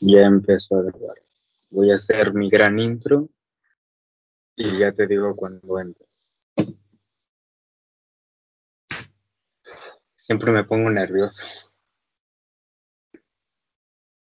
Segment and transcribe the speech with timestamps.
[0.00, 1.22] Ya empezó a grabar.
[1.70, 3.28] Voy a hacer mi gran intro
[4.56, 6.46] y ya te digo cuando entres.
[10.14, 11.42] Siempre me pongo nervioso.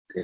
[0.10, 0.16] Ok.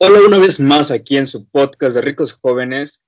[0.00, 3.00] Hola una vez más aquí en su podcast de ricos jóvenes.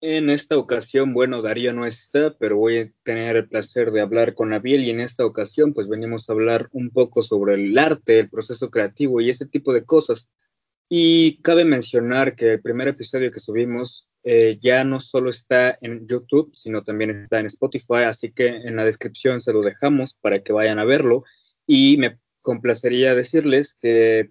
[0.00, 4.34] En esta ocasión, bueno, Darío no está, pero voy a tener el placer de hablar
[4.34, 8.20] con Abiel y en esta ocasión pues venimos a hablar un poco sobre el arte,
[8.20, 10.28] el proceso creativo y ese tipo de cosas.
[10.88, 16.06] Y cabe mencionar que el primer episodio que subimos eh, ya no solo está en
[16.06, 20.44] YouTube, sino también está en Spotify, así que en la descripción se lo dejamos para
[20.44, 21.24] que vayan a verlo.
[21.66, 24.30] Y me complacería decirles que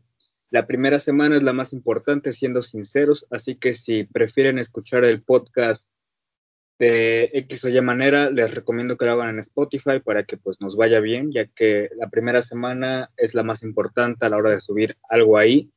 [0.49, 5.21] la primera semana es la más importante, siendo sinceros, así que si prefieren escuchar el
[5.21, 5.87] podcast
[6.79, 10.61] de X o Y manera, les recomiendo que lo hagan en Spotify para que pues
[10.61, 14.51] nos vaya bien, ya que la primera semana es la más importante a la hora
[14.51, 15.71] de subir algo ahí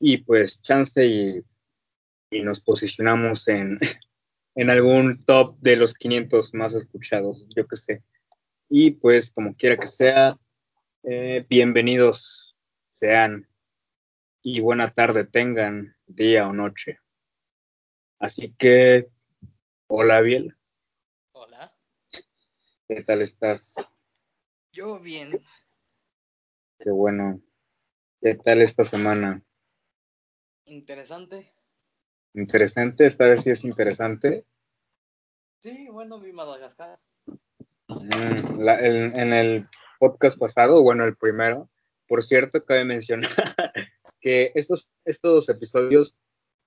[0.00, 1.42] y pues chance y,
[2.30, 3.78] y nos posicionamos en,
[4.54, 8.02] en algún top de los 500 más escuchados, yo que sé.
[8.68, 10.36] Y pues como quiera que sea,
[11.04, 12.56] eh, bienvenidos
[12.90, 13.47] sean
[14.42, 16.98] y buena tarde tengan, día o noche.
[18.18, 19.08] Así que,
[19.86, 20.56] hola Biel,
[21.32, 21.72] Hola,
[22.88, 23.74] ¿qué tal estás?
[24.72, 25.30] yo bien.
[26.78, 27.40] Qué bueno.
[28.20, 29.42] ¿Qué tal esta semana?
[30.66, 31.52] Interesante.
[32.34, 34.44] Interesante, esta vez sí es interesante.
[35.58, 37.00] Sí, bueno, vi Madagascar.
[37.88, 41.68] Mm, la- el- en el podcast pasado, bueno, el primero,
[42.06, 43.30] por cierto, cabe mencionar
[44.20, 46.14] que estos, estos episodios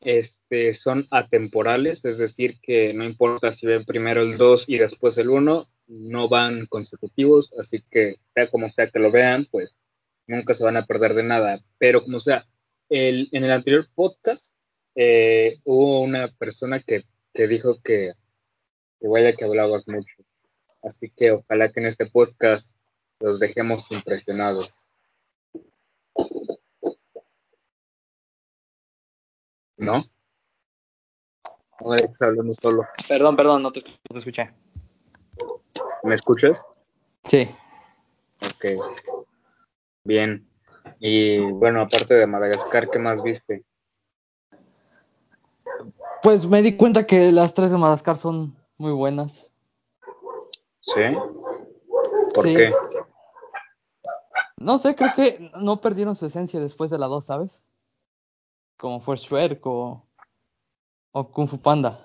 [0.02, 5.18] este, son atemporales, es decir, que no importa si ven primero el 2 y después
[5.18, 9.76] el 1, no van consecutivos, así que sea como sea que lo vean, pues
[10.28, 11.60] nunca se van a perder de nada.
[11.78, 12.48] Pero como sea,
[12.90, 14.54] el, en el anterior podcast
[14.96, 18.14] eh, hubo una persona que, que dijo que,
[19.00, 20.24] que vaya que hablabas mucho.
[20.82, 22.76] Así que ojalá que en este podcast
[23.20, 24.70] los dejemos impresionados.
[29.82, 30.04] ¿No?
[31.84, 32.84] No estás hablando solo.
[33.08, 34.54] Perdón, perdón, no te, no te escuché.
[36.04, 36.64] ¿Me escuchas?
[37.26, 37.50] Sí.
[38.46, 38.66] Ok.
[40.04, 40.48] Bien.
[41.00, 43.66] Y bueno, aparte de Madagascar, ¿qué más viste?
[46.22, 49.48] Pues me di cuenta que las tres de Madagascar son muy buenas.
[50.82, 51.02] ¿Sí?
[52.34, 52.56] ¿Por Sí.
[52.56, 52.74] qué?
[54.58, 57.64] No sé, creo que no perdieron su esencia después de la 2, ¿sabes?
[58.82, 60.04] Como fue Shrek o,
[61.12, 62.04] o Kung Fu Panda.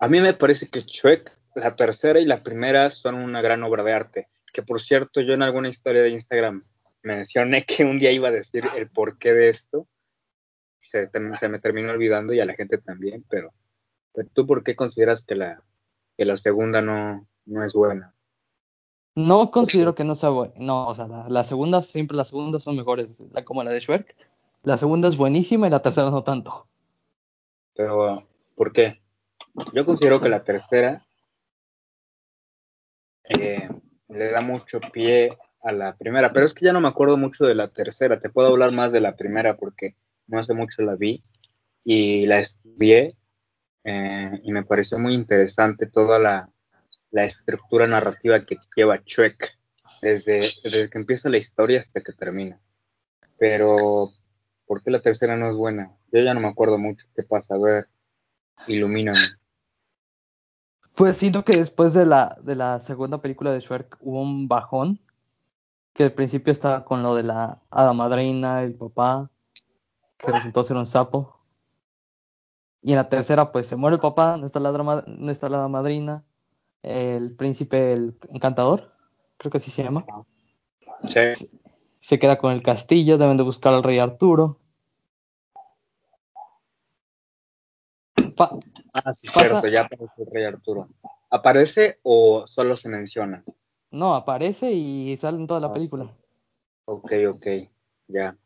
[0.00, 3.84] A mí me parece que Shrek, la tercera y la primera son una gran obra
[3.84, 4.28] de arte.
[4.52, 6.64] Que por cierto, yo en alguna historia de Instagram
[7.04, 9.86] mencioné que un día iba a decir el porqué de esto.
[10.80, 13.54] Se, se me terminó olvidando y a la gente también, pero,
[14.12, 15.62] pero ¿tú por qué consideras que la,
[16.16, 18.12] que la segunda no, no es buena?
[19.14, 20.54] No considero que no sea buena.
[20.56, 23.78] No, o sea, la, la segunda, siempre las segundas son mejores, la, como la de
[23.78, 24.16] Shrek.
[24.64, 26.66] La segunda es buenísima y la tercera no tanto.
[27.74, 28.26] Pero,
[28.56, 29.00] ¿por qué?
[29.72, 31.06] Yo considero que la tercera
[33.38, 33.68] eh,
[34.08, 37.44] le da mucho pie a la primera, pero es que ya no me acuerdo mucho
[37.44, 38.18] de la tercera.
[38.18, 41.22] Te puedo hablar más de la primera porque no hace mucho la vi
[41.84, 43.16] y la estudié
[43.84, 46.50] eh, y me pareció muy interesante toda la,
[47.10, 49.58] la estructura narrativa que lleva Shrek
[50.02, 52.60] desde, desde que empieza la historia hasta que termina.
[53.38, 54.10] Pero,
[54.66, 55.92] ¿por qué la tercera no es buena?
[56.12, 57.54] Yo ya no me acuerdo mucho qué pasa.
[57.54, 57.88] A ver,
[58.66, 59.18] ilumíname.
[60.94, 65.00] Pues siento que después de la, de la segunda película de Shrek hubo un bajón,
[65.92, 69.30] que al principio estaba con lo de la hada madrina, el papá,
[70.16, 71.40] que resultó ser un sapo.
[72.80, 75.48] Y en la tercera, pues se muere el papá, no está la, hada- no está
[75.48, 76.24] la madrina,
[76.82, 78.92] el príncipe, el encantador,
[79.38, 80.04] creo que así se llama,
[81.08, 81.48] Sí.
[82.04, 84.58] Se queda con el castillo, deben de buscar al rey Arturo.
[88.36, 88.58] Pa-
[88.92, 90.88] Ah, sí, Pasa- cierto, ya aparece el rey Arturo.
[91.30, 93.42] ¿Aparece o solo se menciona?
[93.90, 96.12] no, aparece y sale en toda la película.
[96.84, 97.46] Ok, ok,
[98.08, 98.36] ya.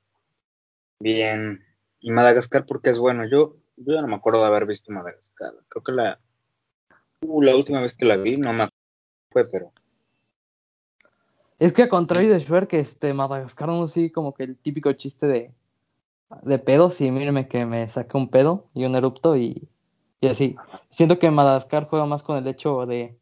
[1.01, 1.61] Bien.
[2.01, 3.25] ¿Y Madagascar por qué es bueno?
[3.29, 5.53] Yo, yo ya no me acuerdo de haber visto Madagascar.
[5.69, 6.21] Creo que la,
[7.23, 8.77] uh, la última vez que la vi no me acuerdo,
[9.33, 9.73] fue, pero
[11.59, 15.27] Es que a contrario de Shrek, este Madagascar no sí como que el típico chiste
[15.27, 15.53] de,
[16.43, 19.69] de pedos y míreme que me saqué un pedo y un erupto y,
[20.21, 20.57] y así.
[20.91, 23.19] Siento que Madagascar juega más con el hecho de,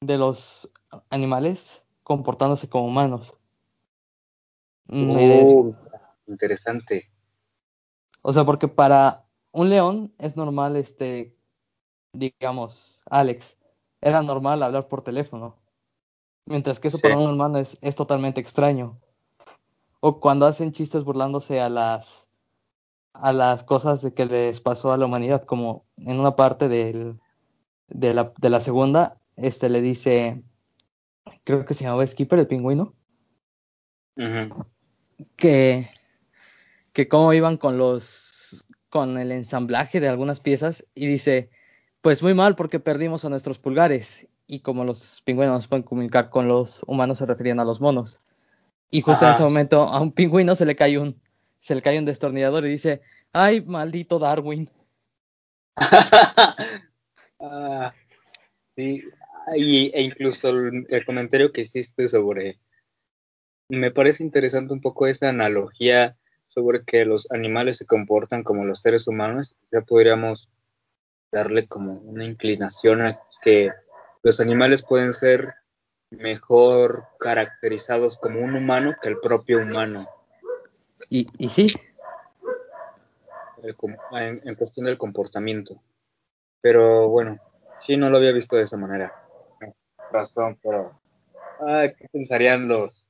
[0.00, 0.70] de los
[1.08, 3.34] animales comportándose como humanos.
[4.92, 5.72] Oh,
[6.26, 7.10] interesante.
[8.22, 11.34] O sea, porque para un león es normal, este,
[12.12, 13.56] digamos, Alex,
[14.00, 15.59] era normal hablar por teléfono.
[16.50, 18.98] Mientras que eso para un humano es, es totalmente extraño.
[20.00, 22.26] O cuando hacen chistes burlándose a las
[23.12, 27.20] a las cosas de que les pasó a la humanidad, como en una parte del,
[27.88, 30.42] de, la, de la segunda, este le dice,
[31.44, 32.94] creo que se llamaba Skipper, el pingüino,
[35.36, 35.90] que,
[36.92, 41.50] que cómo iban con los, con el ensamblaje de algunas piezas, y dice,
[42.00, 46.48] pues muy mal porque perdimos a nuestros pulgares, y como los pingüinos pueden comunicar con
[46.48, 48.20] los humanos, se referían a los monos.
[48.90, 51.22] Y justo en ese momento a un pingüino se le cae un,
[51.60, 53.00] se le cae un destornillador y dice,
[53.32, 54.68] ay, maldito Darwin.
[57.40, 57.94] ah,
[58.74, 59.04] sí,
[59.54, 62.58] e incluso el, comentario que hiciste sobre,
[63.68, 66.16] me parece interesante un poco esa analogía
[66.48, 70.48] sobre que los animales se comportan como los seres humanos, ya podríamos
[71.30, 73.70] darle como una inclinación a que
[74.22, 75.54] los animales pueden ser
[76.10, 80.08] mejor caracterizados como un humano que el propio humano.
[81.08, 81.72] Y, y sí.
[84.12, 85.80] en, cuestión del comportamiento.
[86.60, 87.38] Pero bueno,
[87.80, 89.12] sí, no lo había visto de esa manera.
[90.12, 91.00] razón, pero.
[91.98, 93.06] ¿Qué pensarían los,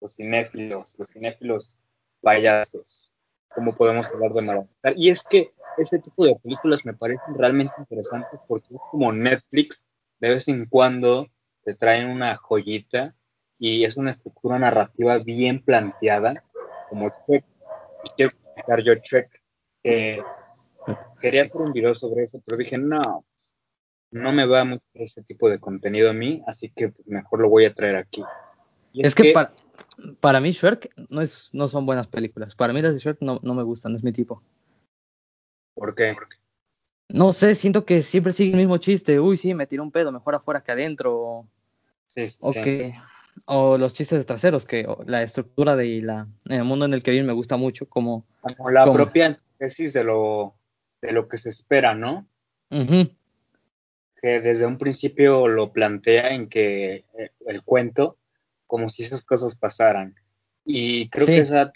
[0.00, 1.78] los cinéfilos, los cinéfilos
[2.20, 3.12] payasos?
[3.48, 4.94] ¿Cómo podemos hablar de Madagascar?
[4.96, 9.84] Y es que ese tipo de películas me parecen realmente interesantes porque es como Netflix,
[10.24, 11.28] de vez en cuando
[11.64, 13.14] te traen una joyita
[13.58, 16.42] y es una estructura narrativa bien planteada
[16.88, 17.44] como Trek.
[18.16, 19.28] Quiero explicar yo Trek.
[21.20, 23.26] quería hacer un video sobre eso, pero dije, no,
[24.12, 27.66] no me va mucho ese tipo de contenido a mí, así que mejor lo voy
[27.66, 28.24] a traer aquí.
[28.94, 29.52] es, que, para,
[30.20, 32.56] para mí Shrek no, es, no son buenas películas.
[32.56, 34.42] Para mí las de Shrek no, no me gustan, no es mi tipo.
[35.74, 36.16] ¿Por qué?
[37.08, 39.20] No sé, siento que siempre sigue el mismo chiste.
[39.20, 41.46] Uy, sí, me tiró un pedo, mejor afuera que adentro.
[42.06, 42.52] Sí, sí, o
[43.46, 47.10] o los chistes de traseros, que la estructura de la, el mundo en el que
[47.10, 48.24] viven me gusta mucho, como...
[48.40, 50.54] Como la propia tesis de lo,
[51.02, 52.26] de lo que se espera, ¿no?
[52.70, 58.16] Que desde un principio lo plantea en que eh, el cuento,
[58.66, 60.14] como si esas cosas pasaran.
[60.64, 61.72] Y creo que esa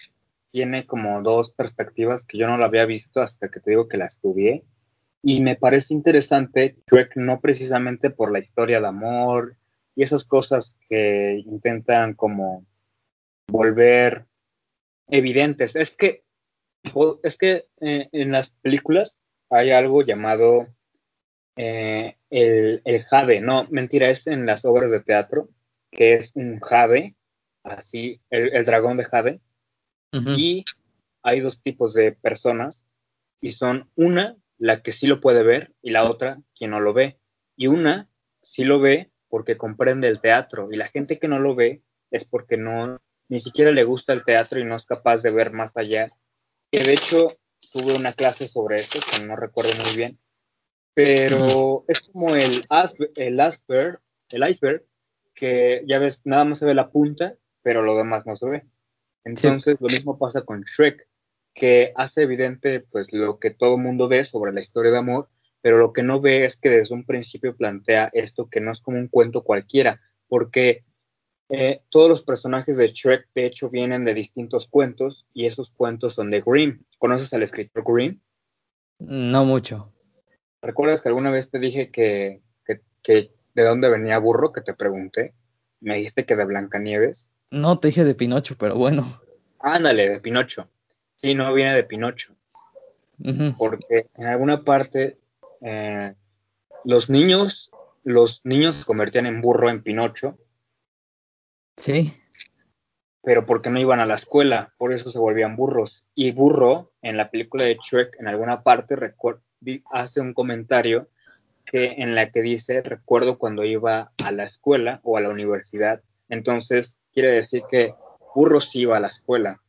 [0.51, 3.99] tiene como dos perspectivas que yo no la había visto hasta que te digo que
[3.99, 4.65] la estudié.
[5.23, 9.56] Y me parece interesante, Shrek, no precisamente por la historia de amor
[9.97, 12.65] y esas cosas que intentan como
[13.49, 14.26] volver
[15.09, 15.75] evidentes.
[15.75, 16.23] Es que,
[17.23, 19.19] es que eh, en las películas
[19.50, 20.69] hay algo llamado
[21.56, 25.49] eh, el, jade, no, mentira, es en las obras de teatro,
[25.91, 27.17] que es un jade,
[27.65, 29.41] así, el, dragón de jade,
[30.12, 30.65] y
[31.23, 32.87] hay dos tipos de personas,
[33.41, 36.93] y son una, la que sí lo puede ver, y la otra, quien no lo
[36.93, 37.19] ve,
[37.56, 38.08] y una
[38.43, 42.25] sí lo ve porque comprende el teatro y la gente que no lo ve es
[42.25, 45.76] porque no ni siquiera le gusta el teatro y no es capaz de ver más
[45.76, 46.10] allá.
[46.70, 47.37] Que de hecho
[47.72, 50.19] tuve una clase sobre eso que no recuerdo muy bien,
[50.94, 52.64] pero es como el,
[53.16, 54.00] el iceberg,
[54.31, 54.84] el iceberg
[55.34, 58.64] que ya ves nada más se ve la punta, pero lo demás no se ve.
[59.25, 61.06] Entonces lo mismo pasa con Shrek,
[61.58, 65.29] que hace evidente pues lo que todo mundo ve sobre la historia de amor,
[65.60, 68.81] pero lo que no ve es que desde un principio plantea esto que no es
[68.81, 70.84] como un cuento cualquiera, porque
[71.50, 76.15] eh, todos los personajes de Shrek de hecho vienen de distintos cuentos y esos cuentos
[76.15, 76.82] son de Grimm.
[76.98, 78.20] ¿Conoces al escritor Grimm?
[78.98, 79.93] No mucho.
[80.62, 82.41] ¿Recuerdas que alguna vez te dije que,
[83.06, 85.34] de dónde venía Burro, que te pregunté?
[85.81, 87.31] Me dijiste que de Blancanieves.
[87.50, 89.20] No, te dije de Pinocho, pero bueno.
[89.60, 90.69] Ándale, de Pinocho.
[91.19, 92.34] Sí, no viene de Pinocho.
[93.58, 95.19] Porque en alguna parte
[95.60, 96.15] eh,
[96.84, 97.72] los niños,
[98.05, 100.39] los niños se convertían en burro en Pinocho.
[101.77, 102.17] Sí.
[103.22, 106.05] Pero porque no iban a la escuela, por eso se volvían burros.
[106.15, 108.94] Y burro, en la película de Shrek, en alguna parte,
[109.91, 111.08] hace un comentario
[111.65, 116.01] que en la que dice, recuerdo cuando iba a la escuela o a la universidad.
[116.29, 117.93] Entonces, quiere decir que
[118.37, 119.60] burro sí iba a la escuela.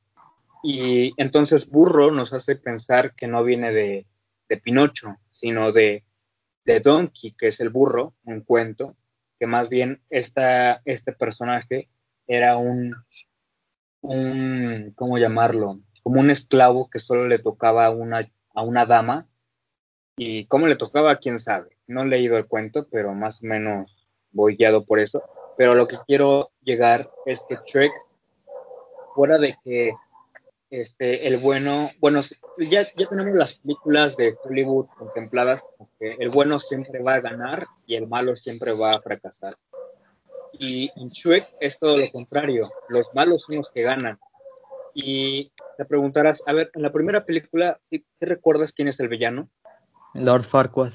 [0.64, 4.08] Y entonces burro nos hace pensar que no viene de,
[4.50, 6.04] de Pinocho, sino de,
[6.66, 8.96] de, Donkey, que es el burro, un cuento,
[9.40, 11.90] que más bien esta, este personaje
[12.28, 12.96] era un,
[14.02, 15.80] un, ¿cómo llamarlo?
[16.04, 19.28] Como un esclavo que solo le tocaba a una, a una dama.
[20.18, 21.78] Y cómo le tocaba, quién sabe.
[21.88, 25.24] No he leído el cuento, pero más o menos voy guiado por eso.
[25.58, 27.94] Pero lo que quiero llegar es que Shrek
[29.16, 29.94] fuera de que
[30.70, 32.22] este, el bueno, bueno,
[32.58, 37.22] ya, ya tenemos las películas de Hollywood contempladas como que el bueno siempre va a
[37.22, 39.58] ganar y el malo siempre va a fracasar.
[40.54, 44.20] Y en Shrek es todo lo contrario, los malos son los que ganan.
[44.94, 49.50] Y te preguntarás, a ver, en la primera película, ¿sí, recuerdas quién es el villano?
[50.14, 50.94] Lord Farquaad.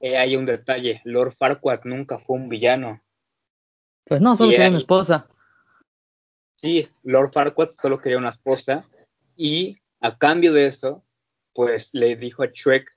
[0.00, 3.02] Eh, hay un detalle, Lord Farquaad nunca fue un villano.
[4.04, 5.28] Pues no, solo quería una esposa.
[6.60, 8.84] Sí, Lord Farquaad solo quería una esposa
[9.36, 11.04] y a cambio de eso,
[11.52, 12.90] pues le dijo a Shrek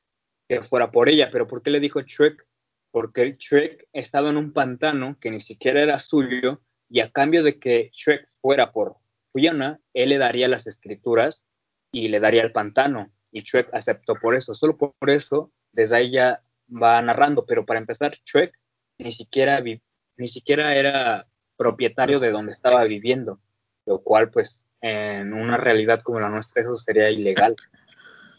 [0.49, 1.29] que fuera por ella.
[1.31, 2.43] ¿Pero por qué le dijo Shrek?
[2.89, 7.59] Porque Shrek estaba en un pantano que ni siquiera era suyo y a cambio de
[7.59, 8.95] que Shrek fuera por
[9.31, 11.45] Fiona, él le daría las escrituras
[11.91, 13.13] y le daría el pantano.
[13.31, 14.55] Y Shrek aceptó por eso.
[14.55, 17.45] Solo por eso, desde ahí ya va narrando.
[17.45, 18.57] Pero para empezar, Shrek
[18.97, 21.27] ni siquiera, ni siquiera era
[21.57, 23.39] propietario de donde estaba viviendo
[23.85, 27.55] lo cual pues en una realidad como la nuestra eso sería ilegal.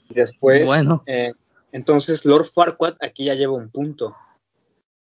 [0.09, 1.03] Y después, bueno.
[1.07, 1.33] Eh,
[1.71, 4.17] entonces Lord Farquaad aquí ya lleva un punto,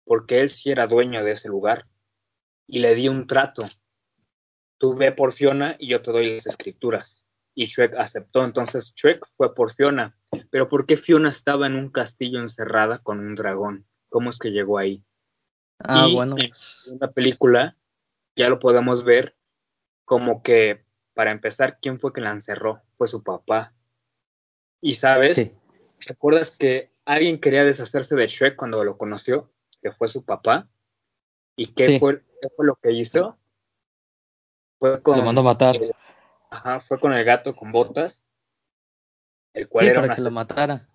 [0.04, 1.87] porque él sí era dueño de ese lugar
[2.66, 3.64] y le di un trato.
[4.78, 7.25] Tú ve por Fiona y yo te doy las escrituras.
[7.54, 10.16] Y Shrek aceptó, entonces Shrek fue por Fiona.
[10.50, 13.87] Pero ¿por qué Fiona estaba en un castillo encerrada con un dragón?
[14.08, 15.04] ¿Cómo es que llegó ahí?
[15.78, 16.37] Ah, bueno.
[16.38, 17.76] En la película
[18.37, 19.37] ya lo podemos ver
[20.04, 22.82] como que, para empezar, ¿quién fue que la encerró?
[22.94, 23.73] Fue su papá.
[24.80, 29.50] Y sabes, ¿te acuerdas que alguien quería deshacerse de Shrek cuando lo conoció?
[29.80, 30.68] Que fue su papá.
[31.56, 32.23] ¿Y qué, fue,
[32.56, 33.38] fue lo que hizo?
[34.78, 35.76] Fue con, lo mandó a matar.
[36.50, 38.23] ajá, fue con el gato con botas.
[39.54, 40.88] El cual era para que lo matara.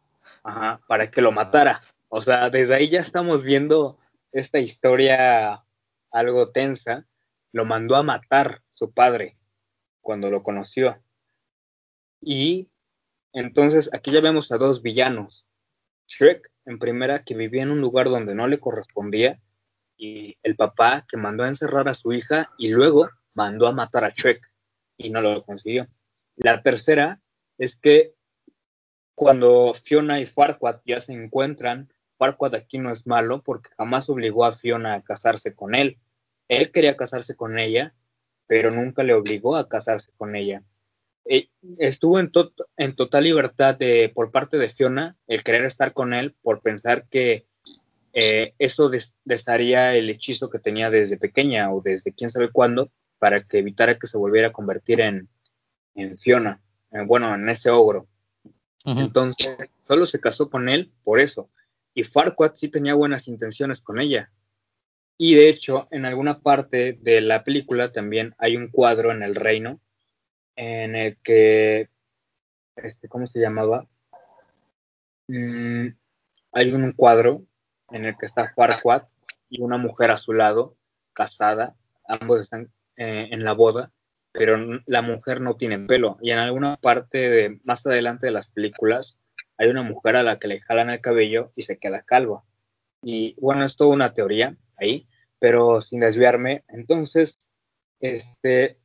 [0.44, 1.82] Ajá, para que lo matara.
[2.10, 3.98] O sea, desde ahí ya estamos viendo
[4.32, 5.64] esta historia
[6.12, 7.06] algo tensa
[7.58, 9.36] lo mandó a matar su padre
[10.02, 11.02] cuando lo conoció.
[12.22, 12.70] Y
[13.34, 15.48] entonces aquí ya vemos a dos villanos.
[16.08, 19.42] Shrek, en primera, que vivía en un lugar donde no le correspondía,
[19.98, 24.06] y el papá que mandó a encerrar a su hija y luego mandó a matar
[24.06, 24.48] a Shrek
[24.96, 25.88] y no lo consiguió.
[26.36, 27.20] La tercera
[27.58, 28.14] es que
[29.16, 34.46] cuando Fiona y Farquaad ya se encuentran, Farquaad aquí no es malo porque jamás obligó
[34.46, 35.98] a Fiona a casarse con él
[36.48, 37.94] él quería casarse con ella,
[38.48, 40.64] pero nunca le obligó a casarse con ella.
[41.26, 42.32] Eh, estuvo en,
[42.78, 47.06] en, total libertad de, por parte de Fiona el querer estar con él por pensar
[47.10, 47.46] que
[48.14, 48.90] eh, eso
[49.26, 54.00] desharía el hechizo que tenía desde pequeña o desde quién sabe cuándo para que evitara
[54.00, 55.28] que se volviera a convertir en,
[55.96, 56.62] en Fiona,
[56.92, 58.08] eh, bueno, en ese ogro.
[58.86, 59.50] Entonces,
[59.82, 61.50] solo se casó con él por eso.
[61.94, 64.32] Y Farquaad sí tenía buenas intenciones con ella,
[65.18, 69.36] y de hecho, en alguna parte de la película también hay un cuadro en el
[69.36, 69.80] reino
[70.56, 71.90] en el que,
[72.76, 73.88] este, ¿cómo se llamaba?
[75.28, 75.88] Mm,
[76.54, 77.44] hay un cuadro
[77.92, 79.04] en el que está Farquaad
[79.50, 80.76] y una mujer a su lado,
[81.14, 81.76] casada,
[82.08, 83.92] ambos están eh, en la boda,
[84.32, 86.18] pero la mujer no tiene pelo.
[86.22, 89.18] Y en alguna parte de más adelante de las películas
[89.58, 92.44] hay una mujer a la que le jalan el cabello y se queda calva.
[93.02, 95.08] Y bueno, es toda una teoría ahí,
[95.40, 96.64] pero sin desviarme.
[96.68, 97.40] Entonces,
[98.00, 98.80] este,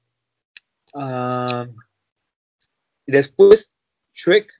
[0.94, 1.66] uh,
[3.06, 3.72] después
[4.14, 4.52] Shrek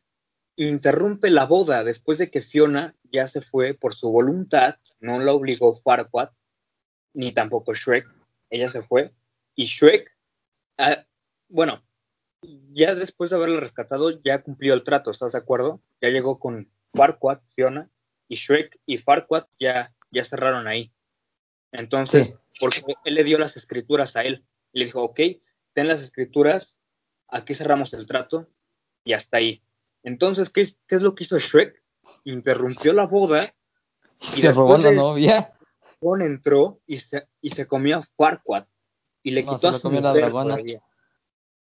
[0.57, 5.33] interrumpe la boda después de que Fiona ya se fue por su voluntad, no la
[5.33, 6.31] obligó Farquaad,
[7.15, 8.07] ni tampoco Shrek,
[8.51, 9.13] ella se fue,
[9.55, 10.17] y Shrek,
[10.79, 11.03] uh,
[11.49, 11.83] bueno,
[12.73, 15.81] ya después de haberla rescatado, ya cumplió el trato, ¿estás de acuerdo?
[16.01, 17.91] Ya llegó con Farquaad, Fiona,
[18.33, 20.91] y Shrek y Farquaad ya, ya cerraron ahí.
[21.71, 24.43] Entonces, porque él le dio las escrituras a él.
[24.73, 25.21] Le dijo, ok,
[25.75, 26.79] ten las escrituras,
[27.29, 28.49] aquí cerramos el trato
[29.05, 29.63] y hasta ahí.
[30.03, 31.83] Entonces, ¿qué, qué es lo que hizo Shrek?
[32.25, 33.53] Interrumpió la boda.
[34.19, 35.53] Y se robó la novia.
[36.21, 38.65] entró y se, y se comió a Farquaad.
[39.23, 40.57] Y le quitó a su comió la dragona.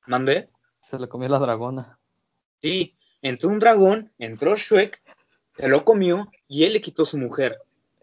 [0.08, 0.50] ¿Mandé?
[0.82, 2.00] Se le comió la dragona.
[2.62, 5.02] Sí, entró un dragón, entró Shrek,
[5.53, 7.57] se lo comió y él le quitó su mujer.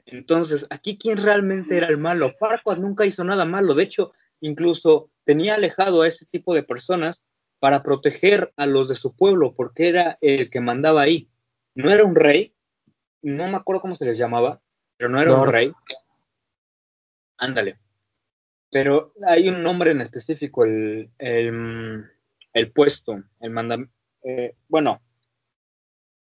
[0.06, 2.30] Entonces, aquí quién realmente era el malo.
[2.30, 3.74] Farquaad nunca hizo nada malo.
[3.74, 7.24] De hecho, incluso tenía alejado a ese tipo de personas
[7.60, 11.28] para proteger a los de su pueblo, porque era el que mandaba ahí.
[11.74, 12.54] No era un rey,
[13.22, 14.60] no me acuerdo cómo se les llamaba,
[14.96, 15.72] pero no era un rey.
[17.36, 17.78] Ándale.
[18.70, 23.94] Pero hay un nombre en específico, el, el, puesto, el mandamiento.
[24.22, 25.00] Eh, bueno,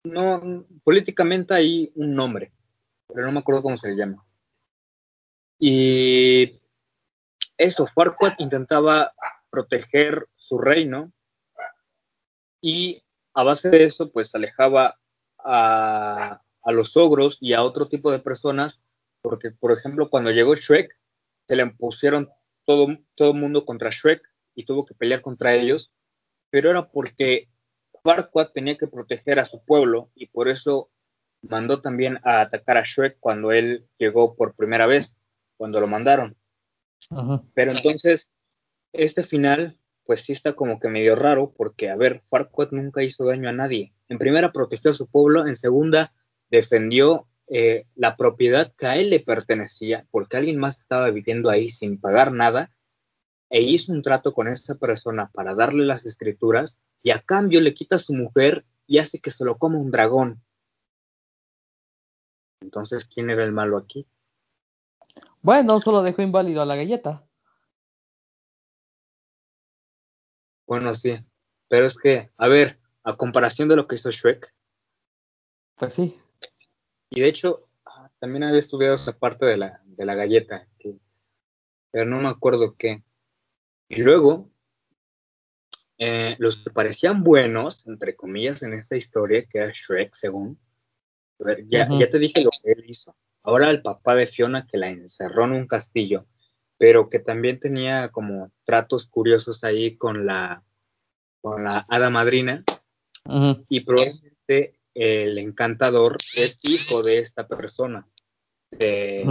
[0.04, 2.52] no, políticamente hay un nombre
[3.14, 4.26] pero no me acuerdo cómo se llama.
[5.60, 6.60] Y
[7.58, 9.14] eso, Farquaad intentaba
[9.50, 11.14] proteger su reino
[12.62, 15.00] y a base de eso, pues alejaba
[15.40, 18.82] a, los ogros y a otro tipo de personas,
[19.22, 20.98] porque, por ejemplo, cuando llegó Shrek,
[21.48, 22.30] se le impusieron
[22.66, 24.22] todo, todo el mundo contra Shrek
[24.56, 25.92] y tuvo que pelear contra ellos,
[26.50, 27.50] pero era porque
[28.04, 30.90] Farquaad tenía que proteger a su pueblo y por eso
[31.42, 35.16] mandó también a atacar a Shrek cuando él llegó por primera vez,
[35.58, 36.36] cuando lo mandaron.
[37.10, 37.44] Ajá.
[37.54, 38.30] Pero entonces,
[38.92, 43.26] este final, pues sí está como que medio raro, porque, a ver, Farquaad nunca hizo
[43.26, 43.94] daño a nadie.
[44.10, 46.14] En primera, protegió a su pueblo, en segunda,
[46.50, 51.70] defendió eh, la propiedad que a él le pertenecía, porque alguien más estaba viviendo ahí
[51.70, 52.72] sin pagar nada,
[53.50, 57.74] e hizo un trato con esta persona para darle las escrituras, y a cambio le
[57.74, 60.42] quita a su mujer y hace que se lo coma un dragón.
[62.62, 64.08] Entonces, ¿quién era el malo aquí?
[65.42, 67.28] Bueno, solo dejó inválido a la galleta.
[70.66, 71.20] Bueno, sí,
[71.68, 74.54] pero es que, a ver, a comparación de lo que hizo Shrek,
[75.76, 76.18] Pues sí.
[77.10, 80.98] y de hecho, ah, también había estudiado esa parte de la, de la galleta, que-
[81.92, 83.04] pero no me acuerdo qué.
[83.90, 84.50] Y luego,
[85.98, 90.60] eh, los que parecían buenos, entre comillas, en esta historia, que era Shrek, según,
[91.40, 93.16] a ver, ya, ya te dije lo que él hizo.
[93.44, 96.26] Ahora el papá de Fiona que la encerró en un castillo,
[96.78, 100.64] pero que también tenía como tratos curiosos ahí con la,
[101.42, 102.64] con la hada madrina,
[103.70, 108.08] y probablemente el encantador es hijo de esta persona,
[108.72, 109.24] de-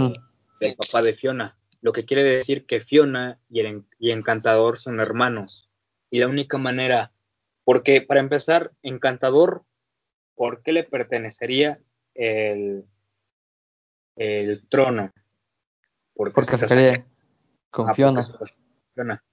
[0.59, 4.99] del papá de Fiona, lo que quiere decir que Fiona y el y encantador son
[4.99, 5.69] hermanos.
[6.13, 7.11] Y la única manera,
[7.63, 9.65] porque para empezar, encantador,
[10.35, 11.81] ¿por qué le pertenecería
[12.13, 12.85] el,
[14.17, 15.11] el trono?
[16.13, 16.65] Porque, Porque se
[17.71, 18.21] Ah, porque Fiona.
[18.21, 19.23] se casaría con Fiona.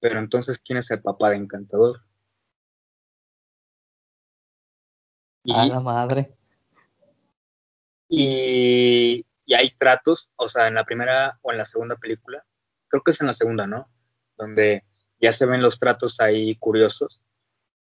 [0.00, 2.00] Pero entonces, ¿quién es el papá de encantador?
[5.50, 6.34] A Y, la madre.
[8.08, 12.42] y, y hay tratos, o sea, en la primera o en la segunda película,
[12.88, 13.90] creo que es en la segunda, ¿no?
[14.38, 14.86] Donde
[15.22, 17.22] ya se ven los tratos ahí curiosos.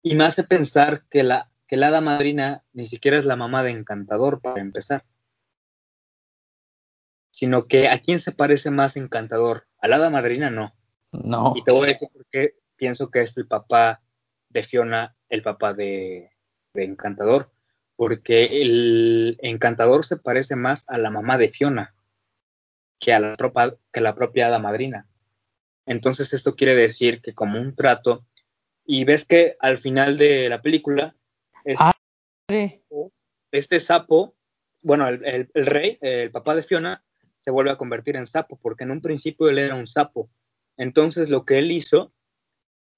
[0.03, 3.63] Y me hace pensar que la, que la hada madrina ni siquiera es la mamá
[3.63, 5.05] de Encantador, para empezar.
[7.31, 9.67] Sino que a quién se parece más Encantador.
[9.79, 10.75] A la hada madrina no.
[11.13, 11.53] No.
[11.55, 14.03] Y te voy a decir por qué pienso que es el papá
[14.49, 16.31] de Fiona, el papá de,
[16.73, 17.53] de Encantador.
[17.97, 21.95] Porque el Encantador se parece más a la mamá de Fiona
[22.99, 25.07] que a la, propia, que la propia hada madrina.
[25.87, 28.27] Entonces esto quiere decir que como un trato,
[28.85, 31.17] y ves que al final de la película,
[31.65, 31.93] este, Ah.
[32.49, 32.81] Sí.
[33.51, 34.37] este sapo,
[34.83, 37.05] bueno, el, el- el rey, el papá de Fiona,
[37.39, 40.31] se vuelve a convertir en sapo, porque en un principio él era un sapo.
[40.77, 42.13] Entonces lo que él hizo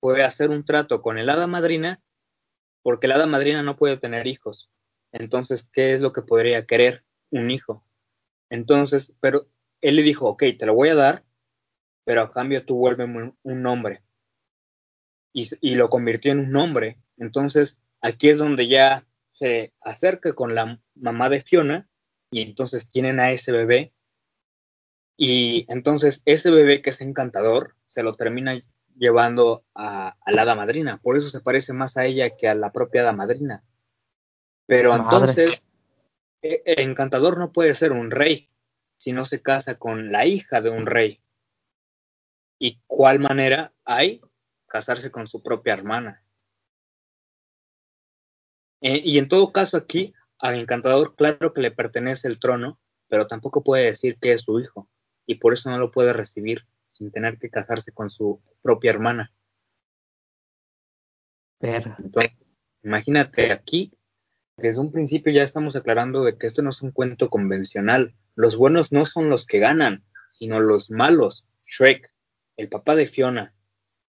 [0.01, 2.03] fue hacer un trato con el hada madrina,
[2.83, 4.71] porque la hada madrina no puede tener hijos.
[5.13, 7.05] Entonces, ¿qué es lo que podría querer?
[7.31, 7.85] Un hijo.
[8.51, 9.49] Entonces, pero
[9.81, 11.25] él le dijo, ok, te lo voy a dar,
[12.09, 14.01] pero a cambio tú vuélveme un, hombre.
[15.35, 16.97] Y, y lo convirtió en un hombre.
[17.19, 21.87] Entonces, aquí es donde ya se acerca con la mamá de Fiona
[22.31, 23.93] y entonces tienen a ese bebé.
[25.19, 28.59] Y entonces ese bebé que es encantador se lo termina
[28.97, 31.03] llevando a, a la hada madrina.
[31.03, 33.63] Por eso se parece más a ella que a la propia hada madrina.
[34.65, 35.05] Pero Madre.
[35.05, 35.63] entonces,
[36.41, 38.49] e- el encantador no puede ser un rey
[38.97, 41.21] si no se casa con la hija de un rey.
[42.59, 44.21] ¿Y cuál manera hay?
[44.67, 46.23] Casarse con su propia hermana.
[48.81, 53.27] Eh, y en todo caso aquí, al encantador, claro que le pertenece el trono, pero
[53.27, 54.89] tampoco puede decir que es su hijo.
[55.27, 59.33] Y por eso no lo puede recibir sin tener que casarse con su propia hermana.
[61.61, 62.33] Entonces,
[62.83, 63.93] imagínate aquí,
[64.57, 68.15] desde un principio ya estamos aclarando de que esto no es un cuento convencional.
[68.35, 71.45] Los buenos no son los que ganan, sino los malos.
[71.67, 72.13] Shrek,
[72.59, 73.55] el papá de Fiona,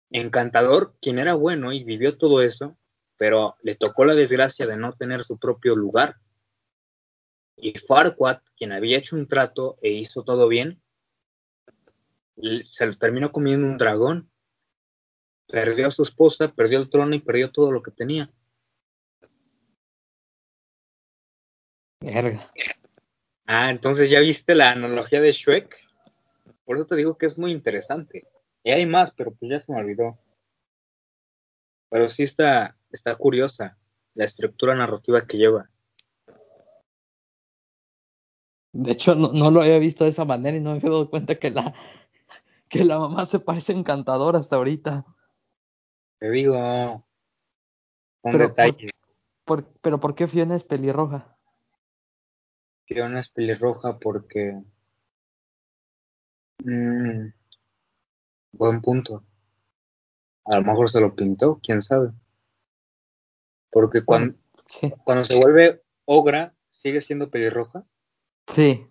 [0.10, 2.76] Encantador, quien era bueno y vivió todo eso,
[3.16, 6.18] pero le tocó la desgracia de no tener su propio lugar.
[7.56, 10.82] Y Farquaad, quien había hecho un trato e hizo todo bien,
[12.72, 14.32] se lo terminó comiendo un dragón.
[15.48, 18.32] Perdió a su esposa, perdió el trono y perdió todo lo que tenía.
[22.02, 22.52] Verga.
[23.46, 25.88] Ah, entonces ya viste la analogía de Shrek.
[26.66, 28.28] Por eso te digo que es muy interesante.
[28.70, 30.20] Y hay más, pero pues ya se me olvidó.
[31.90, 33.80] Pero sí está, está curiosa
[34.14, 35.72] la estructura narrativa que lleva.
[38.72, 41.10] De hecho, no, no lo había visto de esa manera y no me había dado
[41.10, 41.74] cuenta que la,
[42.70, 45.04] que la mamá se parece encantadora hasta ahorita.
[46.20, 46.56] Te digo.
[48.22, 48.92] Un Pero, detalle.
[49.46, 51.36] Por, pero ¿por qué Fiona es pelirroja?
[52.86, 54.62] Fiona es pelirroja porque.
[56.64, 57.39] Mm,
[58.52, 59.24] buen punto.
[60.46, 62.12] A lo mejor se lo pintó, quién sabe.
[63.72, 64.36] Porque cuando,
[64.68, 64.92] Sí.
[65.04, 67.86] cuando se vuelve ogra, sigue siendo pelirroja.
[68.54, 68.88] Sí.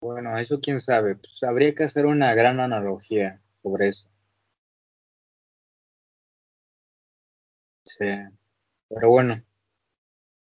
[0.00, 1.16] Bueno, eso quién sabe.
[1.16, 4.08] Pues habría que hacer una gran analogía sobre eso.
[7.84, 8.06] Sí.
[8.88, 9.42] Pero bueno.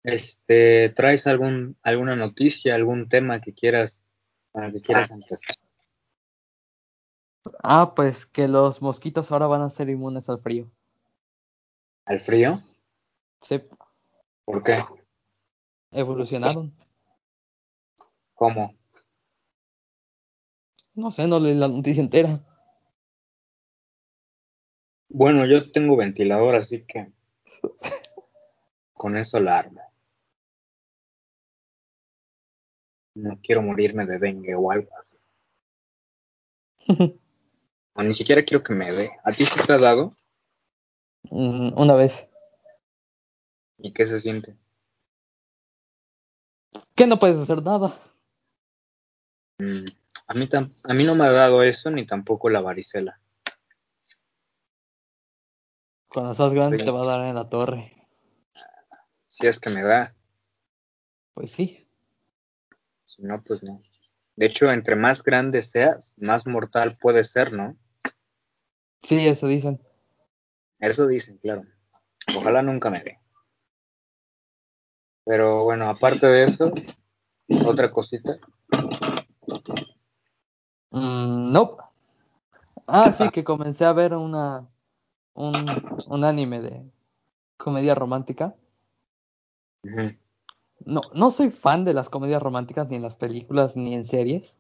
[0.04, 4.02] Este, ¿traes algún, alguna noticia, algún tema que quieras,
[4.52, 5.56] para que quieras empezar?
[7.64, 10.70] Ah, pues que los mosquitos ahora van a ser inmunes al frío.
[12.06, 12.62] ¿Al frío?
[13.42, 13.62] Sí,
[14.46, 14.84] ¿Por qué?
[15.92, 16.74] evolucionaron.
[18.34, 18.74] ¿Cómo?
[20.94, 22.42] No sé, no leí la noticia entera.
[25.10, 27.12] Bueno, yo tengo ventilador, así que
[28.94, 29.82] con eso la armo.
[33.16, 35.18] No quiero morirme de dengue o algo así.
[38.00, 39.12] O ni siquiera quiero que me dé.
[39.26, 40.14] ¿A ti sí te ha dado?
[41.30, 42.26] Mm, Una vez.
[43.78, 44.56] ¿Y qué se siente?
[46.96, 48.00] ¿Qué no puedes hacer nada?
[49.58, 49.84] Mm,
[50.28, 53.20] a, mí tam- a mí no me ha dado eso, ni tampoco la varicela.
[56.08, 56.86] Cuando estás grande Sí.
[56.86, 58.08] te va a dar en la torre.
[59.28, 60.16] Si es que me da,
[61.34, 61.86] Pues sí.
[63.04, 63.82] si no, pues no.
[64.38, 67.76] De hecho, entre más grande seas, más mortal puede ser, ¿no?
[69.02, 69.80] Sí, eso dicen.
[70.80, 71.64] Eso dicen, claro.
[72.38, 73.20] Ojalá nunca me dé.
[75.26, 76.72] Pero bueno, aparte de eso,
[77.66, 78.40] otra cosita.
[80.92, 81.84] Mm, nope.
[82.88, 84.68] Ah, sí, que comencé a ver una
[85.34, 85.54] un,
[86.08, 86.92] un anime de
[87.58, 88.56] comedia romántica.
[90.86, 94.58] No, no soy fan de las comedias románticas ni en las películas ni en series.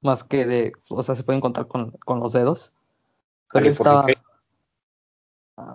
[0.00, 2.72] Más que de, o sea, se pueden contar con, con los dedos.
[3.54, 4.06] Estaba.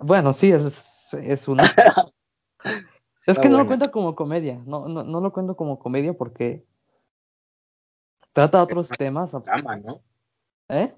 [0.02, 1.64] Bueno, sí, es, es una.
[3.26, 4.58] Es que no lo cuento como comedia.
[4.64, 6.64] No, no, no lo cuento como comedia porque
[8.32, 9.32] trata otros temas.
[9.32, 10.00] Drama, ¿no?
[10.70, 10.94] ¿Eh?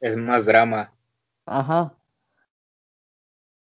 [0.00, 0.92] Es más drama.
[1.46, 1.94] Ajá.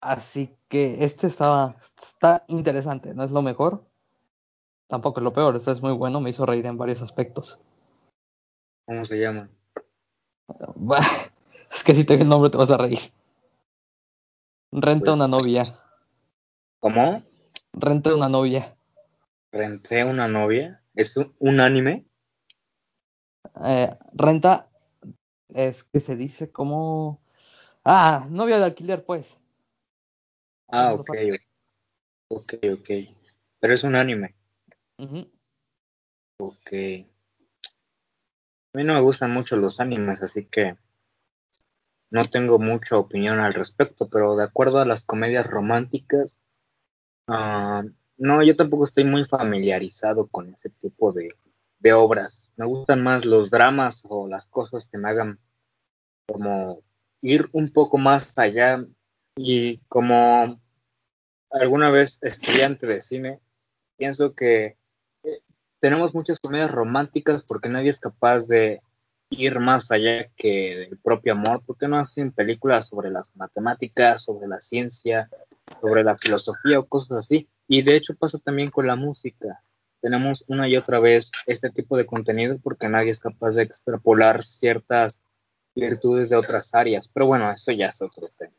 [0.04, 3.87] Así que este estaba, está interesante, no es lo mejor,
[4.87, 7.59] tampoco es lo peor, este es muy bueno, me hizo reír en varios aspectos.
[8.87, 9.48] ¿Cómo se llama?
[11.74, 13.12] Es que si te el nombre te vas a reír.
[14.70, 15.78] Renta Pues- una novia,
[16.80, 17.22] ¿Cómo?
[17.72, 18.76] renta una novia.
[19.52, 20.82] Renté una novia.
[20.94, 22.06] ¿Es un, anime?
[23.64, 24.68] Eh, renta
[25.48, 27.22] es que se dice como...
[27.84, 29.37] Ah, novia de alquiler, pues.
[30.68, 31.10] Ah, ok.
[32.28, 32.90] Ok, ok.
[33.60, 34.34] Pero es un anime.
[36.38, 36.72] Ok.
[38.72, 40.76] A mí no me gustan mucho los animes, así que
[42.14, 46.38] no tengo mucha opinión al respecto, pero de acuerdo a las comedias románticas,
[47.27, 47.83] ah,
[48.16, 51.29] no, yo tampoco estoy muy familiarizado con ese tipo de,
[51.81, 52.53] de obras.
[52.55, 55.40] Me gustan más los dramas o las cosas que me hagan
[56.29, 56.83] como
[57.20, 58.87] ir un poco más allá
[59.35, 60.61] y como
[61.50, 63.40] alguna vez estudiante de cine,
[63.96, 64.77] pienso que
[65.24, 65.40] eh,
[65.81, 68.83] tenemos muchas comedias románticas porque nadie es capaz de
[69.38, 71.62] ir más allá que del propio amor.
[71.64, 75.29] ¿Por qué no hacen películas sobre las matemáticas, sobre la ciencia,
[75.81, 77.49] sobre la filosofía o cosas así?
[77.68, 79.62] Y de hecho pasa también con la música.
[80.01, 84.44] Tenemos una y otra vez este tipo de contenido porque nadie es capaz de extrapolar
[84.44, 85.20] ciertas
[85.75, 87.09] virtudes de otras áreas.
[87.09, 88.53] Pero bueno, eso ya es otro tema.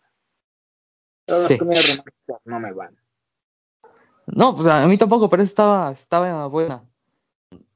[1.26, 2.98] Pero las comedias románticas no me van.
[4.28, 6.84] No, pues a mí tampoco, pero estaba, estaba buena.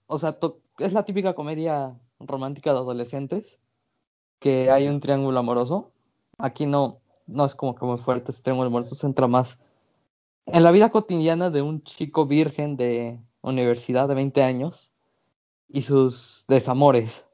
[0.07, 0.35] O sea,
[0.79, 3.59] es la típica comedia romántica de adolescentes,
[4.39, 5.91] que hay un triángulo amoroso.
[6.37, 9.59] Aquí no, no es como que muy fuerte ese triángulo amoroso, se centra más
[10.45, 14.91] en la vida cotidiana de un chico virgen de universidad de 20 años
[15.67, 17.25] y sus desamores.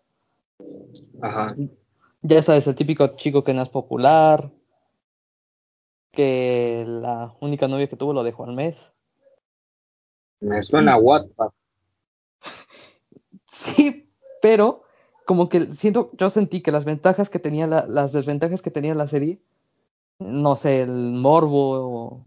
[1.22, 1.56] Ajá.
[2.22, 4.52] Ya sabes, el típico chico que no es popular,
[6.12, 8.92] que la única novia que tuvo lo dejó al mes.
[10.40, 11.50] Me suena a Wattpad.
[13.52, 14.05] Sí,
[14.46, 14.84] pero
[15.26, 18.94] como que siento, yo sentí que las ventajas que tenía la, las desventajas que tenía
[18.94, 19.42] la serie,
[20.20, 22.26] no sé, el morbo, o,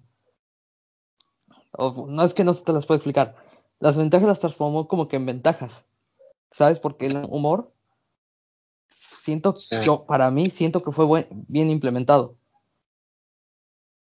[1.71, 3.37] o- no es que no se te las puedo explicar.
[3.79, 5.87] Las ventajas las transformó como que en ventajas,
[6.51, 6.81] ¿sabes?
[6.81, 7.71] Porque el humor
[8.89, 9.55] siento,
[9.85, 12.35] yo, para mí, siento que fue bien implementado.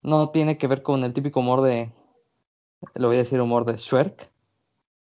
[0.03, 1.93] No tiene que ver con el típico humor de,
[2.95, 4.31] lo voy a decir humor de Shrek.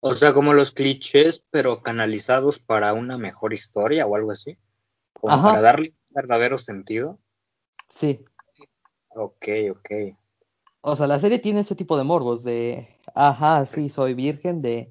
[0.00, 4.56] O sea, como los clichés, pero canalizados para una mejor historia o algo así.
[5.12, 7.18] Como para darle verdadero sentido.
[7.88, 8.24] Sí.
[9.08, 10.16] Ok, ok.
[10.80, 14.90] O sea, la serie tiene ese tipo de morbos de, ajá, sí, soy virgen de...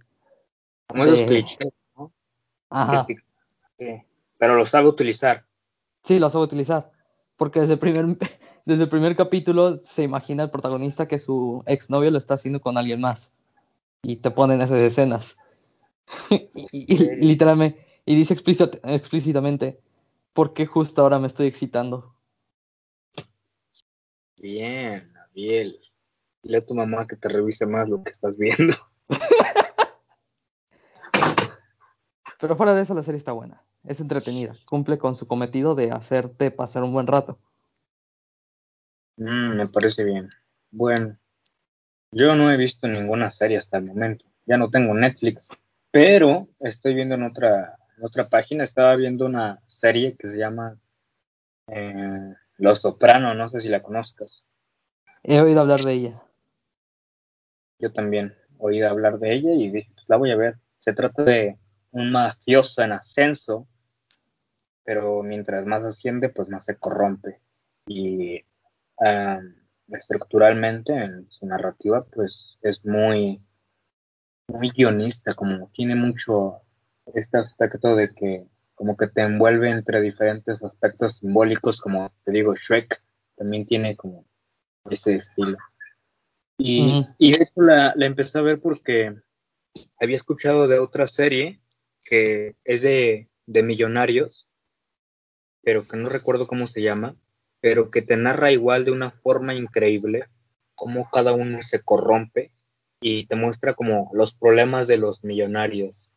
[0.87, 2.11] Como esos clichés, ¿no?
[2.69, 3.07] Ajá.
[4.37, 5.45] Pero los sabe utilizar.
[6.03, 6.91] Sí, los sabe utilizar.
[7.37, 8.05] Porque desde el primer,
[8.65, 12.77] desde el primer capítulo se imagina el protagonista que su exnovio lo está haciendo con
[12.77, 13.33] alguien más.
[14.03, 15.38] Y te ponen esas escenas.
[16.29, 19.79] y, literalmente, y dice explícitamente,
[20.33, 22.15] ¿por qué justo ahora me estoy excitando?
[24.39, 25.79] Bien, Abiel.
[26.43, 28.75] Dile a tu mamá que te revise más lo que estás viendo.
[32.39, 33.63] Pero fuera de eso, la serie está buena.
[33.83, 34.53] Es entretenida.
[34.65, 37.39] Cumple con su cometido de hacerte pasar un buen rato.
[39.17, 40.29] Mm, me parece bien.
[40.69, 41.17] Bueno,
[42.11, 44.25] yo no he visto ninguna serie hasta el momento.
[44.45, 45.49] Ya no tengo Netflix,
[45.91, 48.63] pero estoy viendo en otra, otra página.
[48.63, 50.77] Estaba viendo una serie que se llama
[51.67, 53.33] eh, Los Soprano.
[53.33, 54.43] No sé si la conozcas.
[55.23, 56.23] He oído hablar de ella.
[57.79, 60.57] Yo también he oído hablar de ella y dije, pues la voy a ver.
[60.79, 61.57] Se trata de
[61.91, 63.67] un mafioso en ascenso,
[64.83, 67.41] pero mientras más asciende, pues más se corrompe.
[67.87, 68.43] Y
[69.89, 73.41] estructuralmente en su narrativa, pues es muy,
[74.47, 76.62] muy guionista, como tiene mucho
[77.13, 78.45] este aspecto de que
[78.76, 83.02] como que te envuelve entre diferentes aspectos simbólicos, como te digo, Shrek
[83.36, 84.26] también tiene como
[84.89, 85.58] ese estilo.
[86.60, 89.15] Y, y hecho la, la, empecé a ver porque
[90.00, 91.60] había escuchado de otra serie
[92.04, 94.47] que es de, de millonarios,
[95.63, 97.15] pero que no recuerdo cómo se llama,
[97.67, 100.23] pero que te narra igual de una forma increíble
[100.73, 102.49] cómo cada uno se corrompe
[103.01, 106.13] y te muestra como los problemas de los millonarios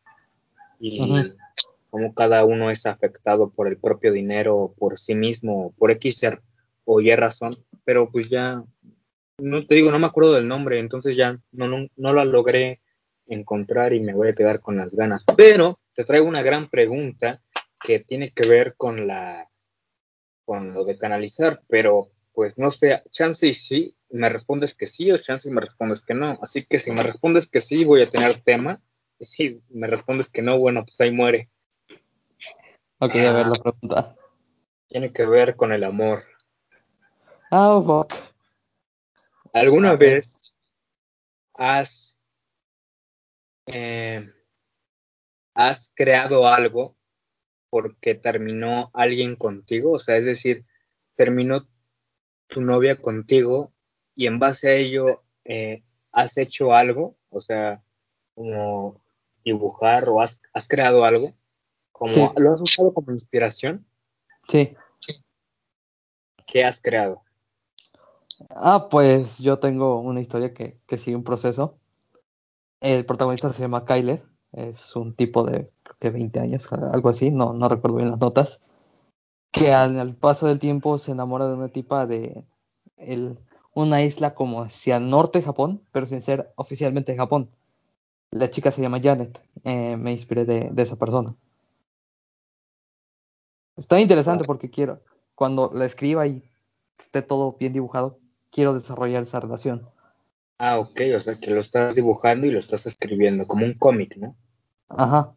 [0.79, 0.97] y
[1.89, 6.21] cómo cada uno es afectado por el propio dinero, por sí mismo, por X
[6.85, 8.63] o Y razón, pero pues ya,
[9.37, 12.79] no te digo, no me acuerdo del nombre, entonces ya no, no, no la logré
[13.27, 15.25] encontrar y me voy a quedar con las ganas.
[15.35, 17.41] Pero te traigo una gran pregunta
[17.83, 19.50] que tiene que ver con la
[20.45, 25.11] con lo de canalizar, pero pues no sé, chance y sí, me respondes que sí
[25.11, 26.39] o chance y me respondes que no.
[26.41, 28.81] Así que si me respondes que sí, voy a tener tema.
[29.19, 31.49] Y si me respondes que no, bueno, pues ahí muere.
[32.99, 33.61] Ok, a ver la ah.
[33.61, 34.15] pregunta.
[34.87, 36.23] Tiene que ver con el amor.
[37.51, 38.13] Ah, fuck.
[39.53, 40.53] ¿Alguna vez
[41.53, 42.17] has,
[43.65, 44.29] eh,
[45.53, 46.95] has creado algo
[47.71, 50.65] porque terminó alguien contigo, o sea, es decir,
[51.15, 51.67] terminó
[52.47, 53.71] tu novia contigo
[54.13, 55.81] y en base a ello eh,
[56.11, 57.81] has hecho algo, o sea,
[58.35, 59.01] como
[59.45, 61.33] dibujar o has, creado algo,
[61.93, 63.85] como lo has usado como inspiración.
[64.49, 64.75] Sí.
[66.45, 67.23] ¿Qué has creado?
[68.49, 71.77] Ah, pues yo tengo una historia que, que sigue un proceso.
[72.81, 77.53] El protagonista se llama Kyler, es un tipo de que 20 años, algo así, no,
[77.53, 78.59] no recuerdo bien las notas,
[79.51, 82.43] que al, paso del tiempo se enamora de una tipa de
[82.97, 83.37] el,
[83.73, 87.51] una isla como hacia el norte de Japón, pero sin ser oficialmente Japón.
[88.31, 91.35] La chica se llama Janet, eh, me inspiré de, esa persona.
[93.77, 95.01] Está interesante porque quiero,
[95.35, 96.43] cuando la escriba y
[96.97, 98.17] esté todo bien dibujado,
[98.49, 99.87] quiero desarrollar esa relación.
[100.57, 104.17] Ah, ok, o sea que lo estás dibujando y lo estás escribiendo, como un cómic,
[104.17, 104.35] ¿no?
[104.89, 105.35] Ajá.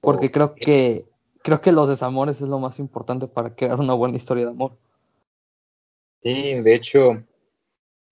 [0.00, 1.06] Porque creo que
[1.42, 4.76] creo que los desamores es lo más importante para crear una buena historia de amor.
[6.22, 7.22] Sí, de hecho,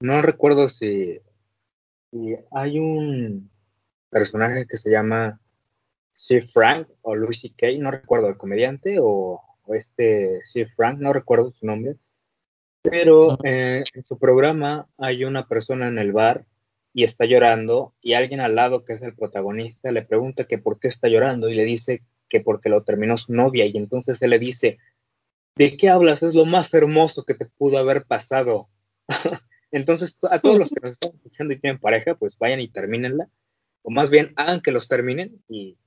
[0.00, 1.20] no recuerdo si,
[2.50, 3.50] hay un
[4.10, 5.40] personaje que se llama
[6.14, 11.52] Sir Frank o Louis C.K., no recuerdo el comediante o, este Sir Frank, no recuerdo
[11.52, 11.96] su nombre,
[12.80, 16.46] pero eh, en su programa hay una persona en el bar
[16.98, 20.80] y está llorando y alguien al lado que es el protagonista le pregunta que por
[20.80, 24.30] qué está llorando y le dice que porque lo terminó su novia y entonces él
[24.30, 24.78] le dice,
[25.54, 26.24] ¿de qué hablas?
[26.24, 28.68] Es lo más hermoso que te pudo haber pasado.
[29.70, 33.28] entonces a todos los que nos están escuchando y tienen pareja, pues vayan y termínenla,
[33.82, 35.78] o más bien hagan que los terminen y,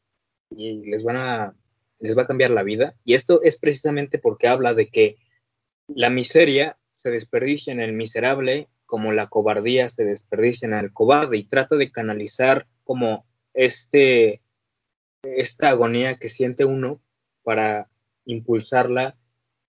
[0.50, 1.54] y les van a
[2.00, 2.96] les va a cambiar la vida.
[3.04, 5.18] Y esto es precisamente porque habla de que
[5.90, 11.38] la miseria se desperdicia en el miserable como la cobardía se desperdicia en el cobarde
[11.38, 14.42] y trata de canalizar como este
[15.24, 17.02] esta agonía que siente uno
[17.42, 17.90] para
[18.26, 19.16] impulsarla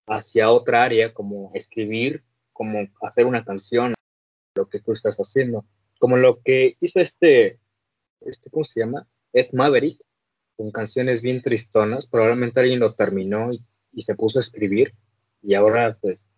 [0.07, 3.93] hacia otra área, como escribir, como hacer una canción,
[4.57, 5.63] lo que tú estás haciendo,
[5.99, 7.61] como lo que hizo este,
[8.19, 9.07] este ¿cómo se llama?
[9.31, 10.01] Ed Maverick,
[10.57, 13.63] con canciones bien tristonas, probablemente alguien lo terminó y,
[14.03, 14.93] se puso a escribir
[15.41, 16.33] y ahora pues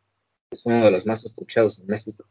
[0.52, 2.28] es uno de los más escuchados en México.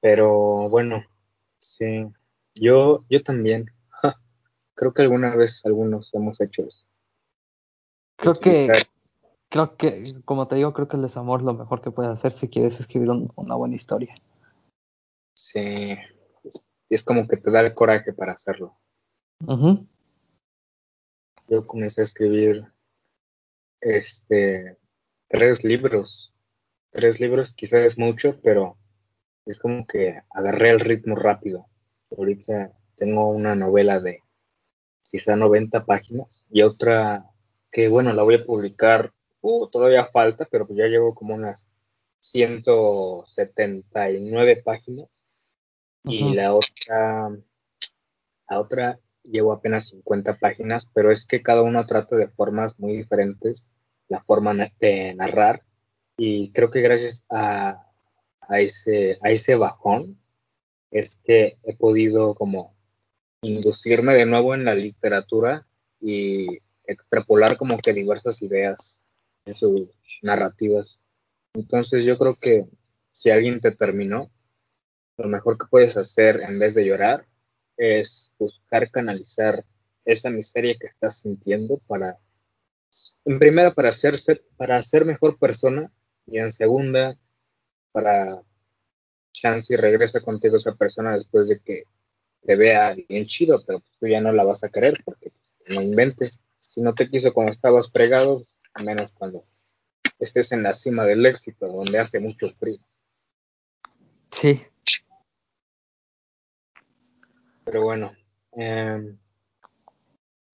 [0.00, 1.04] Pero bueno,
[1.58, 2.06] sí,
[2.54, 3.70] yo, yo también.
[4.74, 6.84] Creo que alguna vez algunos hemos hecho eso.
[8.16, 8.86] Creo que,
[9.48, 12.32] creo que, como te digo, creo que el desamor es lo mejor que puedes hacer
[12.32, 14.14] si quieres escribir una buena historia.
[15.34, 15.96] Sí,
[16.88, 18.76] es como que te da el coraje para hacerlo.
[21.48, 22.64] Yo comencé a escribir
[23.80, 24.78] este
[25.28, 26.32] tres libros.
[26.90, 28.76] Tres libros quizás es mucho, pero
[29.46, 31.66] es como que agarré el ritmo rápido.
[32.16, 34.22] Ahorita tengo una novela de
[35.02, 37.26] quizá 90 páginas y otra
[37.70, 41.66] que bueno, la voy a publicar, uh, todavía falta, pero ya llevo como unas
[42.20, 45.08] 179 páginas
[46.04, 47.30] y la otra,
[48.48, 52.96] la otra llevo apenas 50 páginas, pero es que cada uno trata de formas muy
[52.96, 53.66] diferentes
[54.08, 55.62] la forma de narrar
[56.18, 57.86] y creo que gracias a,
[58.40, 60.18] a, ese, a ese bajón
[60.90, 62.74] es que he podido como
[63.40, 65.64] inducirme de nuevo en la literatura
[66.00, 69.04] y extrapolar como que diversas ideas
[69.44, 71.04] en sus narrativas.
[71.54, 72.66] Entonces yo creo que
[73.12, 74.28] si alguien te terminó,
[75.18, 77.26] lo mejor que puedes hacer en vez de llorar
[77.76, 79.64] es buscar canalizar
[80.04, 82.18] esa miseria que estás sintiendo para,
[83.24, 85.92] en primera, para, hacerse, para ser mejor persona
[86.30, 87.16] y en segunda,
[87.92, 88.42] para
[89.32, 91.84] chance y regresa contigo esa persona después de que
[92.42, 95.32] te vea bien chido, pero tú ya no la vas a querer porque
[95.68, 96.40] no inventes.
[96.58, 98.42] Si no te quiso cuando estabas fregado,
[98.82, 99.44] menos cuando
[100.18, 102.78] estés en la cima del éxito, donde hace mucho frío.
[104.30, 104.62] Sí.
[107.64, 108.12] Pero bueno,
[108.52, 109.18] em,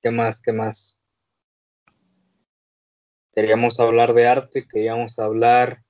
[0.03, 0.41] ¿qué más?
[0.41, 0.99] ¿Qué más?
[3.35, 5.85] Queríamos hablar de arte, queríamos hablar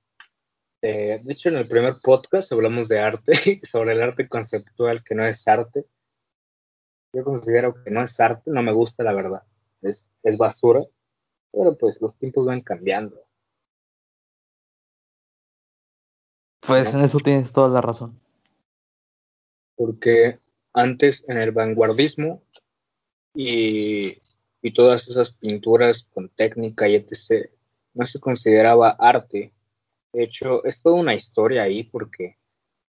[0.85, 5.25] de hecho, en el primer podcast hablamos de arte, sobre el arte conceptual que no
[5.25, 5.85] es arte.
[7.11, 9.43] Yo considero que no es arte, no me gusta la verdad.
[9.81, 10.81] Es, es basura,
[11.51, 13.19] pero pues los tiempos van cambiando.
[16.59, 18.19] Pues en eso tienes toda la razón.
[19.75, 20.37] Porque
[20.73, 22.43] antes en el vanguardismo
[23.33, 24.19] y,
[24.65, 27.51] y todas esas pinturas con técnica y etc.,
[27.93, 29.53] no se consideraba arte,
[30.11, 32.39] de hecho, es toda una historia ahí porque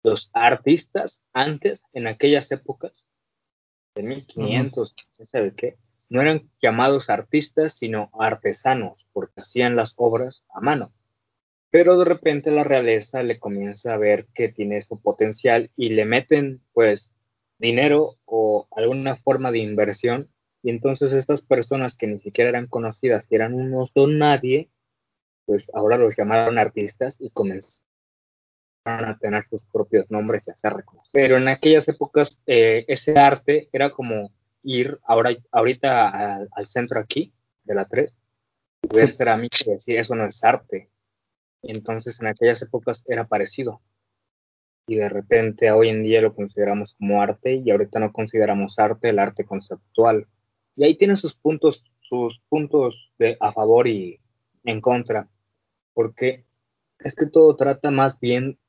[0.02, 3.08] los artistas antes, en aquellas épocas,
[3.94, 5.76] de 1500, no sabe qué,
[6.08, 10.94] no eran llamados artistas, sino artesanos, porque hacían las obras a mano.
[11.72, 16.06] Pero de repente la realeza le comienza a ver que tiene su potencial y le
[16.06, 17.12] meten, pues,
[17.58, 20.30] dinero o alguna forma de inversión.
[20.65, 24.71] Y entonces estas personas que ni siquiera eran conocidas, que eran unos don nadie,
[25.45, 27.84] pues ahora los llamaron artistas y comenzaron
[28.84, 31.12] a tener sus propios nombres y hacer reconocidos.
[31.13, 34.32] Pero en aquellas épocas eh, ese arte era como
[34.63, 37.32] ir ahora, ahorita al, centro aquí
[37.63, 38.17] de la 3,
[38.91, 40.89] ver cerámica y decir eso no es arte.
[41.62, 43.84] Y entonces en aquellas épocas era parecido.
[44.88, 49.10] Y de repente hoy en día lo consideramos como arte y ahorita no consideramos arte
[49.10, 50.28] el arte conceptual.
[50.76, 54.20] Y ahí tiene sus puntos, sus puntos de, a favor y
[54.64, 55.30] en contra
[55.96, 56.46] porque
[57.00, 58.60] es que todo trata más bien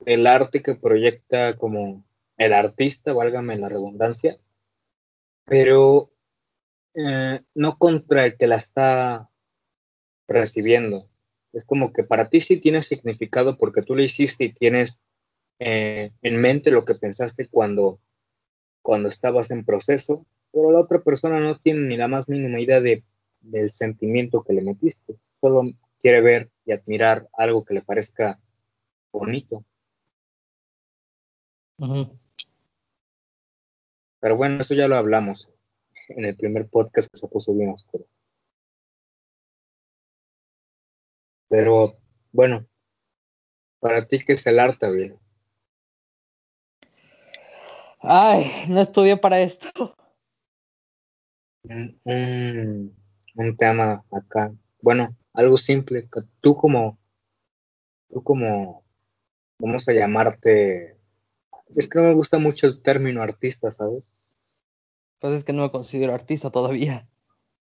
[0.00, 2.04] del arte que proyecta como
[2.36, 4.38] el artista, válgame la redundancia,
[5.46, 6.10] pero
[6.92, 9.30] eh, no contra el que la está
[10.28, 11.08] recibiendo.
[11.54, 14.98] Es como que para ti sí tiene significado porque tú lo hiciste y tienes
[15.58, 18.00] eh, en mente lo que pensaste cuando,
[18.82, 22.80] cuando estabas en proceso, pero la otra persona no tiene ni la más mínima idea
[22.80, 23.04] de,
[23.40, 25.16] del sentimiento que le metiste.
[25.40, 25.62] Solo
[26.00, 28.38] quiere ver y admirar algo que le parezca
[29.12, 29.64] bonito.
[34.20, 35.50] Pero bueno, eso ya lo hablamos
[36.08, 38.06] en el primer podcast que se puso bien oscuro.
[41.48, 41.96] Pero
[42.32, 42.66] bueno,
[43.78, 45.18] para ti, ¿qué es el arte, bien?
[48.00, 49.96] Ay, no estudié para esto.
[51.68, 52.96] Un,
[53.34, 54.52] un tema acá.
[54.80, 56.08] Bueno, algo simple.
[56.40, 56.98] Tú como,
[58.08, 58.84] tú como,
[59.58, 60.96] vamos a llamarte,
[61.74, 64.16] es que no me gusta mucho el término artista, ¿sabes?
[65.18, 67.08] Pues es que no me considero artista todavía.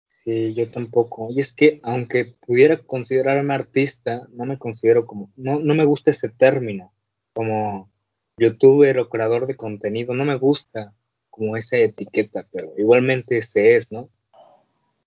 [0.09, 1.28] Sí, yo tampoco.
[1.30, 6.11] Y es que aunque pudiera considerarme artista, no me considero como, no, no me gusta
[6.11, 6.93] ese término,
[7.32, 7.91] como
[8.36, 10.95] youtuber o creador de contenido, no me gusta
[11.31, 14.09] como esa etiqueta, pero igualmente ese es, ¿no?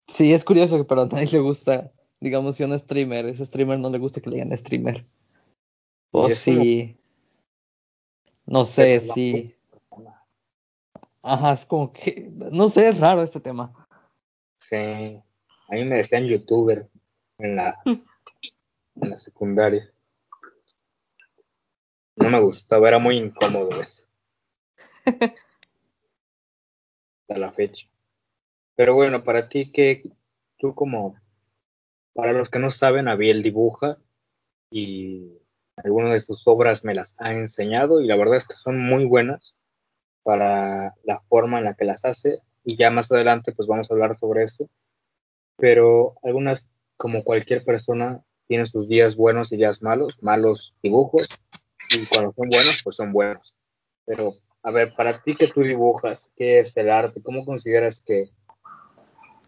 [0.07, 3.89] Sí, es curioso que para nadie le gusta, digamos, si un streamer, ese streamer no
[3.89, 5.05] le gusta que le digan streamer.
[6.11, 6.95] O si,
[8.45, 9.55] no sé, si...
[11.21, 13.74] Ajá, es como que, no sé, es raro este tema.
[14.57, 16.89] Sí, a mí me decían youtuber
[17.38, 19.89] en la, en la secundaria.
[22.15, 24.05] No me gustaba, era muy incómodo eso.
[27.24, 27.88] Hasta la fecha.
[28.76, 30.03] Pero bueno, para ti, que
[30.57, 31.15] tú como,
[32.13, 33.97] para los que no saben, Abiel dibuja
[34.69, 35.39] y
[35.78, 39.05] algunas de sus obras me las ha enseñado y la verdad es que son muy
[39.05, 39.55] buenas
[40.24, 43.93] para la forma en la que las hace y ya más adelante pues vamos a
[43.93, 44.69] hablar sobre eso.
[45.57, 51.28] Pero algunas, como cualquier persona, tienen sus días buenos y días malos, malos dibujos
[51.89, 53.55] y cuando son buenos pues son buenos.
[54.05, 54.34] Pero
[54.64, 57.22] a ver, para ti que tú dibujas, ¿qué es el arte?
[57.22, 58.32] ¿Cómo consideras que,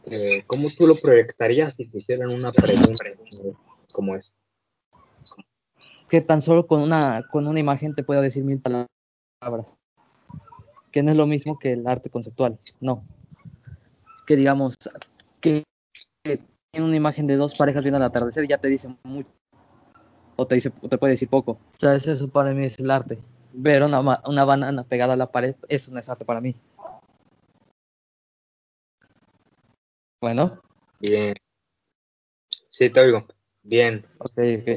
[0.05, 3.05] eh, cómo tú lo proyectarías si te hicieran una pregunta
[3.93, 4.36] como es?
[6.09, 9.66] Que tan solo con una, con una imagen te pueda decir mil palabras
[10.95, 13.03] que no es lo mismo que el arte conceptual, no.
[14.26, 14.76] Que digamos,
[15.41, 15.63] que,
[16.24, 19.30] tiene una imagen de dos parejas viendo el atardecer y ya te dice mucho,
[20.38, 21.51] o te, dice, te puede decir poco.
[21.51, 23.20] O sea, eso para mí es el arte.
[23.58, 26.56] Ver una, una banana pegada a la pared, eso no es arte para mí.
[30.20, 30.62] Bueno.
[30.99, 31.36] Bien.
[32.70, 33.26] Sí, te oigo.
[33.64, 34.06] Bien.
[34.20, 34.68] Ok, ok.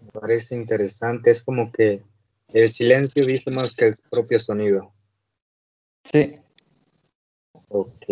[0.00, 1.30] Me parece interesante.
[1.30, 2.00] Es como que
[2.48, 4.92] el silencio dice más que el propio sonido.
[6.04, 6.38] Sí.
[7.68, 8.04] Ok,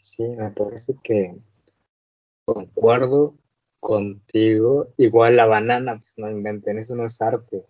[0.00, 1.36] sí, me parece que
[2.46, 3.34] concuerdo
[3.80, 4.94] contigo.
[4.96, 7.66] Igual la banana, pues no inventen, eso no es arte.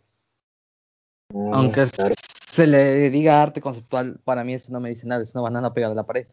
[1.52, 5.42] Aunque se le diga arte conceptual, para mí eso no me dice nada, es una
[5.42, 6.26] banana pegada a la pared.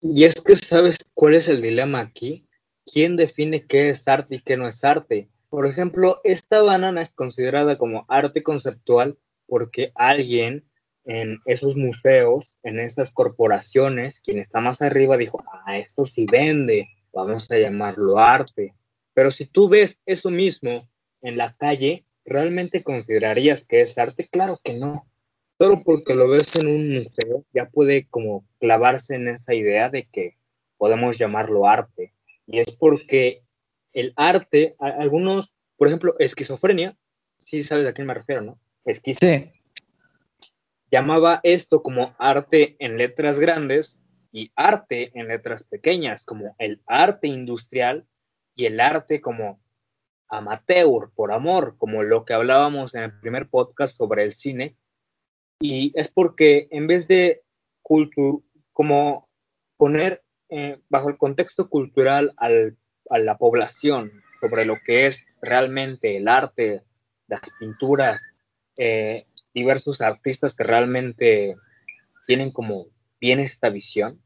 [0.00, 2.46] Y es que, ¿sabes cuál es el dilema aquí?
[2.90, 5.28] ¿Quién define qué es arte y qué no es arte?
[5.50, 10.64] Por ejemplo, esta banana es considerada como arte conceptual porque alguien
[11.04, 16.88] en esos museos, en esas corporaciones, quien está más arriba dijo, ah, esto sí vende,
[17.12, 18.74] vamos a llamarlo arte.
[19.12, 20.88] Pero si tú ves eso mismo
[21.20, 24.28] en la calle, ¿realmente considerarías que es arte?
[24.28, 25.06] Claro que no.
[25.58, 30.08] Solo porque lo ves en un museo ya puede como clavarse en esa idea de
[30.10, 30.36] que
[30.78, 32.14] podemos llamarlo arte.
[32.46, 33.42] Y es porque
[33.92, 36.96] el arte, algunos, por ejemplo, esquizofrenia,
[37.38, 38.58] sí sabes a quién me refiero, ¿no?
[38.84, 39.52] Esquizofrenia.
[39.52, 39.60] Sí
[40.90, 43.98] llamaba esto como arte en letras grandes
[44.32, 48.06] y arte en letras pequeñas, como el arte industrial
[48.54, 49.60] y el arte como
[50.30, 54.76] amateur, por amor, como lo que hablábamos en el primer podcast sobre el cine.
[55.60, 57.42] Y es porque en vez de
[57.82, 59.28] cultura, como
[59.76, 62.76] poner eh, bajo el contexto cultural al,
[63.10, 66.82] a la población sobre lo que es realmente el arte,
[67.26, 68.20] las pinturas,
[68.76, 71.56] eh, diversos artistas que realmente
[72.26, 72.86] tienen como
[73.20, 74.20] bien esta visión,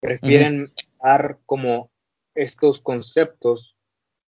[0.00, 0.86] prefieren uh -huh.
[1.02, 1.90] dar como
[2.34, 3.75] estos conceptos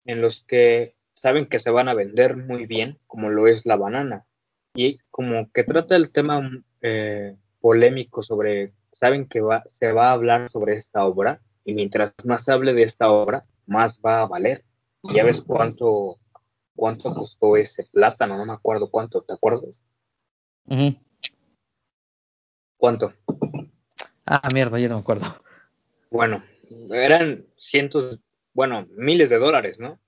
[0.08, 3.76] en los que saben que se van a vender muy bien, como lo es la
[3.76, 4.26] banana,
[4.74, 6.50] y como que trata el tema
[6.82, 12.14] eh, polémico sobre, saben que va, se va a hablar sobre esta obra, y mientras
[12.24, 14.64] más se hable de esta obra, más va a valer.
[15.04, 16.18] Y ya ves cuánto,
[16.76, 19.84] cuánto costó ese plátano, no me acuerdo cuánto, ¿te acuerdas?
[20.66, 21.00] Uh -huh.
[22.78, 23.14] ¿Cuánto?
[24.26, 25.26] Ah, mierda, yo no me acuerdo.
[26.10, 26.44] Bueno,
[26.92, 28.20] eran cientos,
[28.58, 30.00] bueno, miles de dólares, ¿no?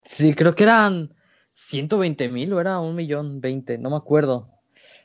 [0.00, 1.14] Sí, creo que eran
[1.52, 4.48] 120 mil o era un millón veinte, no me acuerdo.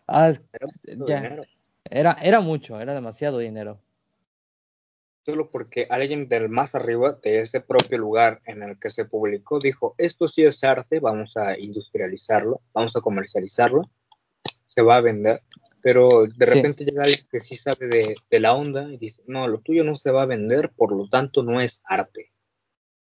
[0.07, 0.67] Ah, era,
[1.05, 1.41] ya.
[1.83, 3.81] Era, era mucho, era demasiado dinero.
[5.25, 9.59] Solo porque alguien del más arriba de ese propio lugar en el que se publicó
[9.59, 13.81] dijo, esto sí es arte, vamos a industrializarlo, vamos a comercializarlo,
[14.65, 15.41] se va a vender,
[15.81, 16.89] pero de repente sí.
[16.89, 19.95] llega alguien que sí sabe de, de, la onda y dice, no, lo tuyo no
[19.95, 22.31] se va a vender, por lo tanto no es arte.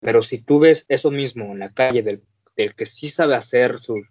[0.01, 2.23] Pero si tú ves eso mismo en la calle del,
[2.57, 4.03] del que sí sabe hacer su,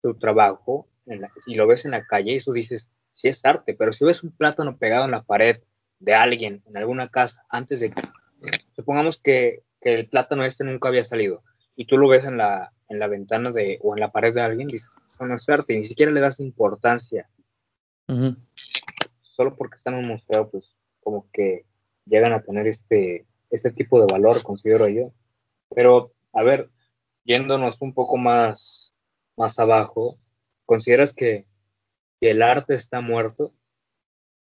[0.00, 3.92] su trabajo la, y lo ves en la calle tú dices, sí es arte, pero
[3.92, 5.60] si ves un plátano pegado en la pared
[5.98, 8.02] de alguien en alguna casa antes de que,
[8.74, 11.42] supongamos que, que el plátano este nunca había salido
[11.76, 14.42] y tú lo ves en la, en la ventana de, o en la pared de
[14.42, 17.28] alguien, dices, eso no es arte, y ni siquiera le das importancia.
[18.12, 18.36] Uh -huh.
[19.20, 21.64] Solo porque está en un museo, pues como que
[22.06, 25.12] llegan a tener este este tipo de valor, considero yo.
[25.74, 26.70] Pero, a ver,
[27.24, 28.94] yéndonos un poco más,
[29.36, 30.18] más abajo,
[30.66, 31.46] ¿consideras que,
[32.20, 33.52] el arte está muerto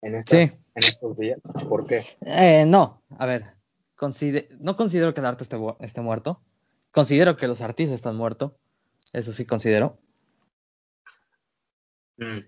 [0.01, 1.41] en, esta, en estos días?
[1.67, 2.05] ¿Por qué?
[2.21, 3.43] Eh, no, a ver,
[4.59, 6.41] no considero que el arte esté, esté muerto.
[6.91, 8.53] Considero que los artistas están muertos.
[9.11, 9.99] Eso sí considero.
[12.15, 12.39] Mm,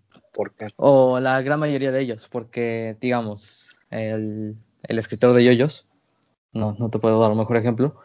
[0.78, 5.88] O la gran mayoría de ellos, porque, digamos, el, el escritor de yoyos,
[6.54, 7.96] no, no te puedo dar un mejor ejemplo,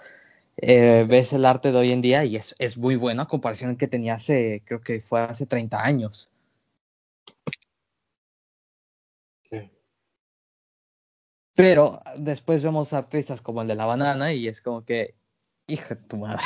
[0.57, 3.77] eh, ves el arte de hoy en día y es, es muy bueno a comparación
[3.77, 6.31] que tenía hace, creo que fue hace 30 años.
[11.57, 15.15] Pero después vemos artistas como el de la banana y es como que,
[15.69, 16.43] hija de tu madre.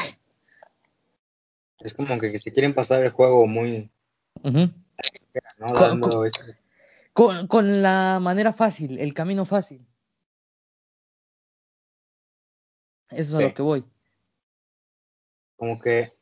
[1.78, 3.90] Es como que, si quieren pasar el juego muy...
[7.12, 9.86] con, con, la manera fácil, el camino fácil.
[13.10, 13.84] Eso es a lo que voy
[15.58, 16.12] como que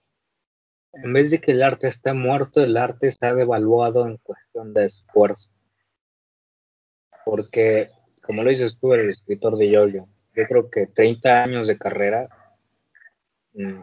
[0.94, 4.86] en vez de que el arte esté muerto, el arte está devaluado en cuestión de
[4.86, 5.50] esfuerzo.
[7.24, 7.90] Porque,
[8.22, 12.28] como lo dices tú, el escritor de Yoyo, yo creo que 30 años de carrera,
[13.52, 13.80] mm,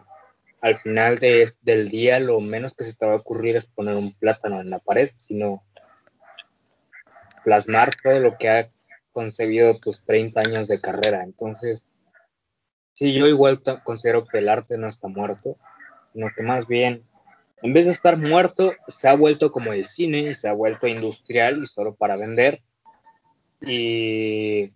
[0.64, 3.96] al final de, del día lo menos que se te va a ocurrir es poner
[3.96, 5.62] un plátano en la pared, sino
[7.44, 8.70] plasmar todo lo que ha
[9.12, 11.22] concebido tus 30 años de carrera.
[11.22, 11.86] Entonces,
[12.94, 15.56] Sí, yo igual considero que el arte no está muerto,
[16.12, 17.02] sino que más bien,
[17.60, 20.86] en vez de estar muerto, se ha vuelto como el cine y se ha vuelto
[20.86, 22.62] industrial y solo para vender.
[23.60, 24.72] Y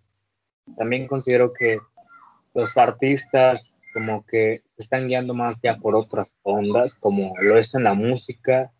[0.75, 1.79] también considero que
[2.53, 7.73] los artistas como que se están guiando más ya por otras ondas, como lo es
[7.75, 8.71] en la música,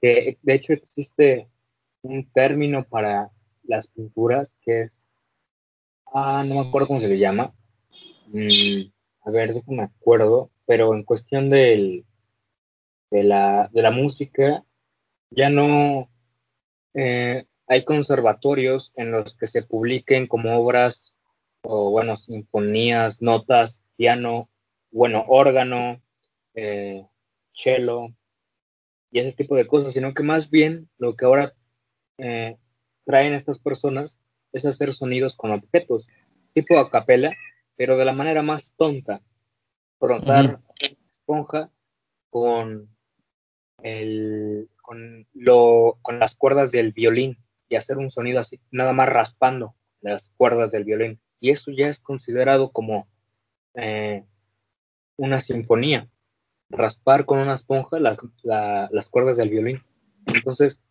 [0.00, 1.48] que de hecho existe
[2.02, 3.30] un término para
[3.64, 5.02] las pinturas que es,
[6.12, 7.52] ah, no me acuerdo cómo se le llama,
[8.28, 8.90] Mm,
[9.24, 12.04] a ver, déjame acuerdo, pero en cuestión del,
[13.10, 14.64] de, la, de la música,
[15.30, 16.08] ya no
[16.94, 21.14] eh, hay conservatorios en los que se publiquen como obras
[21.62, 24.48] o, bueno, sinfonías, notas, piano,
[24.96, 26.00] bueno, órgano,
[26.54, 27.06] eh,
[27.52, 28.08] cello
[29.10, 31.52] y ese tipo de cosas, sino que más bien lo que ahora
[32.16, 32.56] eh,
[33.04, 34.18] traen estas personas
[34.52, 36.08] es hacer sonidos con objetos,
[36.52, 37.34] tipo a capela,
[37.76, 39.20] pero de la manera más tonta.
[39.98, 40.60] Frotar
[41.10, 41.70] esponja
[42.30, 42.88] con,
[43.82, 47.36] el, con, lo, con las cuerdas del violín
[47.68, 51.20] y hacer un sonido así, nada más raspando las cuerdas del violín.
[51.38, 53.06] Y eso ya es considerado como
[53.74, 54.24] eh,
[55.16, 56.08] una sinfonía.
[56.68, 59.82] Raspar con una esponja las, las cuerdas del violín.
[60.26, 60.82] Entonces,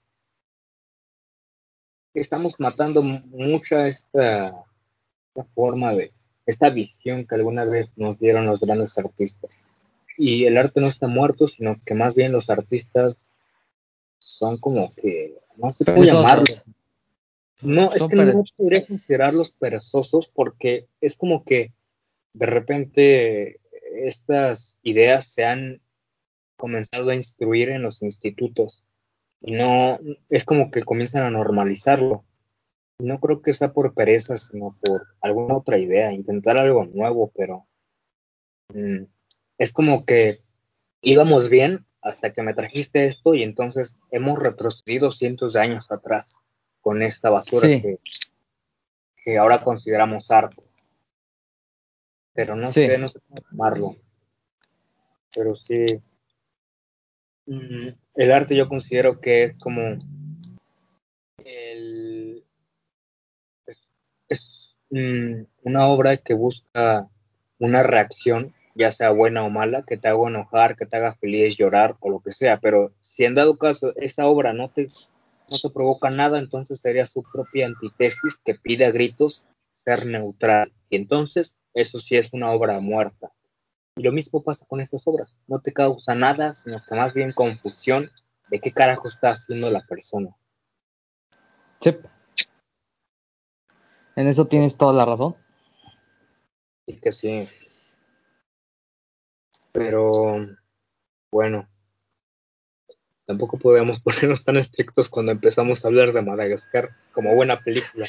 [2.13, 4.63] estamos matando mucha esta
[5.53, 6.13] forma de,
[6.45, 9.59] esta visión que alguna vez nos dieron los grandes artistas.
[10.17, 13.27] Y el arte no está muerto, sino que más bien los artistas
[14.19, 16.63] son como que, no sé cómo llamarlos.
[17.61, 21.73] No, es que no podría considerarlos perezosos porque es como que
[22.33, 23.59] de repente
[23.95, 25.81] estas ideas se han
[26.57, 28.85] comenzado a instruir en los institutos
[29.41, 32.23] y no es como que comienzan a normalizarlo
[32.99, 37.67] no creo que sea por pereza, sino por alguna otra idea, intentar algo nuevo, pero
[38.73, 39.03] mm,
[39.57, 40.41] es como que
[41.01, 46.35] íbamos bien hasta que me trajiste esto y entonces hemos retrocedido cientos de años atrás
[46.81, 47.99] con esta basura que,
[49.23, 50.63] que, ahora consideramos arte.
[52.35, 53.95] Pero no sé, no sé cómo llamarlo.
[55.33, 55.99] Pero sí,
[57.47, 59.97] mm, el arte yo considero que es como
[64.29, 67.09] es mm, una obra que busca
[67.59, 71.57] una reacción, ya sea buena o mala, que te haga enojar, que te haga feliz,
[71.57, 74.87] llorar o lo que sea, pero si en dado caso esa obra no te,
[75.49, 80.73] no te provoca nada, entonces sería su propia antítesis que pide a gritos ser neutral.
[80.89, 83.31] Y entonces eso sí es una obra muerta.
[83.97, 85.37] Y lo mismo pasa con estas obras.
[85.47, 88.09] No te causa nada, sino que más bien confusión
[88.49, 90.35] de qué carajo está haciendo la persona.
[91.81, 91.95] Sí.
[94.15, 95.35] En eso tienes toda la razón.
[96.87, 97.47] Sí que sí.
[99.73, 100.47] Pero
[101.31, 101.67] bueno,
[103.25, 108.07] tampoco podemos ponernos tan estrictos cuando empezamos a hablar de Madagascar como buena película.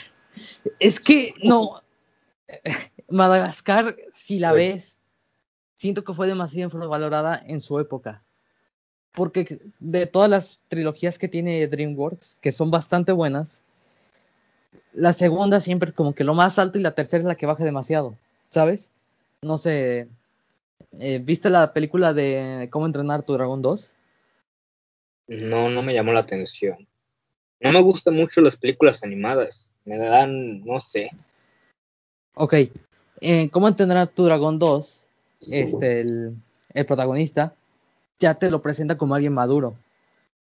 [0.79, 1.83] Es que no,
[3.09, 4.99] Madagascar, si la ves,
[5.75, 8.23] siento que fue demasiado valorada en su época.
[9.13, 13.65] Porque de todas las trilogías que tiene DreamWorks, que son bastante buenas,
[14.93, 17.47] la segunda siempre es como que lo más alto y la tercera es la que
[17.47, 18.17] baja demasiado.
[18.49, 18.91] ¿sabes?
[19.43, 20.09] No sé,
[20.99, 23.95] eh, ¿viste la película de Cómo entrenar tu dragón 2?
[25.29, 26.87] No, no me llamó la atención.
[27.61, 29.71] No me gustan mucho las películas animadas.
[29.85, 31.11] Me dan, no sé.
[32.39, 32.55] Ok.
[33.21, 35.09] Eh, ¿Cómo entrenar tu dragón 2?
[35.51, 36.37] Este, el,
[36.75, 37.55] el protagonista
[38.19, 39.75] ya te lo presenta como alguien maduro.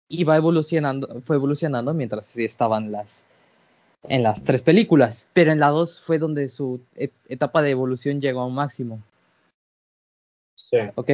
[0.07, 3.25] Y va evolucionando, fue evolucionando mientras estaban las,
[4.09, 5.27] en las tres películas.
[5.33, 9.01] Pero en la 2 fue donde su et- etapa de evolución llegó a un máximo.
[10.55, 11.09] Sí, ¿Ok?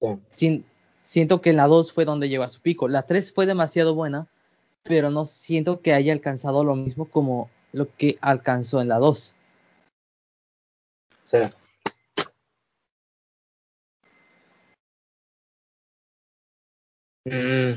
[0.00, 0.08] sí.
[0.30, 0.64] Sin-
[1.02, 2.88] siento que en la 2 fue donde llegó a su pico.
[2.88, 4.26] La 3 fue demasiado buena,
[4.82, 9.34] pero no siento que haya alcanzado lo mismo como lo que alcanzó en la 2.
[11.24, 11.38] sí.
[17.26, 17.72] Mm,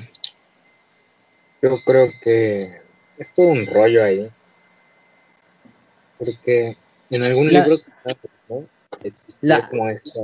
[1.62, 2.82] yo creo que
[3.18, 4.32] es todo un rollo ahí.
[6.18, 6.78] Porque
[7.10, 7.84] en algún La- libro
[8.50, 8.66] ¿no?
[9.42, 10.20] La- como esa.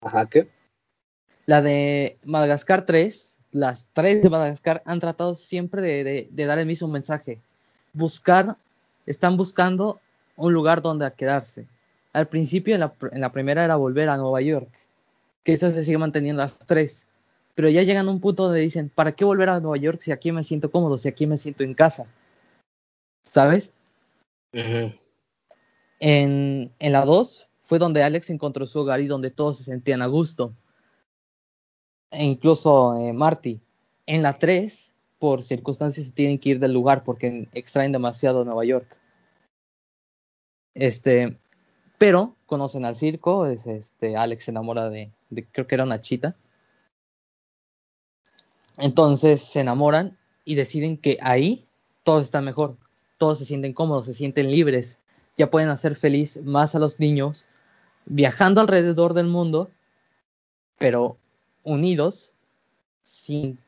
[0.00, 0.48] Ajá, ¿qué?
[1.46, 6.58] La de Madagascar 3, las tres de Madagascar han tratado siempre de, de- de dar
[6.58, 7.40] el mismo mensaje.
[7.92, 8.56] Buscar,
[9.06, 10.00] están buscando
[10.36, 11.66] un lugar donde quedarse.
[12.12, 14.70] Al principio, en la, en la primera era volver a Nueva York,
[15.44, 17.06] que eso se sigue manteniendo las tres.
[17.54, 20.12] Pero ya llegan a un punto donde dicen, ¿para qué volver a Nueva York si
[20.12, 22.06] aquí me siento cómodo, si aquí me siento en casa?
[23.22, 23.72] ¿Sabes?
[26.00, 30.02] En, en la 2 fue donde Alex encontró su hogar y donde todos se sentían
[30.02, 30.52] a gusto.
[32.10, 33.60] e incluso eh, Marty.
[34.06, 38.64] En la 3, por circunstancias, se tienen que ir del lugar porque extraen demasiado Nueva
[38.64, 38.96] York.
[40.74, 41.38] Este,
[41.98, 46.00] pero conocen al circo, es, este, Alex se enamora de, de, creo que era una
[46.00, 46.36] chita.
[48.78, 51.66] Entonces se enamoran y deciden que ahí
[52.02, 52.76] todo está mejor,
[53.18, 55.00] todos se sienten cómodos, se sienten libres,
[55.36, 57.46] ya pueden hacer feliz más a los niños
[58.04, 59.70] viajando alrededor del mundo,
[60.78, 61.18] pero
[61.64, 62.34] unidos
[63.02, 63.58] sin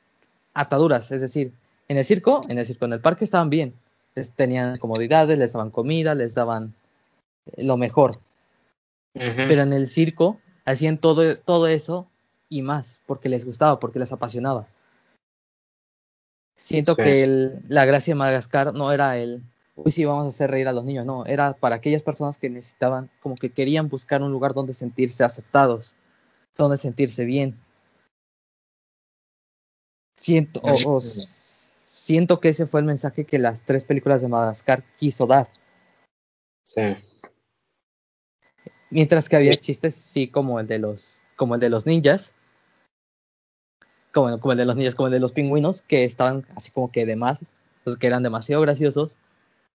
[0.59, 1.53] ataduras, es decir,
[1.89, 3.75] en el circo, en el circo, en el parque estaban bien,
[4.15, 6.75] les tenían comodidades, les daban comida, les daban
[7.57, 8.13] lo mejor,
[9.15, 12.09] pero en el circo hacían todo, todo eso
[12.51, 14.67] y más, porque les gustaba, porque les apasionaba.
[16.57, 17.03] Siento Sí.
[17.03, 19.43] que el- la gracia de Madagascar no era el,
[19.77, 22.51] uy, sí, vamos a hacer reír a los niños, no, era para aquellas personas que
[22.51, 25.95] necesitaban, como que querían buscar un lugar donde sentirse aceptados,
[26.57, 27.57] donde sentirse bien.
[30.19, 34.83] Siento, o- o siento que ese fue el mensaje que las tres películas de Madagascar
[34.97, 35.49] quiso dar.
[36.65, 36.83] Sí.
[38.91, 42.35] Mientras que había chistes, sí, como el de los, como el de los ninjas,
[44.13, 46.91] como, como el de los ninjas, como el de los pingüinos, que estaban así como
[46.91, 47.39] que de más,
[47.85, 49.19] pues, que eran demasiado graciosos,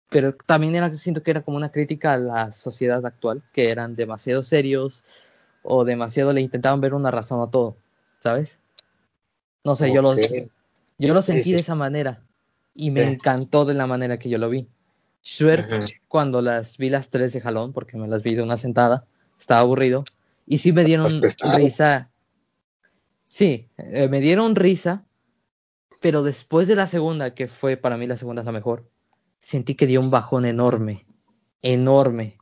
[0.09, 3.95] pero también era, siento que era como una crítica a la sociedad actual, que eran
[3.95, 5.05] demasiado serios
[5.61, 7.77] o demasiado le intentaban ver una razón a todo,
[8.19, 8.59] ¿sabes?
[9.64, 10.49] No sé, yo los, Ok.
[10.97, 11.53] yo lo sentí sí.
[11.53, 12.22] de esa manera
[12.74, 13.14] y me Sí.
[13.14, 14.68] encantó de la manera que yo lo vi.
[15.26, 15.86] Ujú.
[16.09, 19.05] cuando las vi las tres de jalón, porque me las vi de una sentada,
[19.39, 20.03] estaba aburrido,
[20.45, 21.22] y sí me dieron
[21.55, 22.09] risa.
[23.30, 25.05] Sí, eh, me dieron risa,
[26.01, 28.89] pero después de la segunda, que fue para mí la segunda es la mejor,
[29.39, 31.05] sentí que dio un bajón enorme,
[31.61, 32.38] enorme,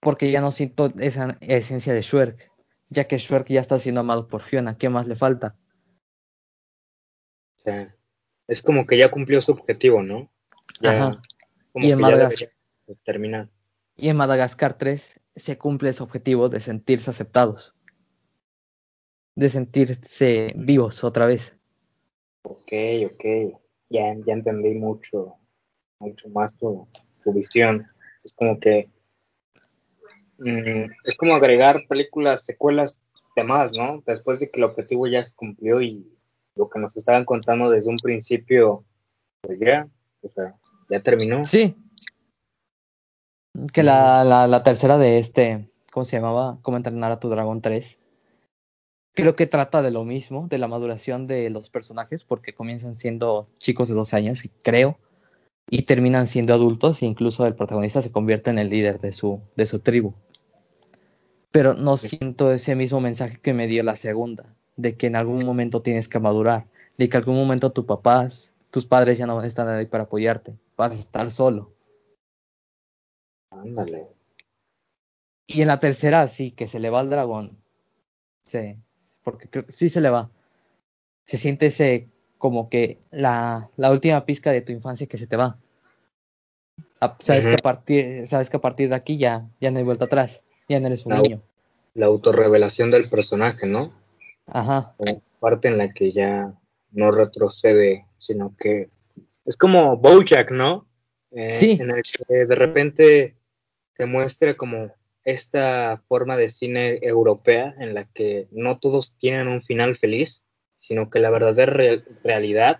[0.00, 2.50] porque ya no siento esa esencia de Shrek,
[2.90, 5.54] ya que Shrek ya está siendo amado por Fiona, ¿qué más le falta?
[7.66, 7.72] Sí.
[8.46, 10.30] Es como que ya cumplió su objetivo, ¿no?
[10.80, 11.22] Ya, Ajá.
[11.72, 12.52] como Y en que ya Madagascar.
[13.04, 13.48] terminar.
[13.96, 17.74] Y en Madagascar 3 se cumple ese objetivo de sentirse aceptados,
[19.34, 21.56] de sentirse vivos otra vez.
[22.42, 22.72] Ok,
[23.06, 23.58] ok.
[23.88, 25.36] Ya, ya entendí mucho,
[25.98, 26.86] mucho más tu,
[27.24, 27.86] tu visión.
[28.22, 28.88] Es como que
[30.38, 33.00] mm, es como agregar películas, secuelas
[33.34, 34.02] de más, ¿no?
[34.06, 36.15] Después de que el objetivo ya se cumplió y
[36.56, 38.84] lo que nos estaban contando desde un principio,
[39.42, 39.88] pues ya,
[40.22, 40.56] o sea,
[40.90, 41.44] ya terminó.
[41.44, 41.76] Sí.
[43.72, 46.58] Que la, la, la tercera de este, ¿cómo se llamaba?
[46.62, 47.98] ¿Cómo entrenar a tu dragón 3?
[49.14, 53.48] Creo que trata de lo mismo, de la maduración de los personajes, porque comienzan siendo
[53.58, 54.98] chicos de 12 años, creo,
[55.70, 59.40] y terminan siendo adultos, e incluso el protagonista se convierte en el líder de su,
[59.56, 60.14] de su tribu.
[61.50, 65.44] Pero no siento ese mismo mensaje que me dio la segunda, de que en algún
[65.44, 66.66] momento tienes que madurar,
[66.96, 69.86] de que en algún momento tus papás, tus padres ya no van a estar ahí
[69.86, 71.72] para apoyarte, vas a estar solo.
[73.50, 74.08] Ándale.
[75.46, 77.56] Y en la tercera, sí, que se le va al dragón.
[78.44, 78.76] Sí,
[79.22, 80.30] porque creo que sí se le va.
[81.24, 82.08] Se siente ese
[82.38, 85.58] como que la, la última pizca de tu infancia que se te va.
[87.18, 90.06] Sabes, que a partir, sabes que a partir de aquí ya, ya no hay vuelta
[90.06, 91.42] atrás, ya no eres un niño.
[91.94, 93.92] La autorrevelación del personaje, ¿no?
[94.46, 94.94] Ajá.
[95.40, 96.54] parte en la que ya
[96.92, 98.88] no retrocede, sino que
[99.44, 100.86] es como Bojack, ¿no?
[101.30, 101.78] Eh, sí.
[101.80, 103.36] En el que de repente
[103.94, 104.92] te muestra como
[105.24, 110.42] esta forma de cine europea en la que no todos tienen un final feliz,
[110.78, 112.78] sino que la verdadera realidad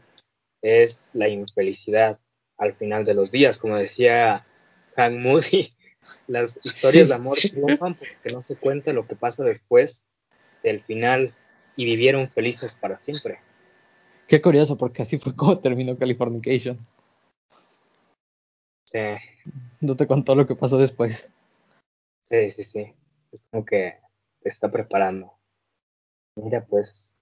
[0.63, 2.21] es la infelicidad
[2.57, 3.59] al final de los días.
[3.59, 4.47] Como decía
[4.97, 5.75] Hank Moody,
[6.29, 10.05] las historias de amor triunfan porque no se cuenta lo que pasa después
[10.63, 11.35] del final
[11.77, 13.39] y vivieron felices para siempre.
[14.27, 16.79] Qué curioso, porque así fue como terminó Californication.
[18.85, 18.99] Sí.
[19.81, 21.31] No te contó lo que pasó después.
[22.29, 22.95] Sí, sí, sí.
[23.31, 23.99] Es como que
[24.41, 25.33] te está preparando.
[26.37, 27.15] Mira, pues.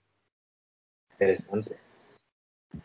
[1.13, 1.77] Interesante.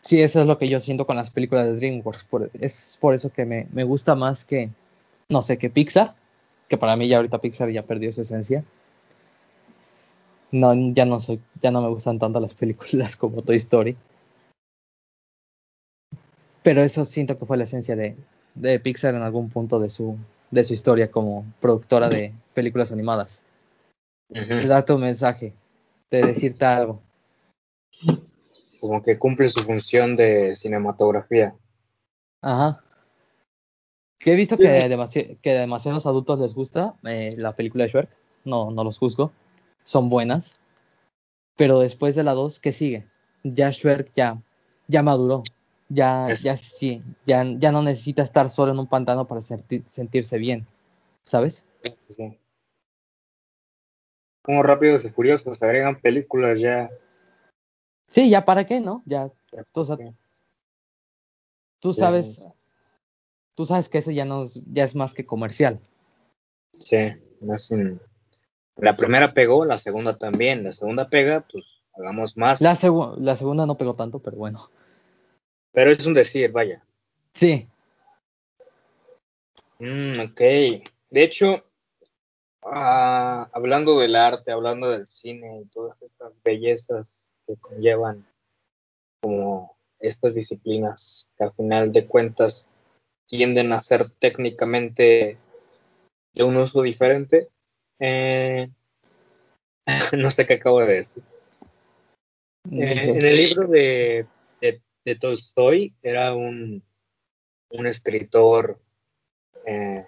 [0.02, 2.26] Sí, eso es lo que yo siento con las películas de DreamWorks.
[2.60, 4.70] es por eso que me, me gusta más que,
[5.28, 6.14] no sé, que Pixar.
[6.68, 8.64] Que para mí ya ahorita Pixar ya perdió su esencia.
[10.52, 13.96] No, ya no soy, ya no me gustan tanto las películas como Toy Story.
[16.62, 18.16] Pero eso siento que fue la esencia de,
[18.54, 20.16] de Pixar en algún punto de su,
[20.50, 23.42] de su historia como productora de películas animadas.
[24.28, 25.54] De darte un mensaje,
[26.10, 27.00] de decirte algo.
[28.80, 31.54] Como que cumple su función de cinematografía.
[32.42, 32.82] Ajá.
[34.18, 38.10] Que he visto que, que a demasiados adultos les gusta eh, la película de Shrek.
[38.44, 39.32] No, no los juzgo.
[39.84, 40.54] Son buenas.
[41.56, 43.06] Pero después de la 2, ¿qué sigue?
[43.42, 44.40] Ya Shrek ya,
[44.88, 45.42] ya maduró
[45.90, 50.66] ya, ya sí, ya, ya no necesita estar solo en un pantano para sentirse bien,
[51.24, 51.66] ¿sabes?
[54.42, 56.88] Como Rápidos y Furiosos, agregan películas ya.
[58.08, 59.02] Sí, ya para qué, ¿no?
[59.04, 59.30] Ya,
[59.72, 59.84] tú,
[61.80, 62.40] tú sabes,
[63.54, 65.80] tú sabes que eso ya no es, ya es más que comercial.
[66.78, 67.12] Sí,
[68.80, 71.64] la primera pegó, la segunda también, la segunda pega, pues
[71.94, 72.60] hagamos más.
[72.60, 72.76] La,
[73.18, 74.58] la segunda no pegó tanto, pero bueno.
[75.72, 76.82] Pero es un decir, vaya.
[77.34, 77.68] Sí.
[79.78, 80.40] Mm, ok.
[81.10, 81.64] De hecho,
[82.62, 88.26] ah, hablando del arte, hablando del cine y todas estas bellezas que conllevan
[89.20, 92.70] como estas disciplinas que al final de cuentas
[93.26, 95.38] tienden a ser técnicamente
[96.34, 97.48] de un uso diferente.
[98.00, 98.68] Eh,
[100.16, 101.22] no sé qué acabo de decir.
[102.72, 104.26] Eh, en el libro de
[105.04, 106.82] de Tolstoy era un,
[107.70, 108.78] un escritor
[109.66, 110.06] eh,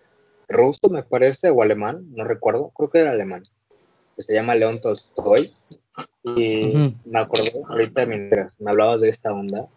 [0.49, 3.43] ruso, me parece, o alemán, no recuerdo, creo que era alemán,
[4.17, 5.53] que se llama León Tolstoy.
[6.25, 9.69] Y me acordé ahorita mientras me hablabas de esta onda,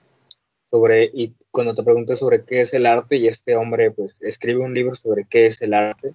[0.65, 4.59] sobre, y cuando te pregunté sobre qué es el arte, y este hombre pues escribe
[4.59, 6.13] un libro sobre qué es el arte,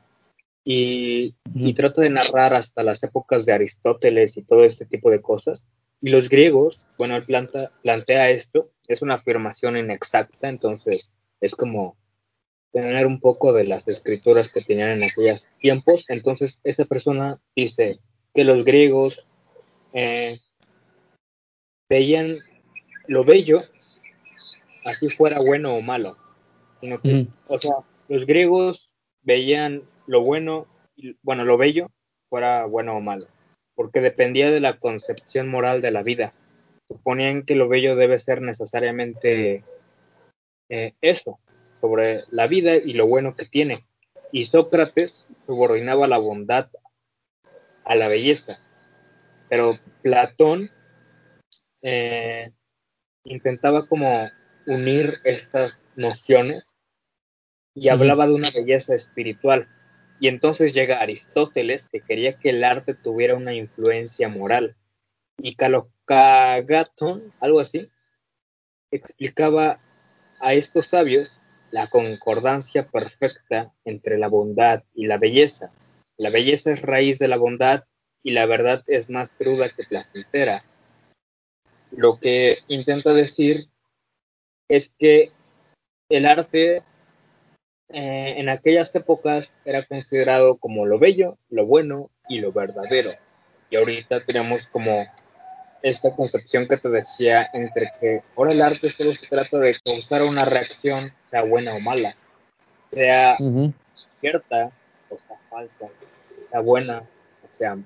[0.72, 5.20] y, y trata de narrar hasta las épocas de Aristóteles y todo este tipo de
[5.20, 5.66] cosas,
[6.00, 11.10] y los griegos, bueno, él planta, plantea esto, es una afirmación inexacta, entonces
[11.40, 11.96] es como
[12.72, 16.04] tener un poco de las escrituras que tenían en aquellos tiempos.
[16.08, 17.98] Entonces, esta persona dice
[18.32, 19.28] que los griegos
[19.92, 20.38] eh,
[21.88, 22.38] veían
[23.08, 23.62] lo bello,
[24.84, 26.16] así fuera bueno o malo.
[26.80, 27.74] Sino que, O sea,
[28.08, 30.66] los griegos veían lo bueno,
[31.22, 31.86] bueno, lo bello,
[32.28, 33.26] fuera bueno o malo
[33.80, 36.34] porque dependía de la concepción moral de la vida.
[36.86, 39.64] Suponían que lo bello debe ser necesariamente
[40.68, 41.38] eh, eso,
[41.80, 43.86] sobre la vida y lo bueno que tiene.
[44.32, 46.68] Y Sócrates subordinaba la bondad
[47.86, 48.60] a la belleza.
[49.48, 50.70] Pero Platón
[51.80, 52.50] eh,
[53.24, 54.28] intentaba como
[54.66, 56.76] unir estas nociones
[57.74, 59.68] y hablaba de una belleza espiritual
[60.20, 64.76] y entonces llega Aristóteles, que quería que el arte tuviera una influencia moral.
[65.38, 67.88] Y Calocagaton, algo así,
[68.90, 69.80] explicaba
[70.38, 71.40] a estos sabios
[71.70, 75.72] la concordancia perfecta entre la bondad y la belleza.
[76.18, 77.84] La belleza es raíz de la bondad
[78.22, 80.64] y la verdad es más cruda que placentera.
[81.92, 83.70] Lo que intenta decir
[84.68, 85.32] es que
[86.10, 86.82] el arte
[87.92, 93.12] eh, en aquellas épocas era considerado como lo bello, lo bueno y lo verdadero.
[93.68, 95.06] Y ahorita tenemos como
[95.82, 100.22] esta concepción que te decía entre que ahora el arte solo se trata de causar
[100.22, 102.14] una reacción, sea buena o mala,
[102.92, 103.36] sea
[103.94, 104.70] cierta
[105.08, 105.88] o sea falsa,
[106.50, 107.02] sea buena
[107.42, 107.78] o sea,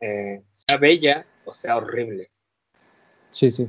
[0.00, 2.30] eh, sea bella o sea horrible.
[3.30, 3.68] Sí, sí.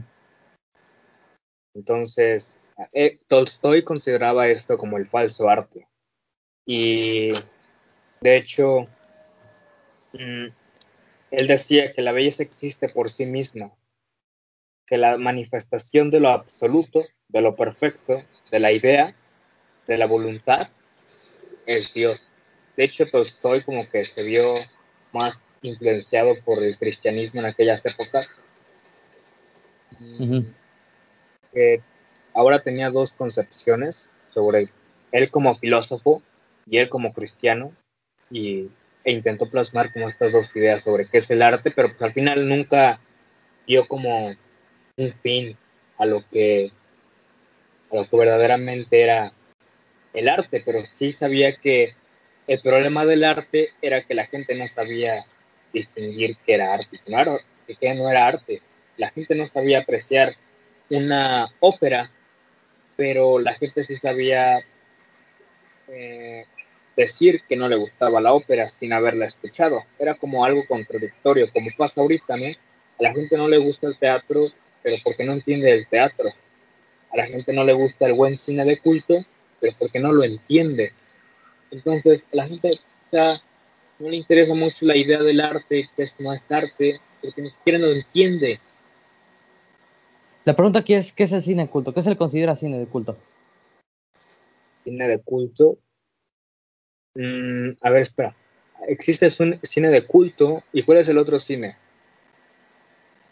[1.75, 2.57] Entonces,
[2.91, 5.87] eh, Tolstoy consideraba esto como el falso arte.
[6.65, 7.31] Y
[8.21, 8.87] de hecho,
[10.13, 10.47] mm,
[11.31, 13.71] él decía que la belleza existe por sí misma,
[14.85, 19.15] que la manifestación de lo absoluto, de lo perfecto, de la idea,
[19.87, 20.69] de la voluntad,
[21.65, 22.29] es Dios.
[22.77, 24.55] De hecho, Tolstoy como que se vio
[25.11, 28.37] más influenciado por el cristianismo en aquellas épocas.
[32.33, 34.69] Ahora tenía dos concepciones sobre
[35.11, 36.21] él como filósofo
[36.65, 37.73] y él como cristiano
[38.31, 38.69] y,
[39.03, 42.11] e intentó plasmar como estas dos ideas sobre qué es el arte, pero pues al
[42.11, 42.99] final nunca
[43.67, 44.35] dio como
[44.97, 45.57] un fin
[45.97, 46.71] a lo que
[47.91, 49.33] a lo que verdaderamente era
[50.13, 51.95] el arte, pero sí sabía que
[52.47, 55.25] el problema del arte era que la gente no sabía
[55.71, 56.99] distinguir qué era arte
[57.67, 58.61] y qué no era arte.
[58.97, 60.33] La gente no sabía apreciar
[60.89, 62.11] una ópera,
[62.95, 64.59] pero la gente sí sabía
[65.87, 66.45] eh,
[66.95, 69.83] decir que no le gustaba la ópera sin haberla escuchado.
[69.99, 72.45] Era como algo contradictorio, como pasa ahorita, ¿no?
[72.45, 74.47] A la gente no le gusta el teatro,
[74.81, 76.29] pero porque no entiende el teatro.
[77.11, 79.25] A la gente no le gusta el buen cine de culto,
[79.59, 80.93] pero porque no lo entiende.
[81.71, 82.79] Entonces, a la gente
[83.13, 83.41] sea,
[83.99, 87.49] no le interesa mucho la idea del arte, que esto no es arte, porque ni
[87.51, 88.59] siquiera lo entiende.
[90.45, 91.93] La pregunta aquí es, ¿qué es el cine de culto?
[91.93, 93.17] ¿Qué se le considera cine de culto?
[94.83, 95.77] Cine de culto.
[97.15, 98.35] Mm, a ver, espera.
[98.87, 101.77] Existe un cine de culto, ¿y cuál es el otro cine?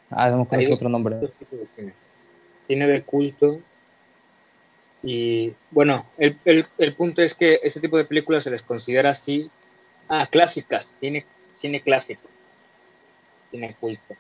[0.09, 1.17] Ah, no me otro nombre.
[1.17, 1.93] dos tipos de cine.
[2.67, 3.59] Cine de culto.
[5.03, 9.09] Y bueno, el, el- el punto es que ese tipo de películas se les considera
[9.09, 9.49] así.
[10.07, 12.29] Ah, clásicas, cine, cine clásico.
[13.49, 14.15] Cine culto.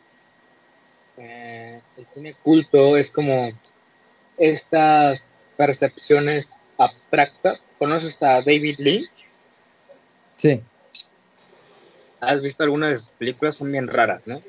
[1.17, 3.51] Eh, el cine culto es como
[4.37, 5.25] estas
[5.57, 7.67] percepciones abstractas.
[7.77, 9.11] ¿Conoces a David Lynch?
[10.37, 10.63] Sí,
[12.21, 13.55] ¿Has visto algunas de sus películas?
[13.55, 14.41] Son bien raras, ¿no?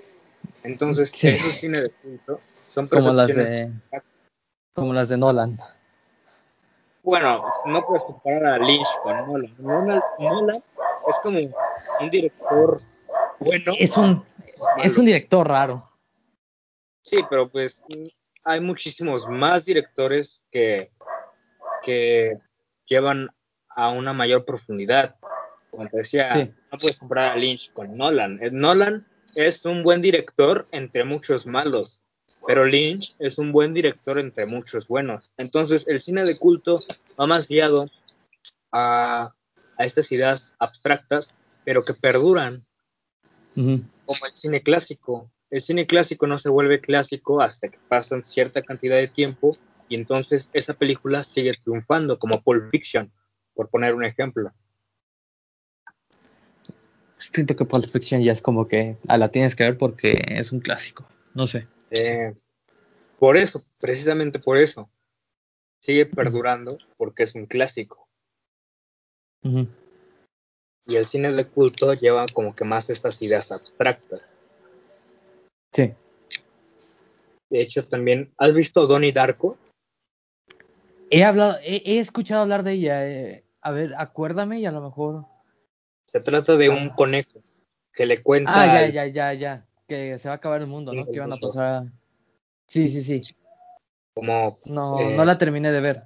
[0.62, 1.28] Entonces, Sí.
[1.28, 2.40] esos cine de culto
[2.70, 4.02] son como las percepciones de
[4.74, 5.58] como las de Nolan.
[7.02, 9.54] Bueno, no puedes comparar a Lynch con Nolan.
[9.58, 10.62] Nolan, Nolan
[11.08, 11.38] es como
[12.00, 12.80] un director
[13.40, 13.72] bueno.
[13.78, 14.24] Es un
[14.82, 15.91] es un director raro.
[17.02, 17.82] Sí, pero pues
[18.44, 20.90] hay muchísimos más directores que,
[21.82, 22.38] que
[22.86, 23.28] llevan
[23.68, 25.16] a una mayor profundidad.
[25.70, 26.52] Como te decía, Sí.
[26.70, 28.38] no puedes comparar a Lynch con Nolan.
[28.42, 32.00] Eh, Nolan es un buen director entre muchos malos,
[32.46, 35.32] pero Lynch es un buen director entre muchos buenos.
[35.38, 36.80] Entonces, el cine de culto
[37.18, 37.86] va más guiado
[38.70, 39.32] a,
[39.78, 41.34] a estas ideas abstractas,
[41.64, 42.66] pero que perduran,
[43.54, 45.30] como el cine clásico.
[45.52, 49.54] El cine clásico no se vuelve clásico hasta que pasan cierta cantidad de tiempo
[49.86, 53.12] y entonces esa película sigue triunfando, como Pulp Fiction,
[53.52, 54.50] por poner un ejemplo.
[57.18, 60.52] Siento que Pulp Fiction ya es como que ah, la tienes que ver porque es
[60.52, 61.06] un clásico.
[61.34, 61.68] No sé.
[61.90, 62.34] Eh,
[63.18, 64.88] por eso, precisamente por eso,
[65.82, 68.08] sigue perdurando porque es un clásico.
[70.86, 74.38] Y el cine de culto lleva como que más estas ideas abstractas.
[75.72, 75.92] Sí.
[77.50, 79.56] De hecho, también, ¿has visto Donnie Darko?
[81.10, 83.06] He hablado, he, he escuchado hablar de ella.
[83.06, 85.26] eh, a ver, acuérdame y a lo mejor.
[86.06, 87.42] Se trata de un conejo
[87.92, 89.66] que le cuenta Ah, ya, ya, ya, ya.
[89.86, 91.04] Que se va a acabar el mundo, ¿no?
[91.04, 91.64] Sí, Que iban a pasar.
[91.64, 91.92] a-
[92.66, 93.34] Sí, sí, sí.
[94.14, 96.04] como No, eh, no la terminé de ver.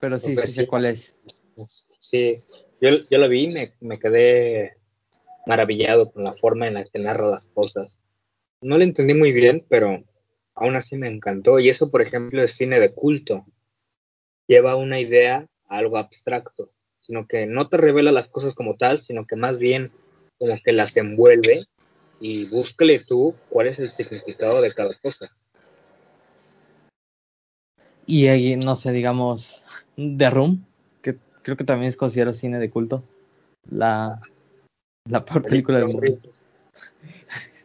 [0.00, 1.14] Pero sí, los sí sé cuál es.
[2.00, 2.44] Sí,
[2.80, 4.76] yo, yo lo vi y me, me quedé
[5.46, 8.00] maravillado con la forma en la que narra las cosas.
[8.60, 10.02] No lo entendí muy bien, pero
[10.54, 11.58] aún así me encantó.
[11.58, 13.44] Y eso, por ejemplo, es cine de culto.
[14.46, 19.02] Lleva una idea a algo abstracto, sino que no te revela las cosas como tal,
[19.02, 19.92] sino que más bien
[20.38, 21.66] como que las envuelve
[22.20, 25.30] y búscale tú cuál es el significado de cada cosa.
[28.06, 29.62] Y ahí, no sé, digamos,
[29.96, 30.64] The Room,
[31.02, 33.02] que creo que también es considerado cine de culto.
[33.68, 34.20] La,
[35.08, 36.18] la peor película del mundo.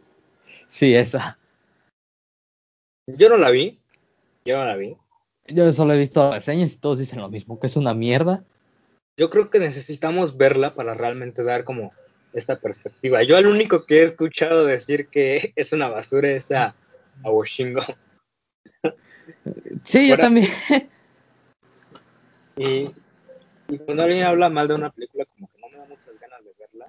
[0.82, 1.38] Sí, esa.
[3.06, 3.80] Yo no la vi,
[4.44, 4.98] yo no la vi.
[5.46, 8.44] Yo solo he visto reseñas y todos dicen lo mismo, que es una mierda.
[9.16, 11.94] Yo creo que necesitamos verla para realmente dar como
[12.34, 13.22] esta perspectiva.
[13.22, 16.74] Yo al único que he escuchado decir que es una basura es a,
[17.24, 17.84] a Washingo.
[19.84, 20.48] Sí, yo también.
[22.58, 22.90] Y,
[23.68, 26.44] y cuando alguien habla mal de una película, como que no me da muchas ganas
[26.44, 26.88] de verla.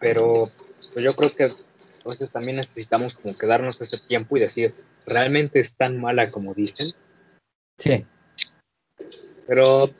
[0.00, 0.50] Pero
[0.96, 1.54] pues yo creo que
[1.98, 4.72] Entonces también necesitamos como quedarnos ese tiempo y decir,
[5.04, 6.86] ¿realmente es tan mala como dicen?
[7.76, 8.06] Sí.
[9.46, 9.90] Pero,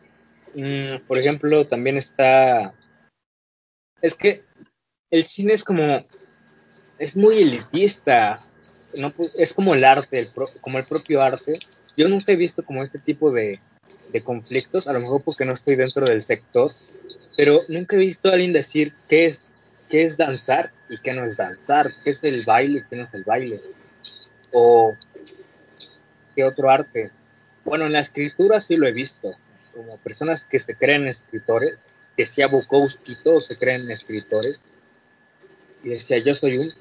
[0.55, 2.73] mm, por ejemplo, también está...
[4.01, 4.43] Es que
[5.11, 6.07] el cine es como...
[6.99, 8.47] Es muy elitista.
[8.95, 10.33] No, es como el arte, el
[10.63, 11.59] como el propio arte.
[11.95, 13.61] Yo nunca he visto como este tipo de,
[14.15, 16.73] de conflictos, a lo mejor porque no estoy dentro del sector,
[17.37, 19.47] pero nunca he visto a alguien decir qué es,
[19.89, 23.05] qué es danzar y qué no es danzar, qué es el baile y qué no
[23.05, 23.61] es el baile,
[24.53, 24.95] o
[26.35, 27.11] qué otro arte.
[27.65, 29.33] Bueno, en la escritura sí lo he visto,
[29.75, 31.79] como personas que se creen escritores,
[32.17, 34.63] decía Bukowski, todos se creen escritores,
[35.83, 36.73] y decía, yo soy un,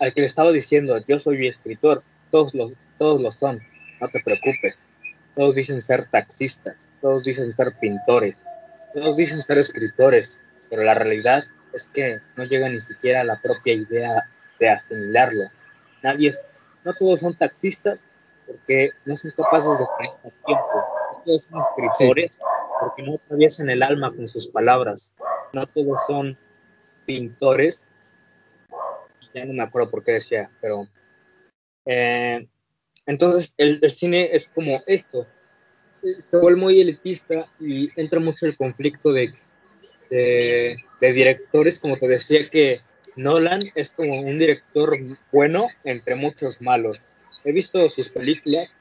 [0.00, 3.62] al que le estaba diciendo, yo soy escritor, todos lo, todos lo son,
[4.00, 4.88] no te preocupes.
[5.34, 8.44] Todos dicen ser taxistas, todos dicen ser pintores,
[8.92, 11.44] todos dicen ser escritores, pero la realidad
[11.78, 14.28] es que no llega ni siquiera a la propia idea
[14.60, 15.44] de asimilarlo.
[16.02, 16.42] Nadie es,
[16.84, 18.04] no todos son taxistas
[18.46, 20.84] porque no son capaces de tener tiempo.
[21.12, 22.40] No todos son escritores
[22.80, 25.14] porque no atraviesan el alma con sus palabras.
[25.52, 26.36] No todos son
[27.06, 27.86] pintores.
[29.34, 30.86] Ya no me acuerdo por qué decía, pero
[31.86, 32.46] eh,
[33.06, 35.26] entonces, el, cine es como esto.
[36.02, 39.34] Se vuelve muy elitista y entra mucho el conflicto de,
[40.10, 42.80] de, directores, como te decía, que
[43.16, 44.98] Nolan es como un director
[45.32, 47.00] bueno entre muchos malos.
[47.44, 48.74] He visto sus películas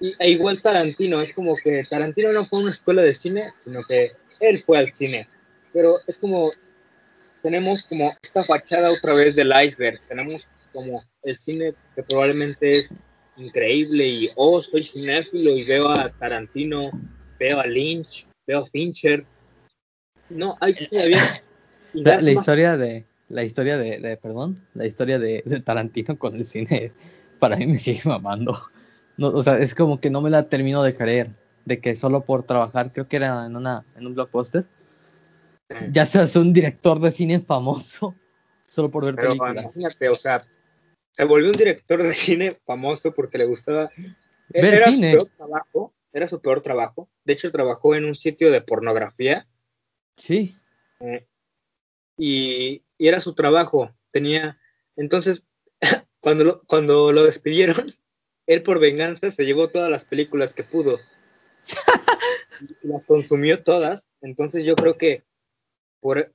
[0.00, 3.50] y, e igual Tarantino, es como que Tarantino no fue a una escuela de cine,
[3.62, 5.28] sino que él fue al cine.
[5.72, 6.50] Pero es como,
[7.42, 12.94] tenemos como esta fachada otra vez del iceberg, tenemos como el cine que probablemente es
[13.36, 16.90] increíble y, oh, soy cinéfilo y veo a Tarantino,
[17.38, 19.24] veo a Lynch, veo a Fincher.
[20.30, 21.18] No, hay todavía...
[21.92, 26.92] La, la historia de, la historia de, perdón, la historia de, Tarantino con el cine,
[27.38, 28.56] para mí me sigue mamando.
[29.16, 31.30] No, o sea, es como que no me la termino de creer,
[31.64, 34.66] de que solo por trabajar, creo que era en, una, en un blockbuster,
[35.90, 38.14] ya seas un director de cine famoso,
[38.66, 39.64] solo por ver Pero, películas.
[39.64, 40.44] Imagínate, o sea,
[41.12, 43.90] se volvió un director de cine famoso porque le gustaba.
[44.48, 45.12] Ver era cine.
[45.12, 45.94] su peor trabajo.
[46.12, 47.08] Era su peor trabajo.
[47.24, 49.46] De hecho, trabajó en un sitio de pornografía.
[50.20, 50.54] Sí.
[51.00, 51.26] Eh,
[52.16, 53.94] y, era su trabajo.
[54.10, 54.60] Tenía.
[54.96, 55.42] Entonces,
[56.20, 57.92] cuando lo, cuando lo despidieron,
[58.46, 60.98] él por venganza se llevó todas las películas que pudo.
[62.82, 64.06] las consumió todas.
[64.20, 65.24] Entonces, yo creo que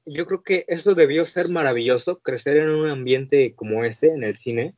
[0.06, 4.38] yo creo que esto debió ser maravilloso, crecer en un ambiente como ese, en el
[4.38, 4.76] cine,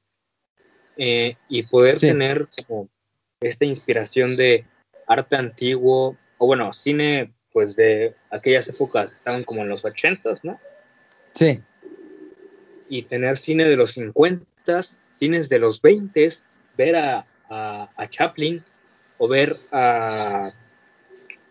[0.96, 2.90] eh, y poder tener como
[3.42, 4.66] esta inspiración de
[5.06, 10.60] arte antiguo, o bueno, cine pues de aquellas épocas, estaban como en los ochentas, ¿no?
[11.34, 11.60] Sí.
[12.88, 14.82] Y tener cine de los 50,
[15.12, 16.30] cines de los 20,
[16.78, 18.64] ver a, a, Chaplin
[19.18, 20.52] o ver a,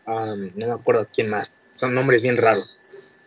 [0.06, 2.78] a, no me acuerdo quién más, son nombres bien raros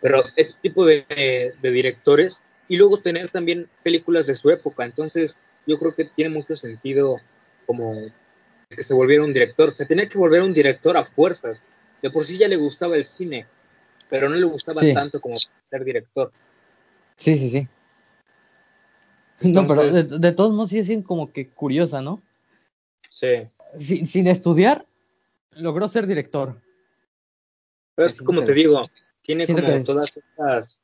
[0.01, 4.85] pero este tipo de, directores y luego tener también películas de su época.
[4.85, 7.17] Entonces, yo creo que tiene mucho sentido
[7.65, 8.09] como
[8.69, 9.75] que se volviera un director.
[9.75, 11.63] Se tenía que volver un director a fuerzas.
[12.01, 13.47] De por sí ya le gustaba el cine,
[14.09, 16.31] pero no le gustaba tanto como ser director.
[17.15, 17.67] Sí, sí, sí.
[19.41, 22.21] no, pero de, todos modos sí es como que curiosa, ¿no?
[23.09, 23.47] Sí.
[23.77, 24.85] Sin, sin estudiar,
[25.51, 26.59] logró ser director.
[27.95, 28.89] Pero es como te digo,
[29.21, 30.79] tiene como todas estas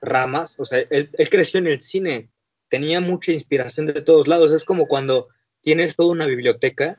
[0.00, 2.30] ramas, o sea, él, creció en el cine,
[2.68, 5.28] tenía mucha inspiración de todos lados, es como cuando
[5.60, 6.98] tienes toda una biblioteca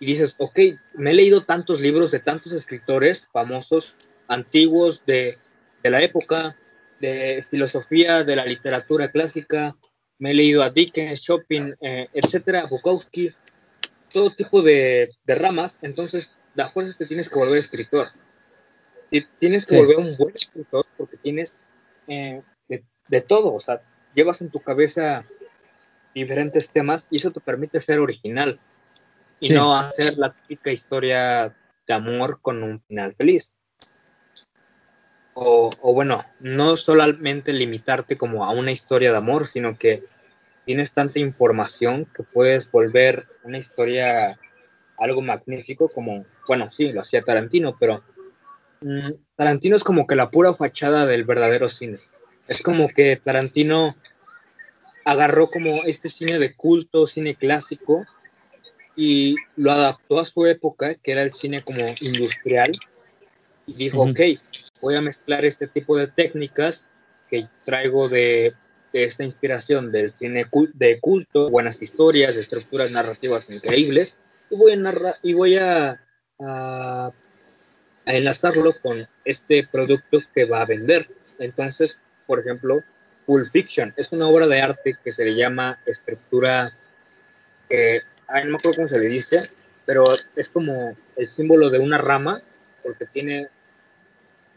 [0.00, 0.58] y dices, ok,
[0.94, 3.96] me he leído tantos libros de tantos escritores famosos,
[4.28, 5.38] antiguos, de,
[5.82, 6.56] la época,
[7.00, 9.76] de filosofía, de la literatura clásica,
[10.18, 13.32] me he leído a Dickens, Chopin, eh, etcétera, Bukowski,
[14.12, 18.08] todo tipo de, de ramas, entonces la fuerza es que tienes que volver escritor.
[19.38, 21.56] Tienes que volver un buen escritor porque tienes
[22.08, 22.42] eh,
[23.08, 23.82] de, todo, o sea,
[24.14, 25.24] llevas en tu cabeza
[26.14, 28.58] diferentes temas y eso te permite ser original
[29.40, 31.54] y no hacer la típica historia
[31.86, 33.56] de amor con un final feliz.
[35.34, 40.04] O, o, bueno, no solamente limitarte como a una historia de amor, sino que
[40.64, 44.38] tienes tanta información que puedes volver una historia
[44.96, 48.04] algo magnífico como, bueno, sí, lo hacía Tarantino, pero
[48.84, 51.98] Mm, Tarantino es como que la pura fachada del verdadero cine.
[52.48, 53.96] Es como que Tarantino
[55.06, 58.04] agarró como este cine de culto, cine clásico,
[58.96, 62.72] y lo adaptó a su época, que era el cine como industrial,
[63.66, 64.20] y dijo, ok,
[64.80, 66.86] voy a mezclar este tipo de técnicas
[67.28, 68.52] que traigo de,
[68.92, 74.16] de esta inspiración del cine de culto, buenas historias, estructuras narrativas increíbles,
[74.50, 76.00] y voy a narrar y voy a,
[76.40, 77.12] a,
[78.04, 81.08] a enlazarlo con este producto que va a vender.
[81.38, 82.82] Entonces, por ejemplo,
[83.26, 86.70] Pulp Fiction es una obra de arte que se le llama estructura,
[87.70, 89.40] eh, no me acuerdo cómo se le dice,
[89.86, 90.04] pero
[90.36, 92.40] es como el símbolo de una rama,
[92.82, 93.48] porque tiene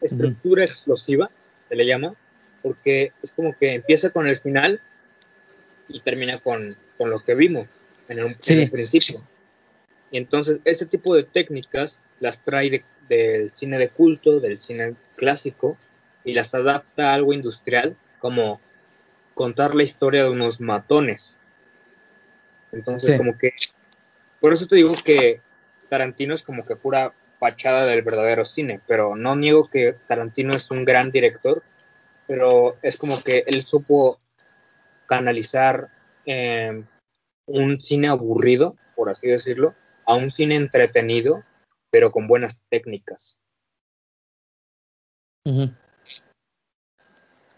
[0.01, 1.29] estructura explosiva,
[1.69, 2.13] se le llama,
[2.61, 4.79] porque es como que empieza con el final
[5.87, 7.67] y termina con, con lo que vimos
[8.09, 8.53] en el, Sí.
[8.53, 9.21] en el principio.
[10.11, 14.95] Y entonces, este tipo de técnicas las trae de- del cine de culto, del cine
[15.15, 15.77] clásico,
[16.23, 18.59] y las adapta a algo industrial, como
[19.33, 21.33] contar la historia de unos matones.
[22.71, 23.17] Entonces, Sí.
[23.17, 23.53] como que,
[24.39, 25.41] por eso te digo que
[25.89, 30.69] Tarantino es como que pura fachada del verdadero cine, pero no niego que Tarantino es
[30.71, 31.63] un gran director,
[32.27, 34.17] pero es como que él supo
[35.05, 35.89] canalizar
[36.25, 36.83] eh,
[37.45, 41.43] un cine aburrido, por así decirlo, a un cine entretenido,
[41.89, 43.37] pero con buenas técnicas.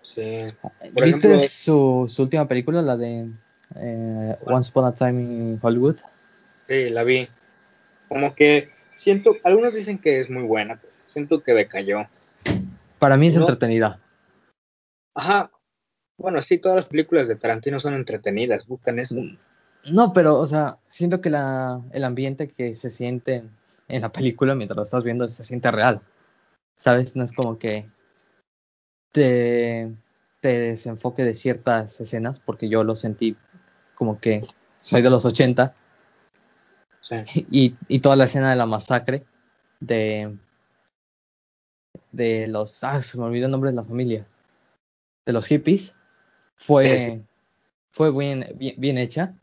[0.01, 0.47] Sí.
[0.93, 3.31] Por ¿Viste ejemplo- su, su última película, la de
[3.75, 5.97] eh, Once Upon a Time in Hollywood?
[6.67, 7.27] Sí, la vi.
[8.07, 12.07] Como que siento, algunos dicen que es muy buena, pero siento que decayó.
[12.99, 13.41] Para mí es No.
[13.41, 13.99] entretenida.
[15.15, 15.51] Ajá.
[16.17, 19.15] Bueno, sí, todas las películas de Tarantino son entretenidas, buscan eso.
[19.89, 23.51] No, pero, o sea, siento que la, el ambiente que se siente en,
[23.87, 26.01] en la película mientras lo estás viendo se siente real.
[26.77, 27.15] ¿Sabes?
[27.15, 27.89] No es como que
[29.11, 29.91] te,
[30.41, 33.35] te desenfoque de ciertas escenas, porque yo lo sentí
[33.99, 34.47] como que
[34.79, 35.75] soy de los 80
[37.01, 37.15] Sí.
[37.49, 39.23] y, y toda la escena de la masacre
[39.79, 40.37] de,
[42.11, 42.83] de los.
[42.83, 44.27] Ah, se me olvidó el nombre de la familia.
[45.25, 45.95] De los hippies.
[46.57, 47.23] Fue,
[47.91, 49.33] fue bien, bien, bien hecha.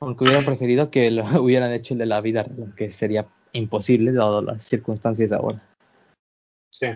[0.00, 2.46] Aunque hubiera preferido que lo hubieran hecho el de la vida,
[2.76, 5.62] que sería imposible dado las circunstancias de ahora.
[6.70, 6.86] Sí.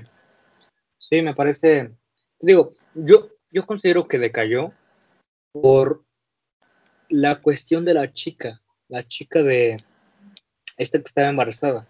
[0.99, 1.93] Sí, me parece.
[2.41, 4.73] Digo, yo, yo considero que decayó
[5.53, 6.06] por
[7.09, 9.77] la cuestión de la chica, la chica de
[10.77, 11.87] esta que estaba embarazada.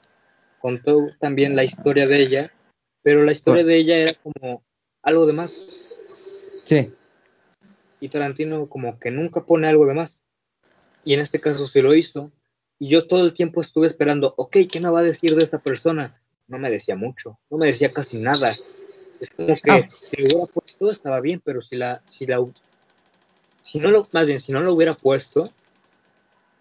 [0.61, 2.53] Contó también la historia de ella,
[3.03, 4.65] pero la historia de ella era como
[5.03, 5.55] algo de más.
[6.65, 6.93] Sí,
[8.01, 10.25] Y Tarantino como que nunca pone algo de más.
[11.05, 12.33] Y en este caso sí lo hizo.
[12.79, 15.61] Y yo todo el tiempo estuve esperando, ok, ¿qué me va a decir de esta
[15.61, 16.21] persona?
[16.49, 18.55] No me decía mucho, no me decía casi nada.
[19.21, 19.89] Es como que Ah.
[20.11, 22.45] si lo hubiera puesto estaba bien, pero si la, si la,
[23.67, 25.51] si no lo, más bien, si no lo hubiera puesto,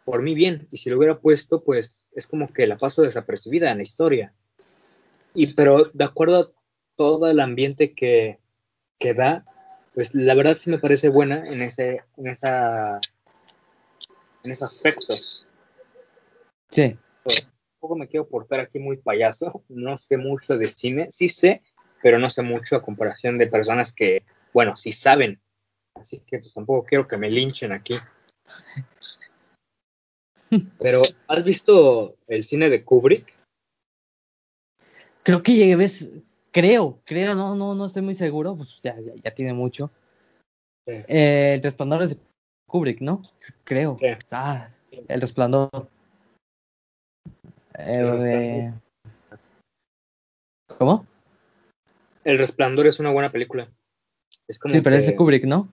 [0.06, 0.68] por mí bien.
[0.72, 4.34] Y si lo hubiera puesto, pues es como que la paso desapercibida en la historia.
[5.36, 6.52] Y pero de acuerdo a
[6.96, 8.40] todo el ambiente que,
[8.98, 9.46] que da,
[9.94, 13.00] pues la verdad sí me parece buena en ese, en esa,
[14.44, 15.14] en ese aspecto.
[16.72, 16.98] sí.
[17.28, 21.62] Un poco me quiero portar aquí muy payaso, no sé mucho de cine, sí sé,
[22.02, 25.40] pero no sé mucho a comparación de personas que, bueno, sí saben.
[25.96, 27.96] Así que pues tampoco quiero que me linchen aquí.
[30.80, 33.34] Pero, ¿has visto el cine de Kubrick?
[35.24, 36.12] Creo que llegué, ves,
[36.52, 39.90] creo, creo, no, no, no estoy muy seguro, pues ya, ya, ya tiene mucho.
[40.88, 40.94] Sí.
[41.08, 42.18] Eh, el resplandor es de
[42.68, 43.24] Kubrick, ¿no?
[43.64, 43.98] Creo.
[44.00, 44.06] Sí.
[44.30, 45.90] Ah, el resplandor.
[47.78, 48.74] Eh, eh,
[50.78, 51.06] ¿Cómo?
[52.24, 53.70] El Resplandor es una buena película.
[54.48, 55.70] Es como Sí, pero es de que- Kubrick, ¿no?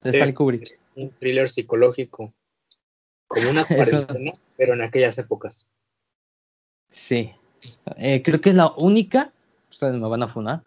[0.00, 0.62] De Stanley Kubrick.
[0.62, 2.32] es un thriller psicológico.
[3.26, 5.68] Como una cuarentena, pero en aquellas épocas.
[6.90, 7.32] Sí.
[7.96, 9.32] Eh, creo que es la única,
[9.70, 10.62] ustedes me van a funar,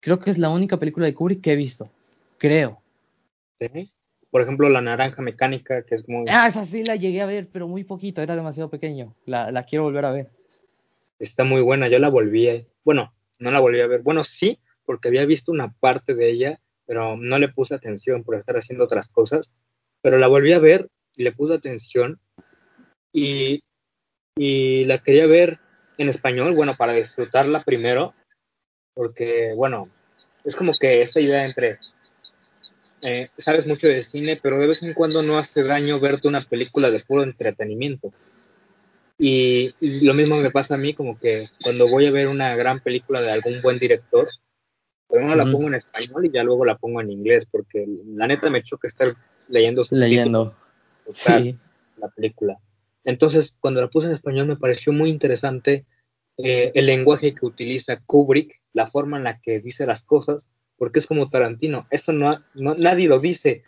[0.00, 1.90] creo que es la única película de Kubrick que he visto.
[2.38, 2.80] Creo.
[3.58, 3.92] ¿sí?
[4.30, 6.24] Por ejemplo, La Naranja Mecánica, que es muy.
[6.28, 9.14] Ah, esa sí la llegué a ver, pero muy poquito, era demasiado pequeño.
[9.26, 10.30] La, la quiero volver a ver.
[11.18, 11.88] Está muy buena.
[11.88, 12.64] Yo la volví a.
[12.84, 14.02] Bueno, no la volví a ver.
[14.02, 16.60] Bueno, sí, porque había visto una parte de ella,
[16.90, 19.48] pero no le puse atención por estar haciendo otras cosas.
[20.02, 22.18] Pero la volví a ver y le puse atención.
[23.12, 23.62] Y,
[24.36, 25.60] y la quería ver
[25.98, 28.12] en español, bueno, para disfrutarla primero.
[28.92, 29.88] Porque, bueno,
[30.42, 31.78] es como que esta idea entre
[33.02, 36.42] eh, sabes mucho de cine, pero de vez en cuando no hace daño verte una
[36.42, 38.12] película de puro entretenimiento.
[39.16, 42.56] Y, y lo mismo me pasa a mí, como que cuando voy a ver una
[42.56, 44.26] gran película de algún buen director,
[45.10, 48.48] primero la pongo en español y ya luego la pongo en inglés, porque la neta
[48.50, 49.14] me choca estar
[49.48, 50.54] leyendo Leyendo.
[51.12, 51.58] Sí.
[51.96, 52.58] la película.
[53.04, 55.84] Entonces, cuando la puse en español me pareció muy interesante
[56.38, 60.98] eh, el lenguaje que utiliza Kubrick, la forma en la que dice las cosas, porque
[61.00, 61.86] es como Tarantino.
[61.90, 63.64] Eso no, no nadie lo dice.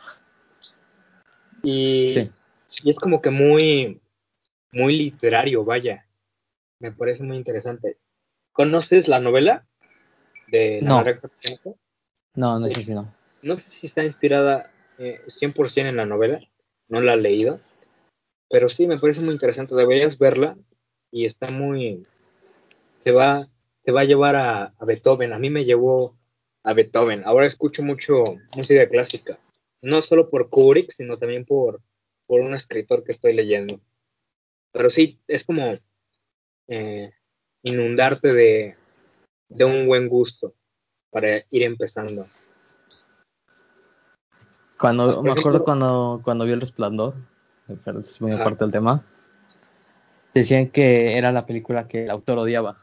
[1.63, 2.31] Y, Sí.
[2.85, 4.01] y es como que muy,
[4.73, 6.07] muy literario, vaya.
[6.79, 7.99] Me parece muy interesante.
[8.53, 9.67] ¿Conoces la novela
[10.53, 11.77] de la No.
[12.35, 13.13] No, no sé si no.
[13.43, 16.41] No sé si está inspirada eh, 100% en la novela,
[16.89, 17.61] no la he leído,
[18.49, 19.75] pero sí me parece muy interesante.
[19.75, 20.57] Deberías verla
[21.11, 22.07] y está muy.
[23.03, 23.49] Te va,
[23.83, 25.33] te va a llevar a, a Beethoven.
[25.33, 26.17] A mí me llevó
[26.63, 27.23] a Beethoven.
[27.25, 28.23] Ahora escucho mucho
[28.57, 29.39] música clásica,
[29.81, 31.81] no solo por Kubrick, sino también por,
[32.27, 33.81] por un escritor que estoy leyendo.
[34.73, 35.77] Pero sí, es como
[36.69, 37.11] eh,
[37.63, 38.77] inundarte de,
[39.55, 40.55] de un buen gusto
[41.11, 42.27] para ir empezando.
[44.79, 47.15] Cuando, me acuerdo cuando, cuando vi El Resplandor,
[47.85, 49.05] pero es muy aparte del tema,
[50.35, 52.77] decían que era la película que el autor odiaba.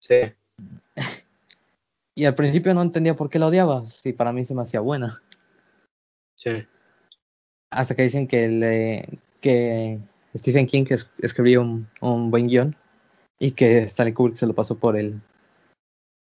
[0.00, 0.32] Sí.
[2.16, 4.80] Y al principio no entendía por qué la odiaba, si para mí se me hacía
[4.80, 5.22] buena.
[6.34, 6.66] Sí.
[7.70, 10.00] Hasta que dicen que, le, que
[10.36, 12.74] Stephen King es- escribió un, un buen guion
[13.40, 15.20] y que Stanley Kubrick se lo pasó por el,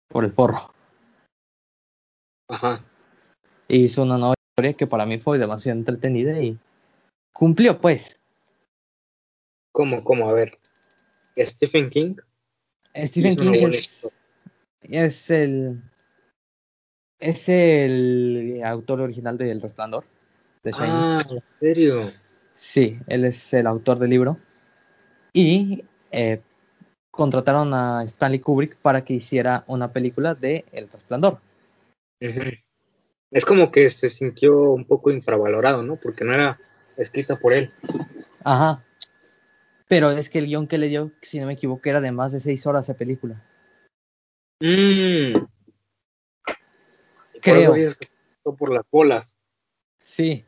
[0.09, 0.59] por el forro.
[2.49, 2.83] Ajá.
[3.67, 6.59] Y hizo una nueva historia que para mí fue demasiado entretenida y
[7.33, 8.19] cumplió, pues.
[9.71, 10.29] ¿Cómo, cómo?
[10.29, 10.59] A ver.
[11.37, 12.15] Stephen King.
[12.95, 14.07] Stephen King es,
[14.81, 15.81] es el
[17.19, 20.05] es el autor original de El Resplandor
[20.63, 20.91] de Shining.
[20.91, 22.11] Ah, ¿en serio?
[22.53, 24.37] Sí, él es el autor del libro.
[25.33, 26.41] Y eh,
[27.17, 31.39] contrataron a Stanley Kubrick para que hiciera una película de El Resplandor.
[32.19, 35.97] Es como que se sintió un poco infravalorado, ¿no?
[35.97, 36.59] Porque no era
[36.95, 37.71] escrita por él.
[38.45, 38.85] Ajá.
[39.89, 42.31] Pero es que el guion que le dio, si no me equivoco, era de más
[42.31, 43.43] de seis horas de película.
[44.61, 45.33] Mm.
[45.33, 45.49] Por
[47.41, 47.75] Creo.
[47.75, 47.97] eso
[48.43, 49.37] pasó por las bolas.
[49.99, 50.45] Sí.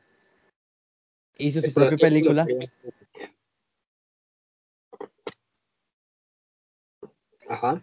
[1.37, 2.45] Hizo su Eso- propia eso es lo película.
[2.45, 2.71] que-
[7.49, 7.81] Ajá.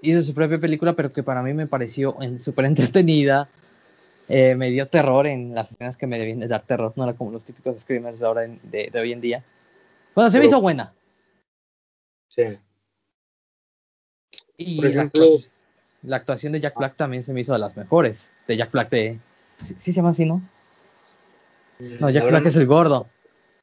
[0.00, 3.48] hizo su propia película, pero que para mí me pareció súper entretenida.
[4.28, 7.14] Eh, me dio terror en las escenas que me debían de dar terror, no era
[7.14, 9.42] como los típicos screamers de, ahora en- de, de hoy en día.
[10.14, 10.92] Bueno, se me hizo buena.
[12.28, 12.42] Sí.
[14.58, 15.42] Y Por la, actuación,
[16.02, 18.30] la actuación de Jack Black también se me hizo de las mejores.
[18.46, 19.18] De Jack Black de...
[19.56, 20.42] Sí, sí se llama así, ¿no?
[21.78, 23.08] No, La Jack Black no- es el gordo.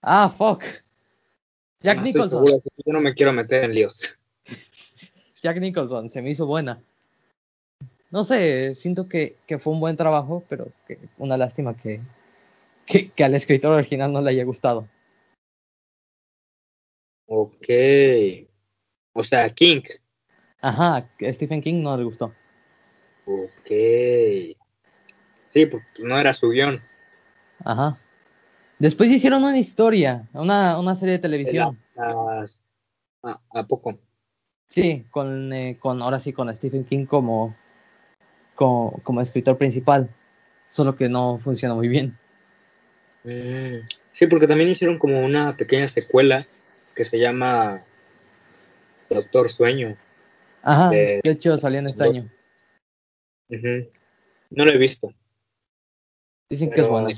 [0.02, 0.64] Ah, fuck.
[1.82, 2.46] Jack no Nicholson.
[2.46, 4.18] seguro, Yo no me quiero meter en líos.
[5.46, 6.82] Jack Nicholson, se me hizo buena.
[8.10, 12.02] No sé, siento que, que fue un buen trabajo, pero que una lástima que,
[12.88, 14.88] que, que al escritor original no le haya gustado.
[17.28, 17.68] Ok.
[19.14, 19.84] O sea, King.
[20.62, 22.34] Ajá, Stephen King no le gustó.
[23.28, 23.70] Ok.
[25.50, 26.82] Sí, pues no era su guion.
[27.64, 28.00] Ajá.
[28.80, 31.80] Después hicieron una historia, una, una serie de televisión.
[31.96, 32.60] Las-
[33.22, 34.00] ¿A, ¿A poco?
[34.68, 37.56] Sí, con, eh, con ahora sí con Stephen King como,
[38.56, 40.10] como, como escritor principal.
[40.70, 42.18] Solo que no funciona muy bien.
[43.24, 46.48] Mm, Sí, porque también hicieron como una pequeña secuela
[46.96, 47.84] que se llama
[49.10, 49.98] Doctor Sueño.
[50.62, 52.30] Ajá, De- de hecho salió en este año.
[54.50, 55.14] No lo he visto.
[56.50, 57.10] Dicen que es buena.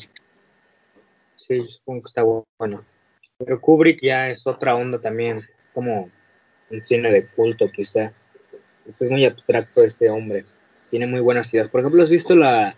[1.36, 2.84] Sí, supongo que está bueno.
[3.38, 5.42] Pero Kubrick ya es otra onda también,
[5.74, 6.10] como
[6.70, 8.12] un cine de culto quizá.
[9.00, 10.46] Es muy abstracto este hombre.
[10.90, 11.70] Tiene muy buenas ideas.
[11.70, 12.76] Por ejemplo, ¿has visto la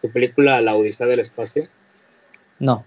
[0.00, 1.68] su película La Odisea del Espacio?
[2.58, 2.84] No,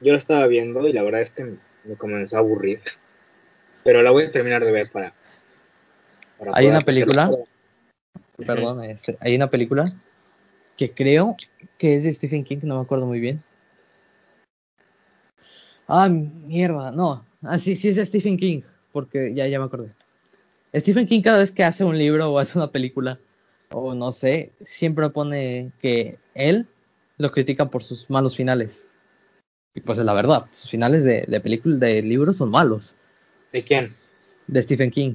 [0.00, 2.80] Yo la estaba viendo y la verdad es que me- me comenzó a aburrir.
[3.84, 5.14] Pero la voy a terminar de ver para.
[6.38, 7.30] para Hay una película,
[8.36, 9.92] perdón, este, hay una película
[10.76, 11.36] que creo
[11.78, 13.42] que es de Stephen King, no me acuerdo muy bien.
[15.86, 17.24] Ah, mierda, no.
[17.42, 18.62] Ah, sí, sí es de Stephen King,
[18.94, 19.90] porque ya, ya me acordé.
[20.72, 23.18] Stephen King cada vez que hace un libro o hace una película,
[23.70, 26.68] o no sé, siempre pone que él
[27.18, 28.86] lo critica por sus malos finales.
[29.74, 32.96] Y pues es la verdad, sus finales de, de película, de libros son malos,
[33.52, 33.96] ¿De quién?
[34.46, 35.14] de Stephen King.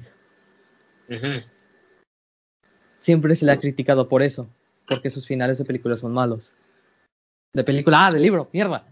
[2.97, 4.49] Siempre se le ha criticado por eso,
[4.89, 6.53] porque sus finales de película son malos.
[7.53, 8.85] De película, ah, de libro, mierda.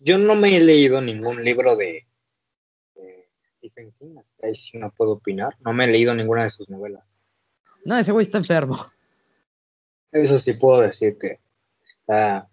[0.00, 2.07] Yo no me he leído ningún libro de,
[4.42, 5.54] ahí sí no puedo opinar.
[5.60, 7.20] No me he leído ninguna de sus novelas.
[7.84, 8.76] No, ese güey está enfermo.
[10.12, 11.38] Eso sí puedo decir que
[11.88, 12.48] está,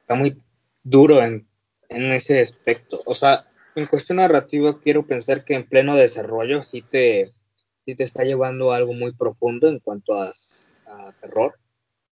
[0.00, 0.40] está muy
[0.82, 1.46] duro en,
[1.88, 3.00] en ese aspecto.
[3.06, 7.32] O sea, en cuestión narrativa quiero pensar que en pleno desarrollo sí te, sí
[7.86, 10.32] sí te está llevando a algo muy profundo en cuanto a,
[10.86, 11.58] a terror,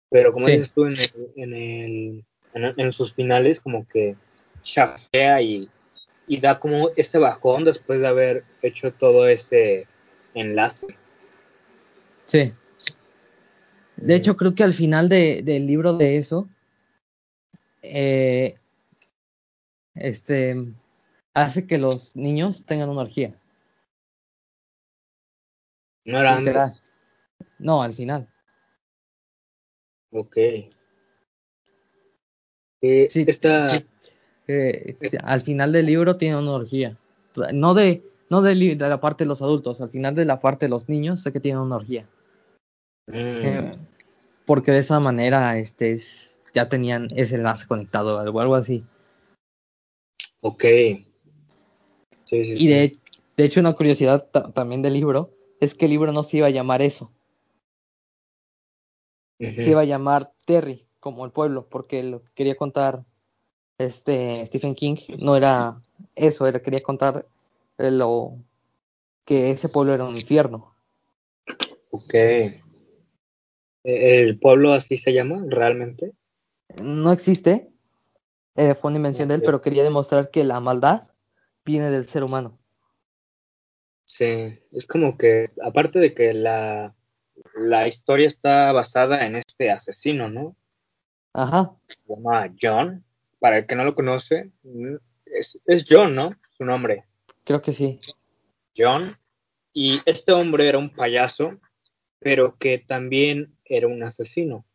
[0.09, 0.53] pero como Sí.
[0.53, 4.15] dices tú en, el- en, el, en, en sus finales, como que
[4.61, 5.69] chafea y,
[6.27, 9.87] y da como este bajón después de haber hecho todo ese
[10.33, 10.87] enlace.
[12.25, 12.53] Sí.
[13.97, 16.47] De hecho, creo que al final de- del libro de eso,
[17.81, 18.55] eh,
[19.95, 20.55] este,
[21.33, 23.33] hace que los niños tengan una orgía.
[26.05, 26.83] no era antes.
[27.59, 28.27] No, al final.
[30.11, 30.35] Ok.
[30.37, 30.69] Eh,
[33.09, 33.85] Sí, esta, sí.
[34.47, 36.97] Eh, al final del libro tiene una orgía.
[37.53, 40.65] No de, no li- de la parte de los adultos, al final de la parte
[40.65, 42.07] de los niños sé que tienen una orgía.
[43.07, 43.71] mm, Eh,
[44.45, 48.83] porque de esa manera este, es- ya tenían ese enlace conectado o algo así.
[50.41, 50.63] ok.
[52.25, 52.97] Sí, sí, Y de,
[53.37, 56.47] de hecho una curiosidad ta- también del libro es que el libro no se iba
[56.47, 57.11] a llamar eso,
[59.39, 63.03] se iba a llamar Terry, como el pueblo, porque lo que quería contar
[63.85, 65.81] este Stephen King no era
[66.15, 67.26] eso, era quería contar
[67.77, 68.38] eh, lo
[69.26, 70.76] que ese pueblo era un infierno.
[71.91, 72.14] Ok.
[72.14, 72.53] Eh,
[73.84, 76.14] ¿El pueblo así se llama realmente?
[76.81, 77.73] No existe,
[78.55, 81.10] eh, fue una invención de él, pero quería demostrar que la maldad
[81.65, 82.60] viene del ser humano.
[84.05, 86.95] Sí, es como que, aparte de que la,
[87.55, 90.55] la historia está basada en este asesino, ¿no?
[91.34, 93.03] Ajá, Se llama John.
[93.43, 94.51] Para el que no lo conoce,
[95.25, 96.31] es, es John, ¿no?
[96.57, 97.03] Su nombre,
[97.43, 97.99] creo que sí.
[98.73, 99.17] John.
[99.73, 101.59] Y este hombre era un payaso,
[102.19, 104.65] pero que también era un asesino.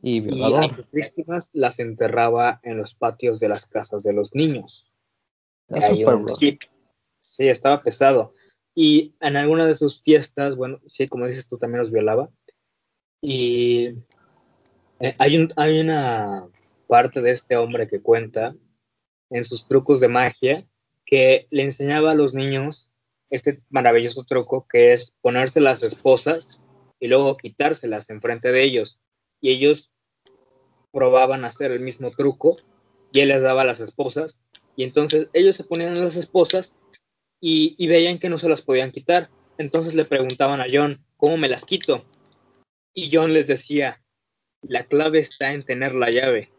[0.00, 0.74] Y Y a violador.
[0.74, 4.90] sus víctimas las enterraba en los patios de las casas de los niños.
[5.68, 6.62] Un chip.
[7.20, 8.32] Sí, estaba pesado.
[8.74, 12.30] Y en alguna de sus fiestas, bueno, sí, como dices tú, también los violaba.
[13.20, 13.96] Y
[15.00, 16.48] eh, hay, un, hay una
[16.86, 18.54] parte de este hombre que cuenta
[19.30, 20.66] en sus trucos de magia
[21.04, 22.90] que le enseñaba a los niños
[23.30, 26.62] este maravilloso truco que es ponerse las esposas
[27.00, 29.00] y luego quitárselas enfrente de ellos.
[29.40, 29.90] Y ellos
[30.92, 32.56] probaban hacer el mismo truco
[33.12, 34.40] y él les daba las esposas
[34.76, 36.74] y entonces ellos se ponían las esposas
[37.40, 39.30] y, y veían que no se las podían quitar.
[39.58, 42.04] Entonces le preguntaban a John, ¿cómo me las quito?
[42.92, 44.02] Y John les decía,
[44.62, 46.53] la clave está en tener la llave.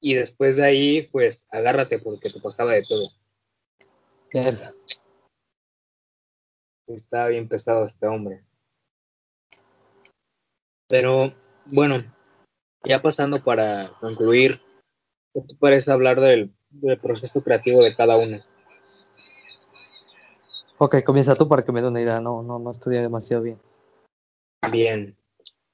[0.00, 3.10] Y después de ahí, pues agárrate porque te pasaba de todo.
[4.32, 4.72] Verga.
[6.86, 8.42] Está bien pesado este hombre.
[10.88, 11.34] Pero
[11.66, 12.04] bueno,
[12.84, 14.60] ya pasando para concluir,
[15.34, 18.42] ¿qué te parece hablar del, del proceso creativo de cada uno?
[20.78, 22.20] Ok, comienza tú para que me dé una idea.
[22.20, 23.60] No, no, no estudié demasiado bien.
[24.72, 25.16] Bien,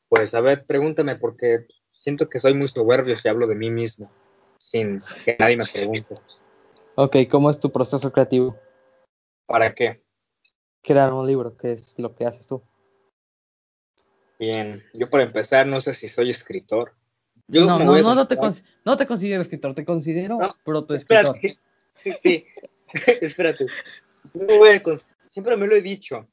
[0.09, 1.66] pues a ver, pregúntame porque
[1.97, 4.10] siento que soy muy soberbio si hablo de mí mismo,
[4.59, 6.14] sin que nadie me pregunte.
[6.94, 8.59] Ok, ¿cómo es tu proceso creativo?
[9.47, 10.02] ¿Para qué?
[10.82, 12.62] Crear un libro, ¿qué es lo que haces tú?
[14.39, 16.94] Bien, yo para empezar no sé si soy escritor.
[17.48, 18.36] Yo no, no, no, no, te
[18.85, 21.36] no te considero escritor, te considero No, protoescritor.
[21.36, 21.59] Espérate,
[22.20, 22.47] sí,
[23.20, 23.66] espérate.
[24.35, 26.27] Voy a cons- Siempre me lo he dicho.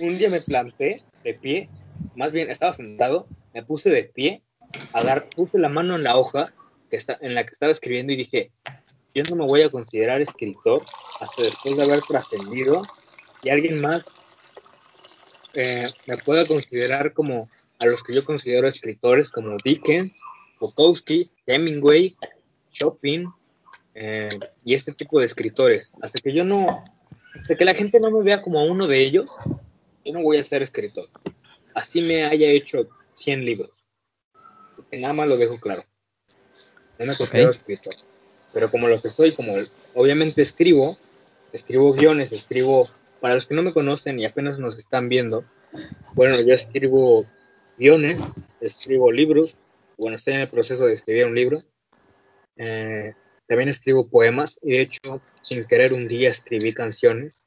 [0.00, 1.68] Un día me planté de pie,
[2.14, 4.42] más bien estaba sentado, me puse de pie,
[4.92, 6.52] agar- puse la mano en la hoja
[6.90, 8.50] que está, en la que estaba escribiendo y dije,
[9.14, 10.84] yo no me voy a considerar escritor
[11.20, 12.82] hasta después de haber trascendido
[13.42, 14.04] y alguien más
[15.54, 17.48] eh, me pueda considerar como
[17.78, 20.20] a los que yo considero escritores como Dickens,
[20.60, 22.16] Bukowski, Hemingway,
[22.72, 23.28] Chopin
[23.94, 25.90] eh, y este tipo de escritores.
[26.02, 26.84] Hasta que yo no,
[27.34, 29.30] hasta que la gente no me vea como uno de ellos,
[30.04, 31.08] yo no voy a ser escritor.
[31.74, 33.70] Así me haya hecho 100 libros.
[34.92, 35.84] Nada más lo dejo claro.
[36.98, 37.56] No me considero Ok.
[37.56, 37.94] escritor.
[38.52, 39.54] Pero como lo que soy, como
[39.94, 40.98] obviamente escribo,
[41.52, 42.88] escribo guiones, escribo,
[43.20, 45.44] para los que no me conocen y apenas nos están viendo,
[46.14, 47.26] bueno, yo escribo
[47.76, 48.18] guiones,
[48.60, 49.56] escribo libros,
[49.96, 51.62] bueno, estoy en el proceso de escribir un libro,
[52.56, 53.14] eh,
[53.46, 57.46] también escribo poemas y de hecho, sin querer un día escribí canciones.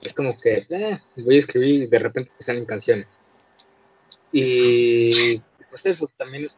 [0.00, 3.06] Es como que eh, voy a escribir y de repente te salen canciones.
[4.32, 5.38] Y
[5.68, 6.48] pues eso también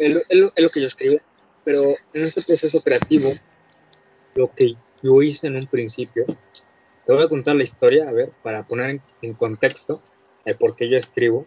[0.00, 1.18] es lo, es lo- es lo que yo escribo,
[1.64, 3.32] pero en este proceso creativo,
[4.34, 6.24] lo que yo hice en un principio,
[7.06, 10.02] te voy a contar la historia, a ver, para poner en, en contexto
[10.44, 11.46] el por qué yo escribo.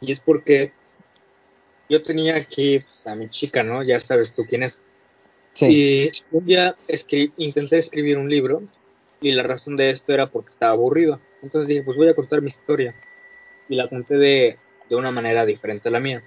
[0.00, 0.72] Y es porque
[1.88, 3.82] yo tenía aquí pues, a mi chica, ¿no?
[3.82, 4.80] Ya sabes tú quién es.
[5.54, 5.66] Sí.
[5.66, 8.62] Y un día escri- intenté escribir un libro
[9.20, 11.20] Y la razón de esto era porque estaba aburrido.
[11.42, 12.94] Entonces dije, pues voy a contar mi historia.
[13.68, 16.24] Y la conté de, de una manera diferente a la mía.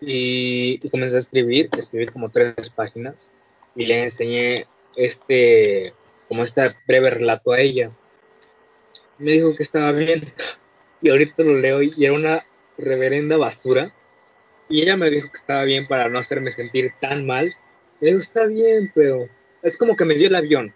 [0.00, 3.28] Y, y comencé a escribir, escribir como tres páginas.
[3.74, 4.66] Y le enseñé
[4.96, 5.94] este,
[6.28, 7.90] como este breve relato a ella.
[9.18, 10.32] Me dijo que estaba bien.
[11.02, 12.46] Y ahorita lo leo y era una
[12.76, 13.94] reverenda basura.
[14.68, 17.54] Y ella me dijo que estaba bien para no hacerme sentir tan mal.
[18.00, 19.28] Me dijo, está bien, pero
[19.62, 20.74] es como que me dio el avión.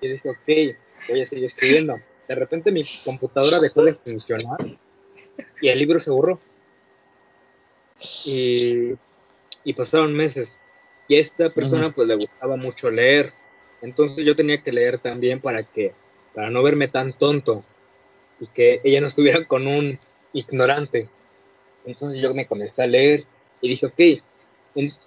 [0.00, 0.76] Y dije, ok,
[1.08, 2.00] voy a seguir escribiendo.
[2.28, 4.58] De repente mi computadora dejó de funcionar
[5.60, 6.40] y el libro se borró.
[8.24, 8.92] Y,
[9.64, 10.56] y pasaron meses.
[11.08, 13.32] Y a esta persona pues le gustaba mucho leer.
[13.82, 15.92] Entonces yo tenía que leer también para que,
[16.34, 17.64] para no verme tan tonto
[18.40, 19.98] y que ella no estuviera con un
[20.32, 21.08] ignorante.
[21.84, 23.24] Entonces yo me comencé a leer
[23.60, 24.22] y dije, ok.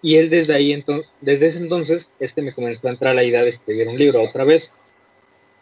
[0.01, 3.23] Y es desde ahí, entonces, desde ese entonces, es que me comenzó a entrar la
[3.23, 4.73] idea de escribir un libro otra vez.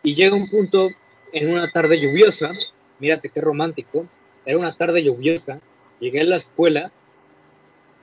[0.02, 0.90] Y llega un punto
[1.34, 2.54] en una tarde lluviosa,
[3.00, 4.08] mírate qué romántico,
[4.46, 5.60] era una tarde lluviosa,
[6.00, 6.92] llegué a la escuela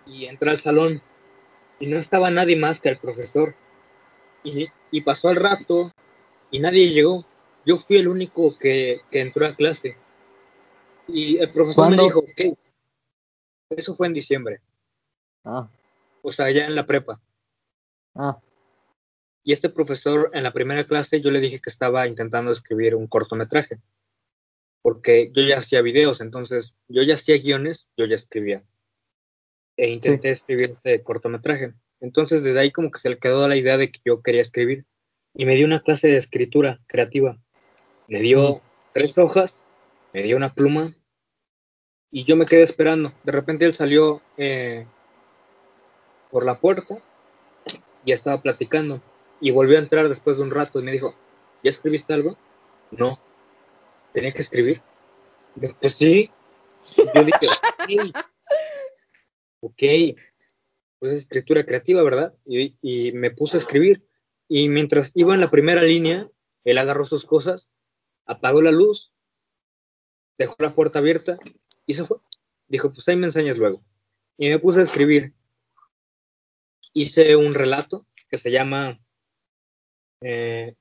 [0.06, 1.02] y entré al salón
[1.80, 3.54] y no estaba nadie más que el profesor.
[4.42, 5.92] Y, y pasó el rato
[6.50, 7.24] y nadie llegó.
[7.66, 9.96] Yo fui el único que, que entró a clase.
[11.08, 12.02] Y el profesor ¿Cuándo?
[12.02, 12.58] me dijo, ok,
[13.70, 14.60] eso fue en diciembre,
[15.44, 15.68] Ah,
[16.22, 17.20] o sea, ya en la prepa.
[18.14, 18.38] ah,
[19.42, 23.06] Y este profesor en la primera clase yo le dije que estaba intentando escribir un
[23.06, 23.78] cortometraje,
[24.80, 28.64] porque yo ya hacía videos, entonces yo ya hacía guiones, yo ya escribía.
[29.76, 31.74] E intenté escribir este cortometraje.
[32.00, 34.84] Entonces desde ahí como que se le quedó la idea de que yo quería escribir.
[35.34, 37.38] Y me dio una clase de escritura creativa.
[38.06, 38.60] Me dio Mm.
[38.92, 39.62] tres hojas,
[40.12, 40.94] me dio una pluma
[42.10, 43.12] y yo me quedé esperando.
[43.24, 44.86] De repente él salió eh,
[46.30, 46.98] por la puerta
[48.04, 49.02] y estaba platicando.
[49.40, 51.14] Y volvió a entrar después de un rato y me dijo,
[51.64, 52.36] ¿ya escribiste algo?
[52.92, 53.18] No.
[54.12, 54.80] ¿Tenía que escribir?
[55.56, 56.30] Yo, pues sí.
[56.96, 58.24] Yo dije, ok.
[59.64, 59.82] Ok.
[60.98, 62.34] Pues es escritura creativa, ¿verdad?
[62.44, 64.06] Y, me puse a escribir.
[64.46, 66.28] Y mientras iba en la primera línea,
[66.64, 67.70] él agarró sus cosas,
[68.26, 69.12] apagó la luz,
[70.36, 71.38] dejó la puerta abierta
[71.86, 72.18] y se fue.
[72.68, 73.82] Dijo, pues ahí me enseñas luego.
[74.36, 75.32] Y me puse a escribir.
[76.92, 79.00] Hice un relato que se llama
[80.20, 80.74] eh,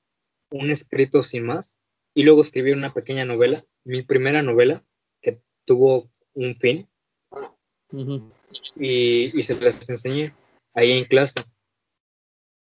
[0.50, 1.78] Un escrito sin más.
[2.12, 4.84] Y luego escribí una pequeña novela, mi primera novela,
[5.22, 6.86] que tuvo un fin.
[8.76, 10.34] Y, y se las enseñé
[10.74, 11.40] ahí en clase.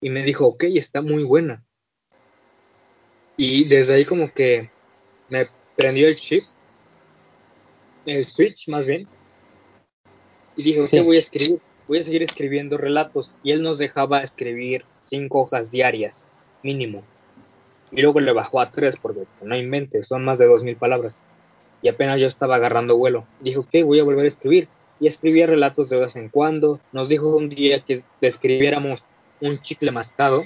[0.01, 1.65] Y me dijo, ok, está muy buena.
[3.37, 4.71] Y desde ahí como que
[5.29, 6.45] me prendió el chip,
[8.07, 9.09] el switch más bien.
[10.57, 11.01] Y dije, ok, Sí.
[11.01, 13.33] voy a escribir, voy a seguir escribiendo relatos.
[13.43, 16.29] Y él nos dejaba escribir cinco hojas diarias,
[16.63, 17.03] mínimo.
[17.91, 21.21] Y luego le bajó a tres, porque no invente, son más de dos mil palabras.
[21.83, 23.27] Y apenas yo estaba agarrando vuelo.
[23.41, 24.69] Dijo, ok, voy a volver a escribir.
[25.01, 26.81] Y escribía relatos de vez en cuando.
[26.93, 29.05] Nos dijo un día que describiéramos
[29.41, 30.45] un chicle mascado.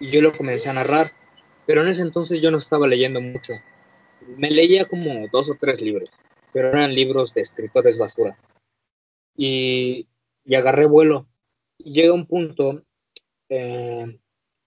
[0.00, 1.12] Y yo lo comencé a narrar.
[1.66, 3.54] Pero en ese entonces yo no estaba leyendo mucho.
[4.36, 6.10] Me leía como dos o tres libros.
[6.52, 8.38] Pero eran libros de escritores basura.
[9.36, 10.08] Y,
[10.44, 11.26] y agarré vuelo.
[11.78, 12.84] Llega un punto
[13.48, 14.18] eh,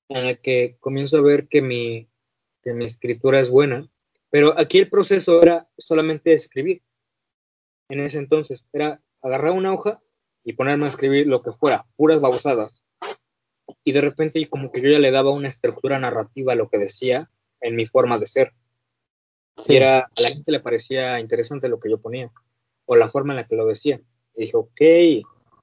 [0.09, 2.07] en el que comienzo a ver que mi,
[2.63, 3.89] que mi escritura es buena.
[4.29, 6.81] Pero aquí el proceso era solamente escribir.
[7.89, 10.01] En ese entonces era agarrar una hoja
[10.43, 12.83] y ponerme a escribir lo que fuera, puras babosadas.
[13.83, 16.77] Y de repente como que yo ya le daba una estructura narrativa a lo que
[16.77, 17.29] decía
[17.61, 18.53] en mi forma de ser.
[19.57, 19.73] Sí.
[19.73, 22.31] Y era, a la gente le parecía interesante lo que yo ponía,
[22.85, 23.99] o la forma en la que lo decía.
[24.35, 24.81] Y dije, ok.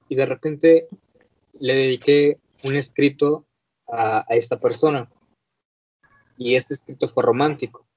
[0.09, 0.87] Y de repente
[1.59, 3.45] le dediqué un escrito
[3.87, 5.09] a, a esta persona.
[6.37, 7.87] Y este escrito fue romántico.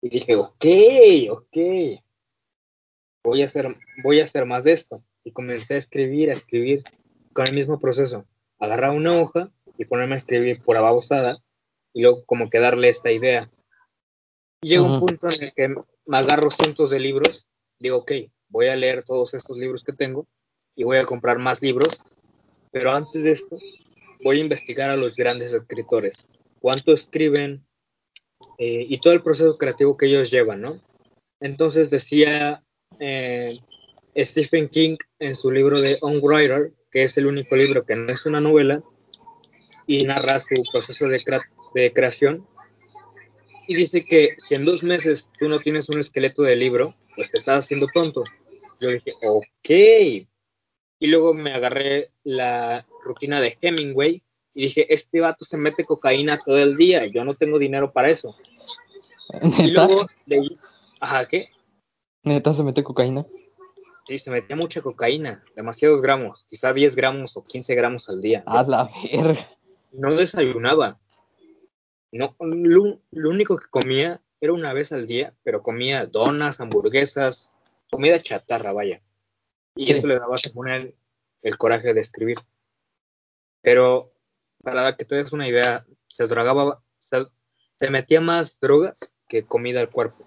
[0.00, 0.64] Y dije, ok,
[1.30, 1.56] ok.
[3.24, 5.02] Voy a hacer, voy a hacer más de esto.
[5.24, 6.84] Y comencé a escribir, a escribir
[7.32, 8.26] con el mismo proceso.
[8.60, 11.38] Agarrar una hoja y ponerme a escribir por ababosada
[11.94, 13.50] y luego como que darle esta idea.
[14.60, 15.68] Llega un punto en el que
[16.06, 17.46] me agarro cientos de libros,
[17.78, 18.12] digo, ok,
[18.48, 20.26] voy a leer todos estos libros que tengo
[20.74, 22.00] y voy a comprar más libros,
[22.70, 23.56] pero antes de esto
[24.22, 26.26] voy a investigar a los grandes escritores,
[26.60, 27.64] cuánto escriben
[28.58, 30.80] eh, y todo el proceso creativo que ellos llevan, ¿no?
[31.40, 32.63] Entonces decía
[33.00, 33.58] eh,
[34.16, 38.12] Stephen King en su libro de On Writer, que es el único libro que no
[38.12, 38.82] es una novela,
[39.86, 41.42] y narra su proceso de, crea
[41.74, 42.46] de creación
[43.66, 47.30] y dice que si en dos meses tú no tienes un esqueleto de libro, pues
[47.30, 48.24] te estás haciendo tonto.
[48.80, 49.70] Yo dije, ok.
[50.98, 54.22] Y luego me agarré la rutina de Hemingway
[54.54, 58.10] y dije, este vato se mete cocaína todo el día, yo no tengo dinero para
[58.10, 58.36] eso.
[59.58, 60.58] Y luego leí,
[61.00, 61.48] ajá, ¿qué?
[62.24, 63.26] ¿Neta se mete cocaína?
[64.06, 68.42] Sí, se metía mucha cocaína, demasiados gramos, quizá 10 gramos o 15 gramos al día.
[68.46, 69.48] A la verga.
[69.92, 70.98] No desayunaba.
[72.12, 77.52] No, lo, lo único que comía era una vez al día, pero comía donas, hamburguesas,
[77.90, 79.00] comida chatarra, vaya.
[79.74, 79.92] Y Sí.
[79.92, 80.94] eso le daba según él
[81.42, 82.36] el coraje de escribir.
[83.62, 84.12] Pero
[84.62, 87.26] para que te des una idea, se drogaba, se,
[87.76, 88.98] se metía más drogas
[89.28, 90.24] que comida al cuerpo.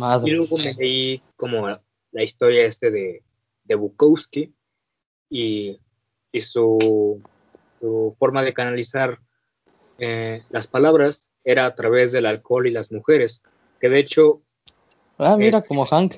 [0.00, 0.32] Y Madre.
[0.32, 1.68] luego me leí como
[2.12, 3.22] la historia este de,
[3.64, 4.54] de Bukowski
[5.28, 5.78] y,
[6.32, 7.22] y su,
[7.80, 9.20] su forma de canalizar
[9.98, 13.42] eh, las palabras era a través del alcohol y las mujeres.
[13.80, 14.42] Que de hecho,
[15.18, 16.14] Ah, mira, como Hank.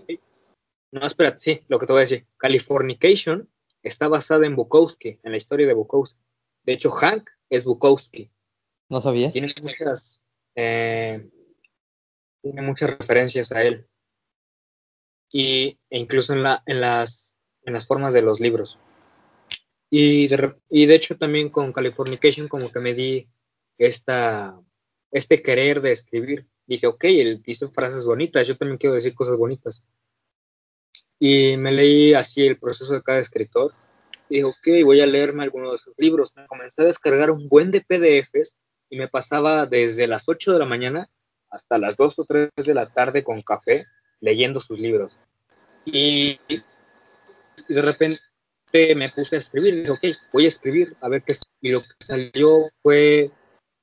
[0.92, 2.26] no, espérate, sí, lo que te voy a decir.
[2.36, 3.48] Californication
[3.82, 6.20] está basada en Bukowski, en la historia de Bukowski.
[6.64, 8.30] De hecho, Hank es Bukowski.
[8.88, 9.32] ¿No sabías?
[9.32, 10.22] Tiene muchas,
[10.54, 11.28] eh,
[12.42, 13.86] tiene muchas referencias a él.
[15.30, 18.78] Y, e incluso en, la, en, las, en las formas de los libros.
[19.88, 23.28] Y de, y de hecho también con Californication como que me di
[23.78, 24.60] esta,
[25.10, 26.46] este querer de escribir.
[26.66, 29.82] Dije, ok, él dice frases bonitas, yo también quiero decir cosas bonitas.
[31.18, 33.72] Y me leí así el proceso de cada escritor.
[34.28, 36.32] Y dije, ok, voy a leerme algunos de sus libros.
[36.36, 38.56] Me comencé a descargar un buen de PDFs
[38.90, 41.08] y me pasaba desde las 8 de la mañana
[41.52, 43.86] hasta las 2 o 3 de la tarde con café
[44.20, 45.18] leyendo sus libros.
[45.84, 46.40] Y,
[47.68, 48.20] de repente
[48.96, 49.74] me puse a escribir.
[49.74, 51.36] Dije, ok, voy a escribir a ver qué.
[51.60, 53.30] Y lo que salió fue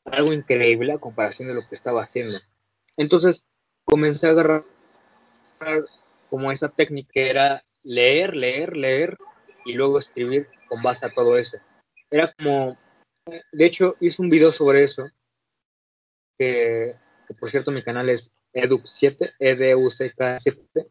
[0.05, 2.39] algo increíble a comparación de lo que estaba haciendo.
[2.97, 3.43] Entonces
[3.85, 4.65] comencé a agarrar
[6.29, 9.17] como esa técnica que era leer, leer, leer
[9.65, 11.57] y luego escribir con base a todo eso.
[12.09, 12.77] Era como,
[13.51, 15.07] de hecho, hice un video sobre eso,
[16.37, 16.95] que,
[17.29, 20.89] que por cierto mi canal es Educ7, EDUCK7,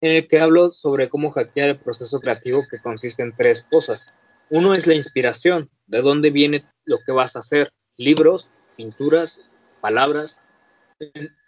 [0.00, 4.12] en el que hablo sobre cómo hackear el proceso creativo que consiste en tres cosas.
[4.48, 9.40] Uno es la inspiración, de dónde viene lo que vas a hacer, libros, pinturas,
[9.80, 10.38] palabras.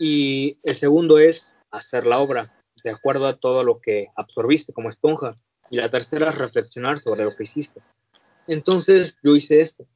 [0.00, 2.52] Y el segundo es hacer la obra,
[2.82, 5.36] de acuerdo a todo lo que absorbiste como esponja.
[5.70, 7.80] Y la tercera es reflexionar sobre lo que hiciste.
[8.48, 9.86] Entonces yo hice esto.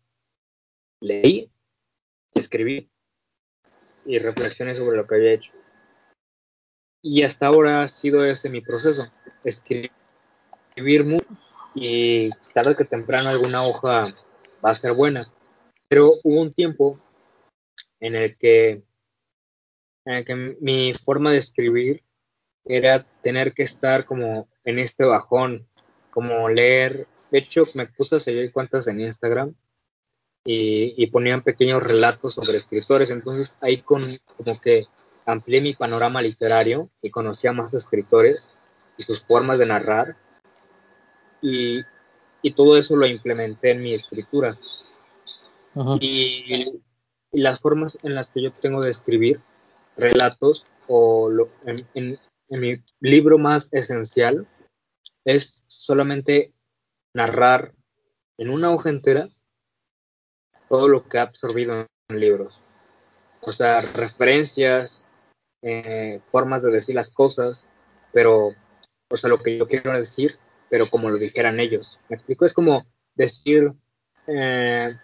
[1.00, 1.50] Leí,
[2.34, 2.88] escribí
[4.08, 5.52] y reflexioné sobre lo que había hecho.
[7.02, 9.12] Y hasta ahora ha sido ese mi proceso.
[9.44, 11.26] Escribir mucho
[11.74, 14.04] y tarde que temprano alguna hoja
[14.64, 15.30] va a ser buena.
[15.88, 16.98] Pero hubo un tiempo
[18.00, 18.82] en el que,
[20.06, 22.02] en el que mi forma de escribir
[22.64, 25.68] era tener que estar como en este bajón,
[26.10, 27.06] como leer.
[27.30, 29.54] De hecho, me puse a seguir cuentas en Instagram
[30.48, 33.10] y, y ponían pequeños relatos sobre escritores.
[33.10, 34.86] Entonces ahí con, como que
[35.26, 38.50] amplié mi panorama literario y conocía más escritores
[38.96, 40.16] y sus formas de narrar.
[41.42, 41.82] Y,
[42.40, 44.56] y todo eso lo implementé en mi escritura.
[46.00, 46.80] Y,
[47.30, 49.42] y las formas en las que yo tengo de escribir
[49.98, 52.16] relatos o lo, en, en,
[52.48, 54.48] en mi libro más esencial
[55.26, 56.54] es solamente
[57.12, 57.74] narrar
[58.38, 59.28] en una hoja entera
[60.68, 62.60] todo lo que he absorbido en libros.
[63.40, 65.04] O sea, referencias,
[65.62, 67.66] eh, formas de decir las cosas,
[68.12, 68.50] pero,
[69.10, 70.38] o sea, lo que yo quiero decir,
[70.68, 71.98] pero como lo dijeran ellos.
[72.08, 72.44] ¿Me explico?
[72.44, 73.72] Es como decir
[74.26, 74.96] eh,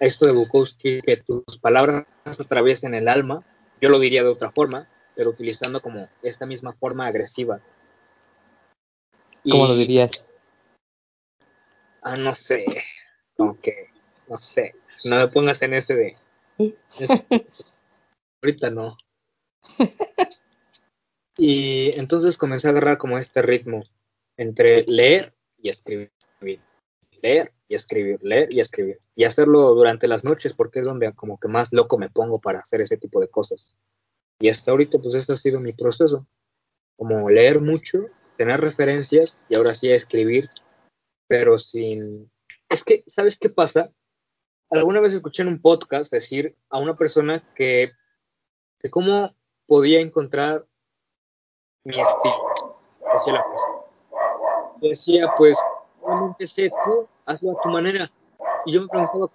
[0.00, 3.44] esto de Bukowski, que tus palabras atraviesen el alma,
[3.80, 7.60] yo lo diría de otra forma, pero utilizando como esta misma forma agresiva.
[9.48, 10.26] ¿Cómo lo dirías?
[12.02, 12.64] Ah, no sé,
[13.36, 13.90] como que,
[14.28, 16.16] no sé, no me pongas en ese de...
[18.42, 18.96] ahorita no.
[21.36, 23.84] Y entonces comencé a agarrar como este ritmo
[24.36, 26.10] entre leer y escribir,
[27.22, 28.98] leer y escribir, leer y escribir.
[29.14, 32.58] Y hacerlo durante las noches porque es donde como que más loco me pongo para
[32.58, 33.72] hacer ese tipo de cosas.
[34.40, 36.26] Y hasta ahorita pues este ha sido mi proceso.
[36.96, 38.06] Como leer mucho,
[38.36, 40.48] tener referencias y ahora sí escribir,
[41.28, 42.30] pero sin...
[42.68, 43.92] Es que, ¿sabes qué pasa?
[44.70, 47.92] Alguna vez escuché en un podcast decir a una persona que,
[48.78, 49.34] que cómo
[49.66, 50.66] podía encontrar
[51.84, 52.78] mi estilo.
[53.12, 53.78] Decía la persona.
[54.80, 55.56] Decía, pues,
[56.04, 58.10] realmente sé tú, hazlo a tu manera.
[58.66, 59.30] Y yo me preguntaba,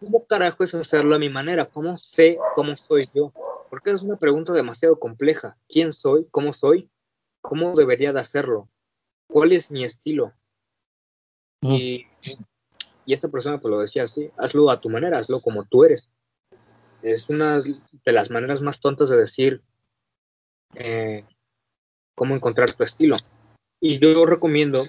[0.00, 1.64] ¿cómo carajo es hacerlo a mi manera?
[1.64, 3.32] ¿Cómo sé cómo soy yo?
[3.70, 5.56] Porque es una pregunta demasiado compleja.
[5.68, 6.26] ¿Quién soy?
[6.30, 6.90] ¿Cómo soy?
[7.40, 8.68] ¿Cómo debería de hacerlo?
[9.26, 10.32] ¿Cuál es mi estilo?
[11.62, 11.74] Ujú.
[11.74, 12.06] Y,
[13.06, 16.08] y esta persona pues lo decía así, hazlo a tu manera, hazlo como tú eres.
[17.02, 19.62] Es una de las maneras más tontas de decir
[20.74, 21.24] eh,
[22.14, 23.16] cómo encontrar tu estilo.
[23.80, 24.84] Y yo recomiendo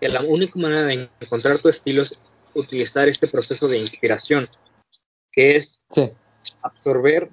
[0.00, 2.18] que la única manera de encontrar tu estilo es
[2.54, 4.48] utilizar este proceso de inspiración,
[5.30, 5.80] que es
[6.62, 7.30] absorber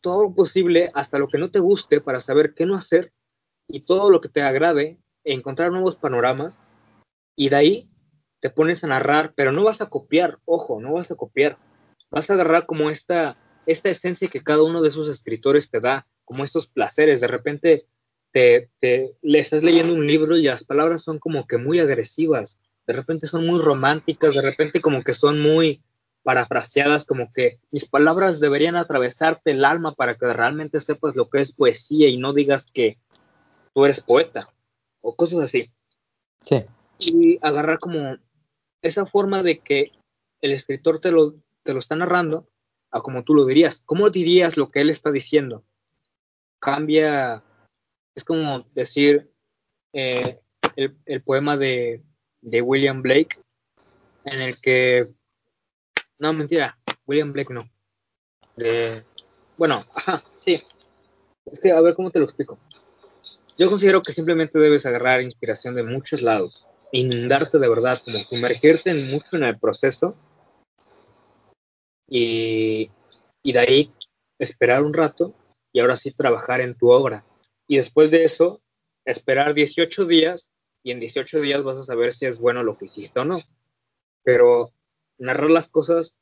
[0.00, 3.12] todo lo posible hasta lo que no te guste para saber qué no hacer
[3.68, 6.60] y todo lo que te agrade, encontrar nuevos panoramas
[7.36, 7.90] y de ahí
[8.44, 11.56] te pones a narrar, pero no vas a copiar, ojo, no vas a copiar,
[12.10, 16.06] vas a agarrar como esta, esta esencia que cada uno de esos escritores te da,
[16.26, 17.86] como estos placeres, de repente
[18.32, 22.60] te, te, le estás leyendo un libro y las palabras son como que muy agresivas,
[22.86, 25.82] de repente son muy románticas, de repente como que son muy
[26.22, 31.40] parafraseadas, como que mis palabras deberían atravesarte el alma para que realmente sepas lo que
[31.40, 32.98] es poesía y no digas que
[33.72, 34.50] tú eres poeta
[35.00, 35.70] o cosas así.
[36.42, 36.62] Sí.
[36.98, 38.18] Y agarrar como
[38.84, 39.92] esa forma de que
[40.42, 42.46] el escritor te lo, te lo está narrando
[42.90, 43.82] a como tú lo dirías.
[43.86, 45.64] ¿Cómo dirías lo que él está diciendo?
[46.60, 47.42] Cambia,
[48.14, 49.32] es como decir
[49.94, 50.38] eh,
[50.76, 52.02] el, el, poema de,
[52.42, 53.38] de, William Blake,
[54.24, 55.12] en el que,
[56.18, 57.68] no, mentira, William Blake no.
[58.56, 59.02] De,
[59.56, 60.62] bueno, ajá, sí.
[61.46, 62.58] Es que, a ver, ¿cómo te lo explico?
[63.56, 66.64] Yo considero que simplemente debes agarrar inspiración de muchos lados
[66.98, 70.16] inundarte de verdad, como sumergirte mucho en el proceso
[72.08, 72.90] y,
[73.42, 73.92] y de ahí
[74.38, 75.34] esperar un rato
[75.72, 77.24] y ahora sí trabajar en tu obra.
[77.66, 78.62] Y después de eso,
[79.04, 80.52] esperar 18 días
[80.84, 83.40] y en 18 días vas a saber si es bueno lo que hiciste o no.
[84.22, 84.72] Pero
[85.18, 86.16] narrar las cosas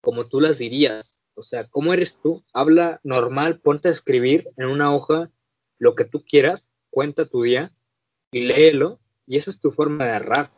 [0.00, 2.44] como tú las dirías, o sea, ¿cómo eres tú?
[2.52, 5.30] Habla normal, ponte a escribir en una hoja
[5.78, 7.72] lo que tú quieras, cuenta tu día
[8.30, 10.50] y léelo y esa es tu forma de narrar.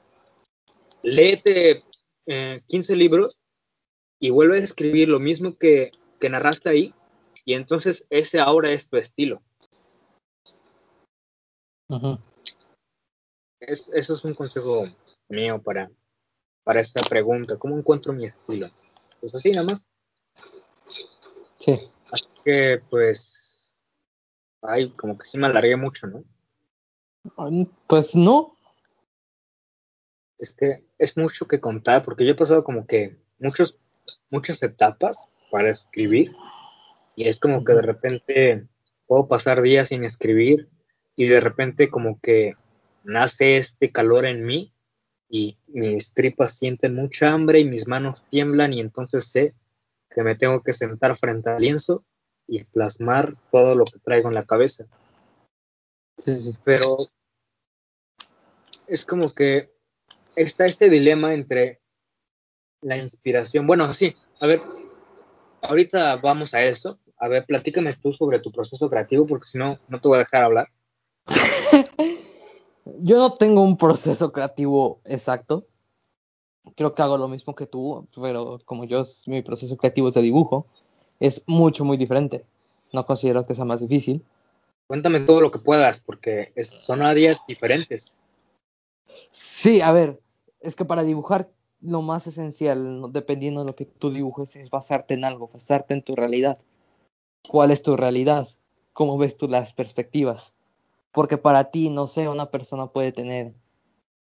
[1.03, 1.85] Léete
[2.27, 3.39] 15 eh, libros
[4.19, 6.95] y vuelve a escribir lo mismo que, que narraste ahí
[7.45, 9.43] y entonces ese ahora es tu estilo.
[13.61, 14.87] es, eso es un consejo
[15.29, 15.91] mío para,
[16.65, 17.57] para esta pregunta.
[17.57, 18.69] ¿Cómo encuentro mi estilo?
[19.21, 19.89] Pues así nada más.
[21.61, 21.79] Sí.
[22.11, 23.85] Así que pues,
[24.63, 26.25] ay, como que sí me alargué mucho, ¿no?
[27.87, 28.56] Pues no,
[30.39, 33.79] es que es mucho que contar, porque yo he pasado como que muchos,
[34.31, 36.33] muchas etapas para escribir
[37.15, 38.67] y es como que de repente
[39.07, 40.69] puedo pasar días sin escribir
[41.17, 42.55] y de repente como que
[43.05, 44.73] nace este calor en mí
[45.29, 49.55] y mis tripas sienten mucha hambre y mis manos tiemblan y entonces sé
[50.11, 52.05] que me tengo que sentar frente al lienzo
[52.47, 54.87] y plasmar todo lo que traigo en la cabeza.
[56.19, 56.57] Sí, sí.
[56.65, 56.97] Pero
[58.87, 59.76] es como que
[60.37, 61.81] está este dilema entre
[62.83, 63.67] la inspiración.
[63.67, 64.63] Bueno, sí, a ver,
[65.63, 66.99] ahorita vamos a eso.
[67.19, 70.21] A ver, platícame tú sobre tu proceso creativo, porque si no, no te voy a
[70.21, 70.69] dejar hablar.
[73.01, 75.67] Yo no tengo un proceso creativo exacto.
[76.77, 80.23] Creo que hago lo mismo que tú, pero como yo, mi proceso creativo es de
[80.23, 80.67] dibujo,
[81.21, 82.45] es mucho, muy diferente.
[82.93, 84.25] No considero que sea más difícil.
[84.87, 88.15] Cuéntame todo lo que puedas, porque son áreas diferentes.
[89.31, 90.21] Sí, a ver,
[90.61, 91.51] es que para dibujar
[91.81, 96.03] lo más esencial, dependiendo de lo que tú dibujes, es basarte en algo, basarte en
[96.03, 96.59] tu realidad.
[97.49, 98.49] ¿Cuál es tu realidad?
[98.93, 100.55] ¿Cómo ves tú las perspectivas?
[101.13, 103.55] Porque para ti, no sé, una persona puede tener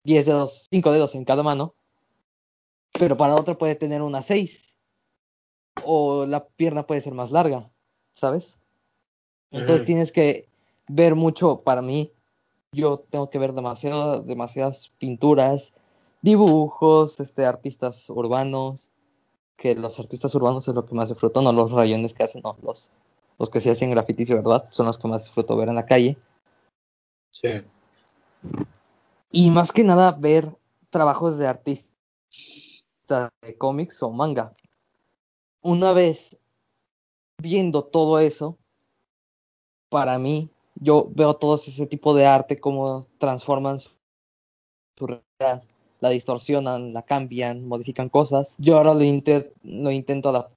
[0.03, 1.73] 10 dedos, 5 dedos en cada mano,
[2.97, 4.75] pero para otra puede tener una 6.
[5.85, 7.69] O la pierna puede ser más larga,
[8.11, 8.59] ¿sabes?
[9.51, 10.49] Entonces tienes que
[10.87, 12.11] ver mucho, para mí,
[12.71, 15.73] yo tengo que ver demasiado, demasiadas pinturas,
[16.27, 18.91] dibujos, este, artistas urbanos,
[19.55, 22.57] que los artistas urbanos es lo que más disfruto, no los rayones que hacen, no,
[22.61, 22.91] los,
[23.39, 26.17] los que se hacen grafitis verdad, son los que más disfruto ver en la calle.
[27.31, 27.63] Sí.
[29.31, 30.53] Y más que nada ver
[30.89, 31.89] trabajos de artistas
[33.41, 34.51] de cómics o manga.
[35.61, 36.37] Una vez
[37.41, 38.57] viendo todo eso,
[39.89, 43.93] para mí, yo veo todo ese tipo de arte, cómo transforman su
[44.99, 45.63] realidad
[45.99, 48.55] la distorsionan, la cambian, modifican cosas.
[48.57, 48.99] Yo ahora lo,
[49.63, 50.55] lo intento adaptar.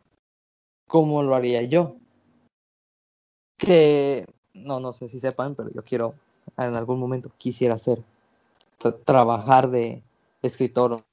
[0.89, 1.97] ¿Cómo lo haría yo?
[3.57, 6.15] Que no, no sé si sepan, pero yo quiero,
[6.57, 8.03] en algún momento quisiera hacer,
[9.05, 10.03] trabajar de
[10.43, 11.05] escritor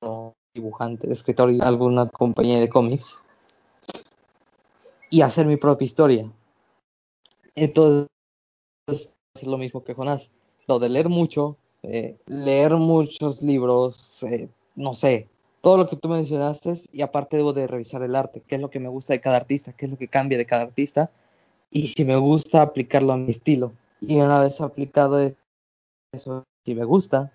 [0.00, 3.20] o dibujante, de escritor en alguna compañía de cómics
[5.10, 6.32] y hacer mi propia historia.
[7.54, 8.08] Entonces,
[8.88, 10.30] es lo mismo que Jonás,
[10.66, 15.28] lo de leer mucho, eh, leer muchos libros, eh, no sé,
[15.60, 18.70] todo lo que tú mencionaste y aparte debo de revisar el arte, qué es lo
[18.70, 21.10] que me gusta de cada artista, qué es lo que cambia de cada artista
[21.70, 23.72] y si me gusta aplicarlo a mi estilo.
[24.00, 25.32] Y una vez aplicado
[26.12, 27.32] eso, si me gusta,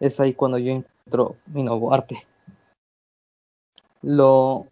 [0.00, 2.26] es ahí cuando yo encuentro mi nuevo arte.
[4.02, 4.66] Lo,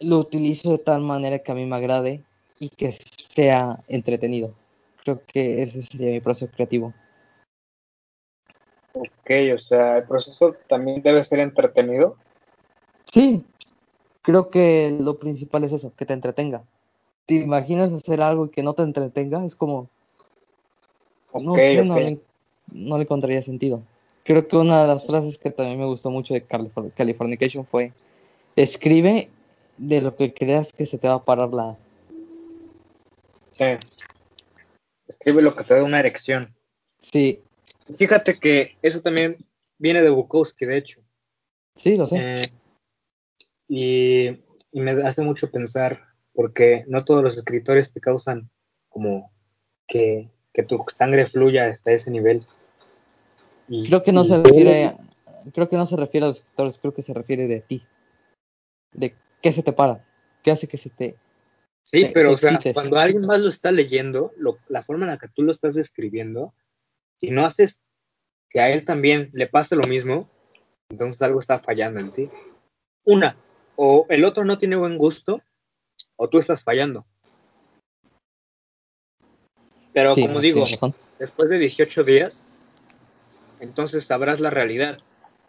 [0.00, 2.24] lo utilizo de tal manera que a mí me agrade
[2.58, 4.54] y que sea entretenido.
[5.02, 6.92] Creo que ese sería mi proceso creativo.
[8.98, 12.16] Ok, o sea, el proceso también debe ser entretenido.
[13.04, 13.44] Sí,
[14.22, 16.64] creo que lo principal es eso, que te entretenga.
[17.26, 19.44] ¿Te imaginas hacer algo que no te entretenga?
[19.44, 19.88] Es como...
[21.32, 22.18] no sé, no, le,
[22.72, 23.82] no le encontraría sentido.
[24.24, 27.92] Creo que una de las frases que también me gustó mucho de Californication fue,
[28.56, 29.30] escribe
[29.76, 31.76] de lo que creas que se te va a parar la...
[33.52, 33.64] Sí.
[35.06, 36.54] Escribe lo que te da una erección.
[36.98, 37.42] Sí.
[37.96, 39.36] Fíjate que eso también
[39.78, 41.00] viene de Bukowski, de hecho.
[41.74, 42.16] Sí, lo sé.
[42.18, 42.52] Eh,
[43.68, 44.28] y,
[44.72, 46.00] y, me hace mucho pensar,
[46.32, 48.50] porque no todos los escritores te causan
[48.88, 49.30] como
[49.86, 52.40] que, que tu sangre fluya hasta ese nivel.
[53.68, 54.96] Y, creo que no se refiere,
[55.52, 57.82] creo que no se refiere a los escritores, creo que se refiere de ti.
[58.92, 60.04] De qué se te para,
[60.42, 61.16] qué hace que se te
[61.90, 65.18] Sí, pero o sea, cuando alguien más lo está leyendo, lo, la forma en la
[65.18, 66.52] que tú lo estás describiendo,
[67.20, 67.82] si no haces
[68.50, 70.28] que a él también le pase lo mismo,
[70.88, 72.30] entonces algo está fallando en ti.
[73.04, 73.36] Una,
[73.76, 75.42] o el otro no tiene buen gusto,
[76.16, 77.06] o tú estás fallando.
[79.92, 80.64] Pero sí, como digo,
[81.18, 82.44] después de 18 días,
[83.60, 84.98] entonces sabrás la realidad.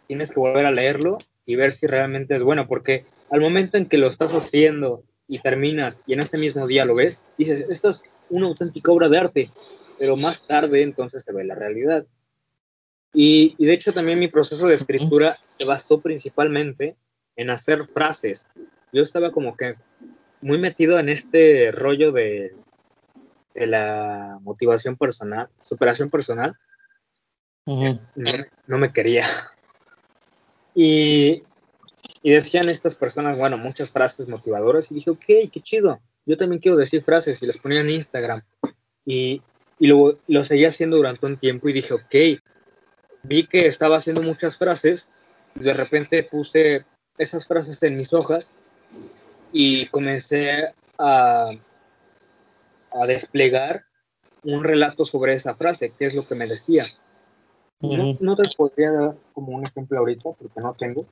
[0.06, 3.86] Tienes que volver a leerlo y ver si realmente es bueno, porque al momento en
[3.86, 7.90] que lo estás haciendo y terminas y en ese mismo día lo ves, dices, esto
[7.90, 9.50] es una auténtica obra de arte,
[10.00, 12.06] pero más tarde entonces se ve la realidad.
[13.12, 16.96] Y, y de hecho también mi proceso de escritura se basó principalmente
[17.36, 18.48] en hacer frases.
[18.94, 19.74] Yo estaba como que
[20.40, 22.54] muy metido en este rollo de,
[23.52, 26.56] de la motivación personal, superación personal.
[27.66, 28.00] Uh -huh.
[28.14, 28.30] no,
[28.68, 29.26] no, me quería.
[30.74, 31.42] Y,
[32.22, 36.62] y decían estas personas, bueno, muchas frases motivadoras y dije, ok, qué chido, yo también
[36.62, 38.40] quiero decir frases y las ponía en Instagram.
[39.04, 39.42] Y,
[39.80, 42.42] y lo, lo seguía haciendo durante un tiempo y dije, ok,
[43.22, 45.08] vi que estaba haciendo muchas frases,
[45.54, 46.84] de repente puse
[47.16, 48.52] esas frases en mis hojas
[49.52, 51.50] y comencé a,
[52.92, 53.86] a desplegar
[54.44, 56.84] un relato sobre esa frase, qué es lo que me decía.
[57.80, 58.18] Uh -huh.
[58.20, 61.06] no, no, te podría dar como un ejemplo ahorita, porque no tengo.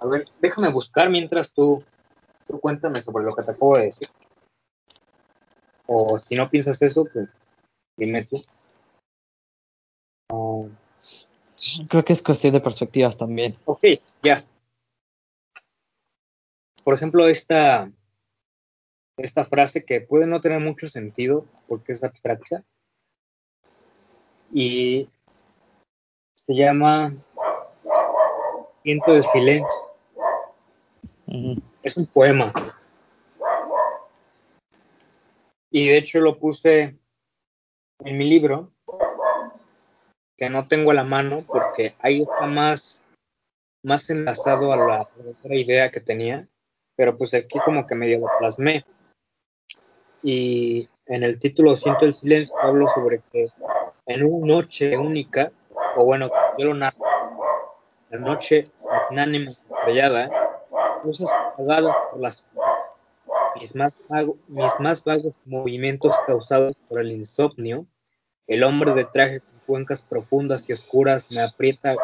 [0.00, 1.82] A ver, déjame buscar mientras tú,
[2.46, 4.06] tú cuéntame sobre lo que te puedo decir.
[5.86, 7.28] O si no piensas eso, pues
[7.96, 8.42] dime tú.
[10.30, 10.68] Uh,
[11.88, 13.54] Creo que es cuestión de perspectivas también.
[13.64, 13.84] Ok,
[14.22, 14.44] ya.
[16.82, 17.90] Por ejemplo, esta,
[19.16, 22.64] esta frase que puede no tener mucho sentido porque es abstracta
[24.52, 25.08] y
[26.34, 27.14] se llama
[28.82, 29.94] Viento del Silencio.
[31.26, 31.62] -huh.
[31.82, 32.52] Es un poema.
[35.70, 36.96] Y de hecho lo puse
[38.04, 38.70] en mi libro,
[40.36, 43.02] que no tengo a la mano porque ahí está más,
[43.82, 46.46] más enlazado a la otra idea que tenía,
[46.96, 48.84] pero pues aquí como que medio lo plasmé.
[50.22, 53.48] Y en el título Siento el silencio hablo sobre que
[54.06, 55.52] en una noche única,
[55.96, 57.04] o bueno, yo lo narro,
[58.10, 60.30] la noche magnánima estrellada,
[61.04, 62.46] luces apagadas por las
[63.56, 67.86] mis más, vago, mis más vagos movimientos causados por el insomnio,
[68.46, 71.94] el hombre de traje con cuencas profundas y oscuras me aprieta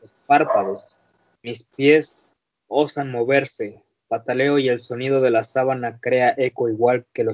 [0.00, 0.96] los párpados,
[1.42, 2.28] mis pies
[2.68, 7.26] osan moverse, pataleo y el sonido de la sábana crea eco igual que,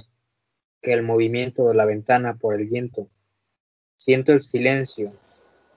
[0.83, 3.09] el movimiento de la ventana por el viento.
[3.97, 5.13] Siento el silencio,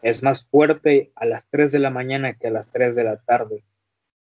[0.02, 3.18] es más fuerte a las 3 de la mañana que a las 3 de la
[3.18, 3.64] tarde.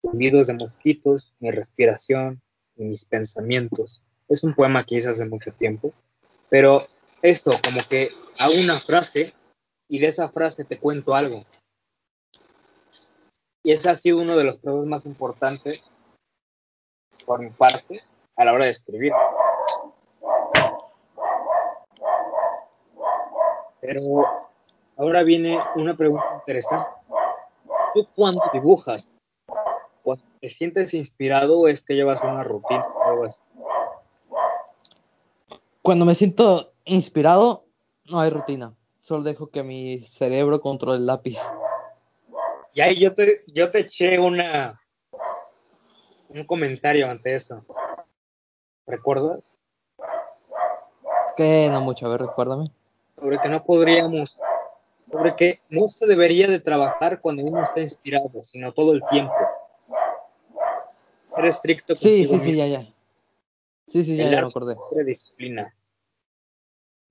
[0.02, 2.42] Zumbidos de mosquitos, mi respiración,
[2.76, 4.02] y mis pensamientos.
[4.28, 5.94] Es un poema que hice hace mucho tiempo,
[6.50, 6.82] pero
[7.24, 9.34] esto, como que hago una frase
[9.90, 11.44] y de esa frase te cuento algo.
[13.64, 15.82] Y ese ha sido uno de los problemas más importantes
[17.26, 18.02] por mi parte
[18.36, 19.14] a la hora de escribir.
[23.80, 24.02] Pero
[24.98, 26.90] ahora viene una pregunta interesante.
[27.94, 29.06] ¿Tú cuándo dibujas?
[30.04, 33.38] cuando te sientes inspirado o es que llevas una rutina o algo así?
[35.82, 37.66] Cuando me siento inspirado,
[38.06, 38.74] no hay rutina.
[39.02, 41.38] Solo dejo que mi cerebro controle el lápiz.
[42.74, 44.80] Y ahí yo te, yo te eché una
[46.30, 47.64] un comentario ante eso.
[48.88, 49.52] ¿Recuerdas?
[51.38, 52.72] Que no mucho, a ver, recuérdame.
[53.20, 54.40] Sobre que no podríamos,
[55.12, 59.34] sobre que no se debería de trabajar cuando uno está inspirado, sino todo el tiempo.
[61.36, 62.82] Ser estricto Sí, sí, sí, ya, ya.
[63.88, 64.76] Sí, sí, ya, El ya me acordé.
[64.92, 65.74] de disciplina.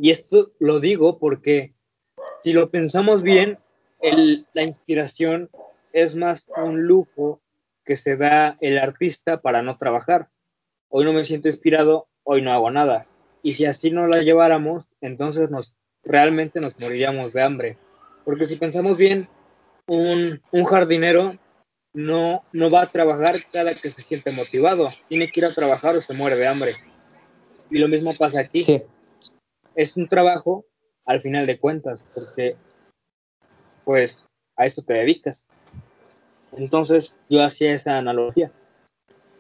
[0.03, 1.75] Y esto lo digo porque
[2.43, 3.61] si lo pensamos bien,
[4.53, 5.49] la inspiración
[5.93, 7.41] es más un lujo
[7.85, 10.29] que se da el artista para no trabajar.
[10.89, 13.07] Hoy no me siento inspirado, hoy no hago nada.
[13.45, 17.79] Y si así no la lleváramos, entonces nos realmente nos moriríamos de hambre.
[18.25, 19.29] Porque si pensamos bien,
[19.87, 21.39] un, un jardinero
[21.93, 24.91] no, no va a trabajar cada que se siente motivado.
[25.09, 26.75] Tiene que ir a trabajar o se muere de hambre.
[27.71, 28.65] Y lo mismo pasa aquí.
[28.65, 28.83] Sí,
[29.75, 30.65] Es un trabajo
[31.05, 32.57] al final de cuentas, porque
[33.85, 34.27] pues
[34.57, 35.47] a eso te dedicas.
[36.53, 38.53] Entonces yo hacía esa analogía.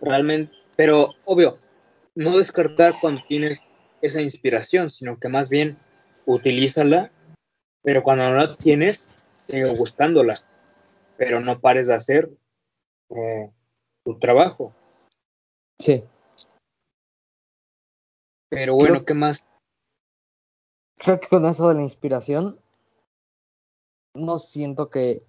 [0.00, 1.58] Realmente, pero obvio,
[2.14, 5.78] no descartar cuando tienes esa inspiración, sino que más bien
[6.26, 7.12] utilízala,
[7.82, 10.34] pero cuando no la tienes, sigue gustándola,
[11.16, 12.30] pero no pares de hacer
[13.10, 13.50] eh,
[14.04, 14.74] tu trabajo.
[15.78, 16.04] sí.
[18.48, 19.46] Pero bueno, ¿qué más?
[21.02, 22.58] Creo que con eso de la inspiración,
[24.14, 25.22] no siento que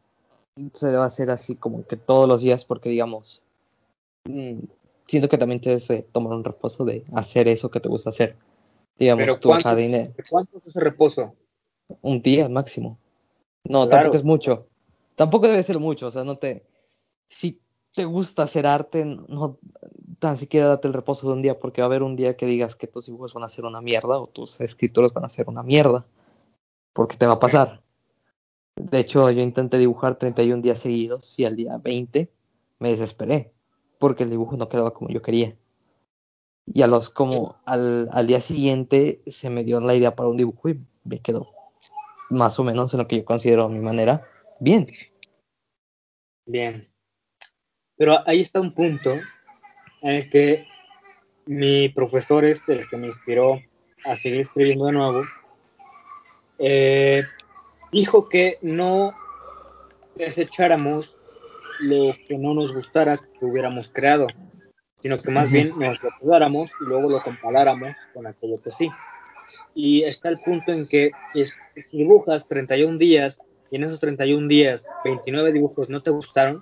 [0.73, 3.41] se deba hacer así como que todos los días, porque digamos,
[4.25, 4.59] mm,
[5.07, 8.35] siento que también te de tomar un reposo de hacer eso que te gusta hacer.
[8.99, 9.69] Digamos, Pero tu ¿cuánto,
[10.29, 11.33] ¿cuánto es ese reposo?
[12.01, 12.99] un día máximo.
[13.63, 13.89] No, Claro.
[13.89, 14.67] tampoco es mucho.
[15.15, 16.65] Tampoco debe ser mucho, o sea, no te...
[17.29, 17.59] Si
[17.95, 19.57] te gusta hacer arte, no
[20.23, 22.45] tan siquiera date el reposo de un día, porque va a haber un día que
[22.45, 25.49] digas que tus dibujos van a ser una mierda o tus escrituras van a ser
[25.49, 26.05] una mierda,
[26.93, 27.83] porque te va a pasar.
[28.77, 32.31] De hecho, yo intenté dibujar 31 días seguidos y al día 20
[32.79, 33.51] me desesperé,
[33.99, 35.57] porque el dibujo no quedaba como yo quería.
[36.65, 40.37] Y a los como al, al día siguiente se me dio la idea para un
[40.37, 41.49] dibujo y me quedó
[42.29, 44.25] más o menos en lo que yo considero a mi manera
[44.61, 44.87] bien.
[46.45, 46.87] Bien.
[47.97, 49.15] Pero ahí está un punto
[50.03, 50.67] en el que
[51.45, 53.59] mi profesor este, el que me inspiró
[54.05, 55.23] a seguir escribiendo de nuevo,
[56.59, 57.23] eh,
[57.91, 59.15] dijo que no
[60.15, 61.17] desecháramos
[61.79, 64.27] lo que no nos gustara que hubiéramos creado,
[65.01, 68.89] sino que más bien nos lo quedáramos y luego lo comparáramos con aquello que sí.
[69.73, 74.85] Y está el punto en que si dibujas 31 días y en esos 31 días
[75.03, 76.61] 29 dibujos no te gustaron,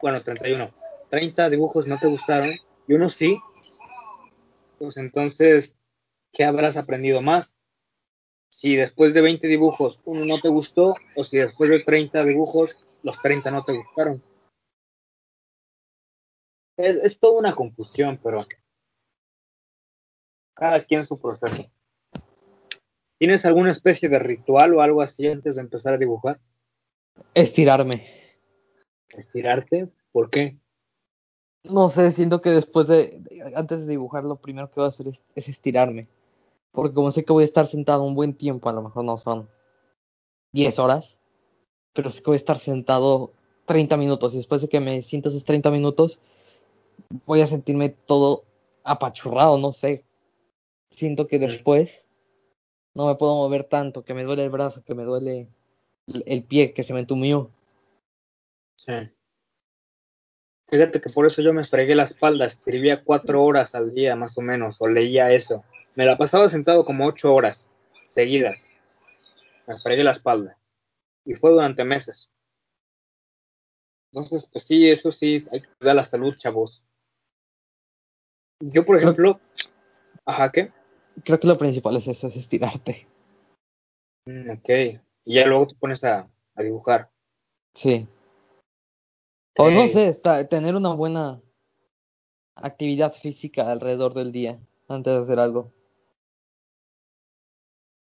[0.00, 0.70] bueno, 31,
[1.12, 2.52] 30 dibujos no te gustaron
[2.88, 3.38] y uno sí,
[4.78, 5.76] pues entonces,
[6.32, 7.54] ¿qué habrás aprendido más?
[8.50, 12.86] Si después de 20 dibujos uno no te gustó o si después de 30 dibujos
[13.02, 14.22] los 30 no te gustaron.
[16.78, 18.38] Es, es toda una confusión, pero
[20.54, 21.70] cada quien su proceso.
[23.18, 26.40] ¿Tienes alguna especie de ritual o algo así antes de empezar a dibujar?
[27.34, 28.06] Estirarme.
[29.10, 29.90] ¿Estirarte?
[30.10, 30.61] ¿Por qué?
[31.64, 34.88] No sé, siento que después de, de- antes de dibujar, lo primero que voy a
[34.88, 36.08] hacer es, es estirarme.
[36.72, 39.16] Porque como sé que voy a estar sentado un buen tiempo, a lo mejor no
[39.16, 39.48] son
[40.52, 41.18] 10 horas,
[41.92, 43.32] pero sé que voy a estar sentado
[43.66, 44.34] 30 minutos.
[44.34, 46.20] Y después de que me sienta esos 30 minutos,
[47.26, 48.44] voy a sentirme todo
[48.84, 50.04] apachurrado, no sé.
[50.90, 52.06] Siento que después
[52.94, 55.48] no me puedo mover tanto, que me duele el brazo, que me duele
[56.06, 57.50] el, el pie, que se me entumió.
[58.76, 58.92] Sí.
[60.72, 64.38] Fíjate que por eso yo me fregué la espalda, escribía cuatro horas al día más
[64.38, 65.62] o menos, o leía eso.
[65.96, 67.68] Me la pasaba sentado como ocho horas
[68.08, 68.66] seguidas.
[69.66, 70.56] Me fregué la espalda.
[71.26, 72.30] Y fue durante meses.
[74.12, 76.82] Entonces, pues sí, eso sí, hay que cuidar la salud, chavos.
[78.60, 79.40] Yo, por Creo- ejemplo,
[80.24, 80.72] ajá, ¿qué?
[81.22, 83.06] Creo que lo principal es eso, es estirarte.
[84.26, 84.68] Mm, ok.
[85.26, 87.10] Y ya luego te pones a, a dibujar.
[87.74, 88.08] Sí.
[89.58, 91.40] O no sé, está, tener una buena
[92.54, 94.58] actividad física alrededor del día
[94.88, 95.72] antes de hacer algo.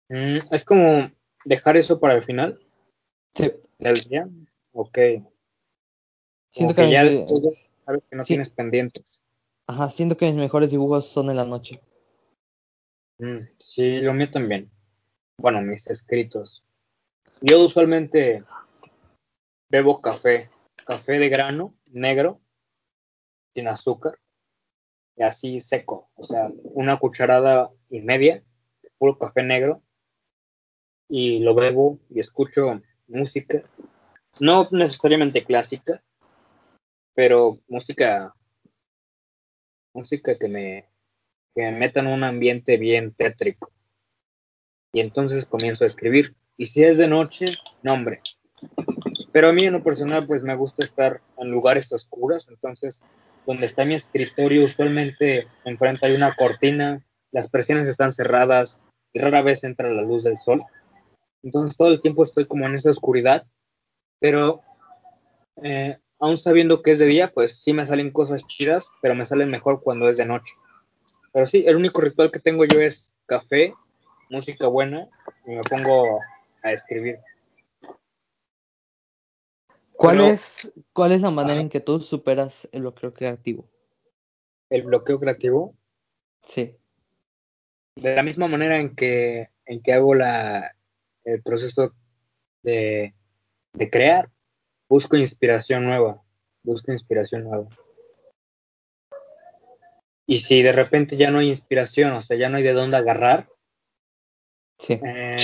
[0.10, 1.12] Mm, es como
[1.46, 2.60] dejar eso para el final
[3.34, 3.52] Sí.
[3.80, 4.30] del día.
[4.74, 4.98] Ok.
[6.52, 7.26] Siento que, que ya ya
[7.86, 8.34] sabes que no sí.
[8.34, 9.22] tienes pendientes.
[9.68, 11.82] Ajá, siento que mis mejores dibujos son en la noche.
[13.20, 14.70] Mm, sí, lo mío también.
[15.38, 16.64] Bueno, mis escritos.
[17.40, 18.44] Yo usualmente
[19.70, 20.50] bebo café,
[20.86, 22.42] café de grano, negro,
[23.54, 24.20] sin azúcar,
[25.16, 26.10] y así seco.
[26.16, 28.44] O sea, una cucharada y media
[28.82, 29.84] de puro café negro,
[31.08, 33.64] y lo bebo y escucho música
[34.40, 36.02] no necesariamente clásica,
[37.14, 38.34] pero música,
[39.94, 40.90] música que me,
[41.54, 43.72] que me meta en un ambiente bien tétrico.
[44.94, 46.36] Y entonces comienzo a escribir.
[46.58, 48.22] Y si es de noche, no hombre.
[49.32, 53.02] Pero a mí en lo personal pues me gusta estar en lugares oscuros, entonces
[53.46, 58.80] donde está mi escritorio usualmente enfrente hay una cortina, las presiones están cerradas
[59.14, 60.64] y rara vez entra la luz del sol.
[61.44, 63.46] Entonces todo el tiempo estoy como en esa oscuridad,
[64.20, 64.62] pero
[65.64, 69.26] eh, aún sabiendo que es de día, pues sí me salen cosas chidas, pero me
[69.26, 70.54] salen mejor cuando es de noche.
[71.34, 73.74] Pero sí, el único ritual que tengo yo es café,
[74.30, 75.08] música buena
[75.46, 76.20] y me pongo
[76.64, 77.20] a escribir.
[80.02, 83.70] ¿Cuál, Pero- es, ¿Cuál es la manera en que tú superas el bloqueo creativo?
[84.72, 85.76] El bloqueo creativo,
[86.48, 86.76] Sí.
[87.98, 90.76] de la misma manera en que, en que hago la,
[91.24, 91.94] el proceso
[92.64, 93.14] de,
[93.74, 94.32] de crear,
[94.90, 96.24] busco inspiración nueva,
[96.64, 97.68] busco inspiración nueva.
[100.26, 102.98] Y si de repente ya no hay inspiración, o sea, ya no hay de dónde
[102.98, 103.50] agarrar,
[104.80, 105.00] Sí.
[105.06, 105.36] eh,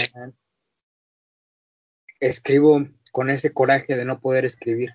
[2.19, 4.91] escribo con ese coraje de no poder escribir.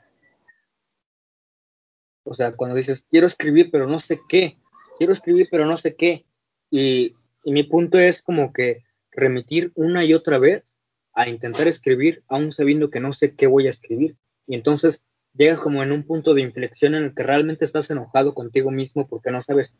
[2.22, 4.58] O sea, cuando dices, quiero escribir, pero no sé qué,
[4.96, 6.24] quiero escribir, pero no sé qué.
[6.70, 10.76] Y, y mi punto es como que remitir una y otra vez
[11.14, 14.14] a intentar escribir, aún sabiendo que no sé qué voy a escribir.
[14.46, 15.02] Y entonces
[15.34, 19.08] llegas como en un punto de inflexión en el que realmente estás enojado contigo mismo
[19.08, 19.74] porque no sabes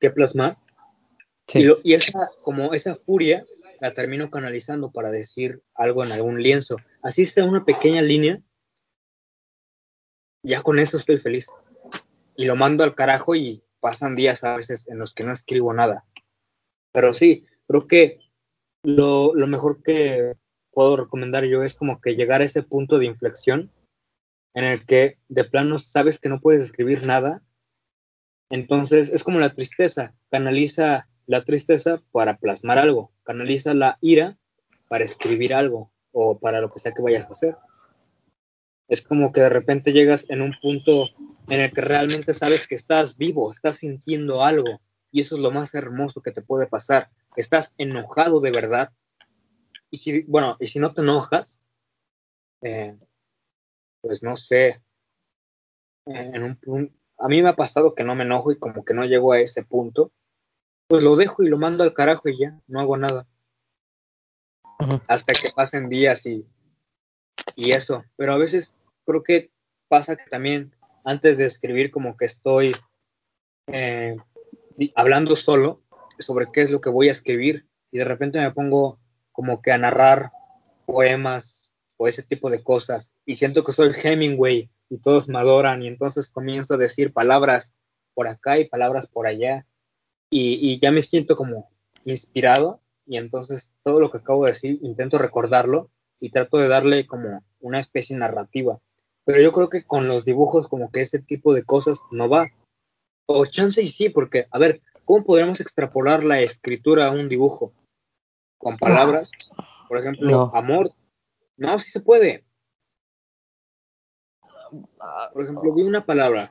[0.00, 0.56] qué plasmar.
[1.46, 1.60] Sí.
[1.60, 3.44] Y, lo- y esa, como esa furia
[3.80, 6.76] la termino canalizando para decir algo en algún lienzo.
[7.02, 8.40] Así sea una pequeña línea,
[10.42, 11.46] ya con eso estoy feliz.
[12.36, 15.72] Y lo mando al carajo y pasan días a veces en los que no escribo
[15.72, 16.04] nada.
[16.92, 18.18] Pero sí, creo que
[18.82, 20.34] lo, lo mejor que
[20.70, 23.70] puedo recomendar yo es como que llegar a ese punto de inflexión
[24.54, 27.42] en el que de plano sabes que no puedes escribir nada.
[28.50, 34.38] Entonces es como la tristeza, canaliza la tristeza para plasmar algo, canaliza la ira
[34.88, 37.56] para escribir algo o para lo que sea que vayas a hacer.
[38.88, 41.08] Es como que de repente llegas en un punto
[41.48, 44.80] en el que realmente sabes que estás vivo, estás sintiendo algo
[45.10, 47.10] y eso es lo más hermoso que te puede pasar.
[47.36, 48.92] Estás enojado de verdad
[49.90, 51.60] y si, bueno, y si no te enojas,
[52.62, 52.96] eh,
[54.00, 54.82] pues no sé,
[56.06, 59.40] a mí me ha pasado que no me enojo y como que no llego a
[59.40, 60.12] ese punto,
[60.86, 63.26] pues lo dejo y lo mando al carajo y ya, no hago nada.
[65.08, 66.46] Hasta que pasen días y,
[67.56, 68.04] y eso.
[68.16, 68.72] Pero a veces
[69.04, 69.50] creo que
[69.88, 70.74] pasa que también
[71.04, 72.74] antes de escribir como que estoy
[73.66, 74.16] eh,
[74.94, 75.82] hablando solo
[76.18, 78.98] sobre qué es lo que voy a escribir y de repente me pongo
[79.32, 80.32] como que a narrar
[80.86, 85.82] poemas o ese tipo de cosas y siento que soy Hemingway y todos me adoran
[85.82, 87.72] y entonces comienzo a decir palabras
[88.14, 89.66] por acá y palabras por allá
[90.34, 91.70] y, y ya me siento como
[92.04, 97.06] inspirado y entonces todo lo que acabo de decir intento recordarlo y trato de darle
[97.06, 98.80] como una especie narrativa.
[99.24, 102.48] Pero yo creo que con los dibujos como que ese tipo de cosas no va.
[103.26, 107.72] O chance y sí, porque, a ver, ¿cómo podríamos extrapolar la escritura a un dibujo?
[108.58, 109.30] Con palabras,
[109.88, 110.50] por ejemplo, No.
[110.52, 110.90] amor.
[111.56, 112.44] No, sí se puede.
[114.98, 116.50] Ah, Por ejemplo, di una palabra.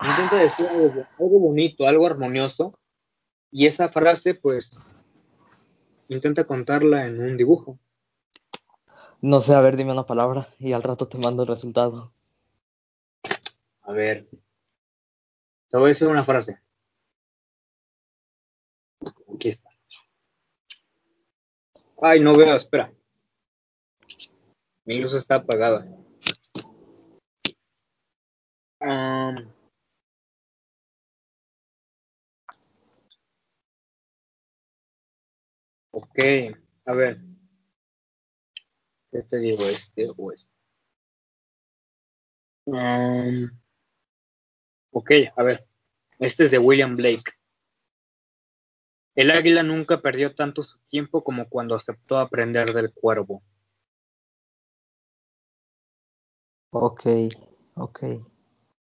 [0.00, 2.72] Intenta decir algo, algo bonito, algo armonioso,
[3.50, 4.94] y esa frase, pues,
[6.08, 7.78] intenta contarla en un dibujo.
[9.20, 12.12] No sé, a ver, dime una palabra y al rato te mando el resultado.
[13.82, 14.28] A ver,
[15.68, 16.60] te voy a decir una frase.
[19.34, 19.70] Aquí está.
[22.02, 22.92] Ay, no veo, espera.
[24.84, 25.86] Mi luz está apagada.
[28.80, 29.53] Um,
[35.94, 36.18] ok,
[36.86, 37.18] a ver.
[39.10, 39.64] ¿Qué te digo?
[39.64, 40.52] Este o este.
[42.66, 43.50] Um,
[44.90, 45.64] ok, a ver.
[46.18, 47.32] Este es de William Blake.
[49.14, 53.42] El águila nunca perdió tanto su tiempo como cuando aceptó aprender del cuervo.
[56.70, 57.06] Ok,
[57.76, 58.00] ok.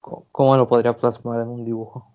[0.00, 2.06] ¿Cómo lo podría plasmar en un dibujo?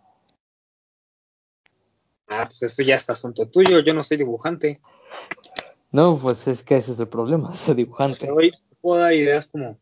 [2.28, 4.82] Ah, pues eso ya es asunto tuyo, yo no soy dibujante.
[5.92, 8.28] No, pues es que ese es el problema, Te dibujante.
[8.28, 8.52] doy,
[8.82, 9.80] puedo dar ideas como,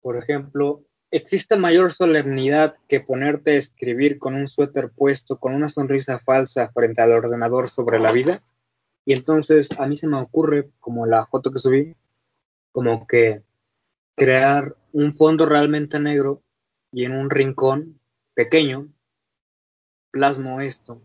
[0.00, 5.68] por ejemplo, existe mayor solemnidad que ponerte a escribir con un suéter puesto, con una
[5.68, 8.42] sonrisa falsa frente al ordenador sobre la vida.
[9.04, 11.94] Y entonces a mí se me ocurre, como la foto que subí,
[12.72, 13.42] como que
[14.16, 16.42] crear un fondo realmente negro
[16.90, 18.00] y en un rincón
[18.34, 18.88] pequeño
[20.16, 21.02] plasmo esto.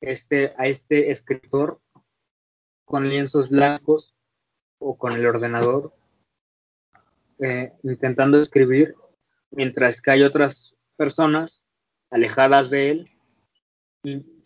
[0.00, 1.80] Este, a este escritor
[2.84, 4.16] con lienzos blancos
[4.80, 5.94] o con el ordenador
[7.38, 8.96] eh, intentando escribir,
[9.52, 11.62] mientras que hay otras personas
[12.10, 13.10] alejadas de él,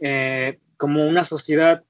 [0.01, 1.85] eh, como una sociedad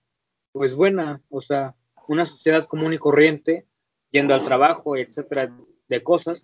[0.53, 1.75] pues buena, o sea,
[2.07, 3.67] una sociedad común y corriente,
[4.13, 5.53] yendo al trabajo, etcétera,
[5.89, 6.41] de cosas,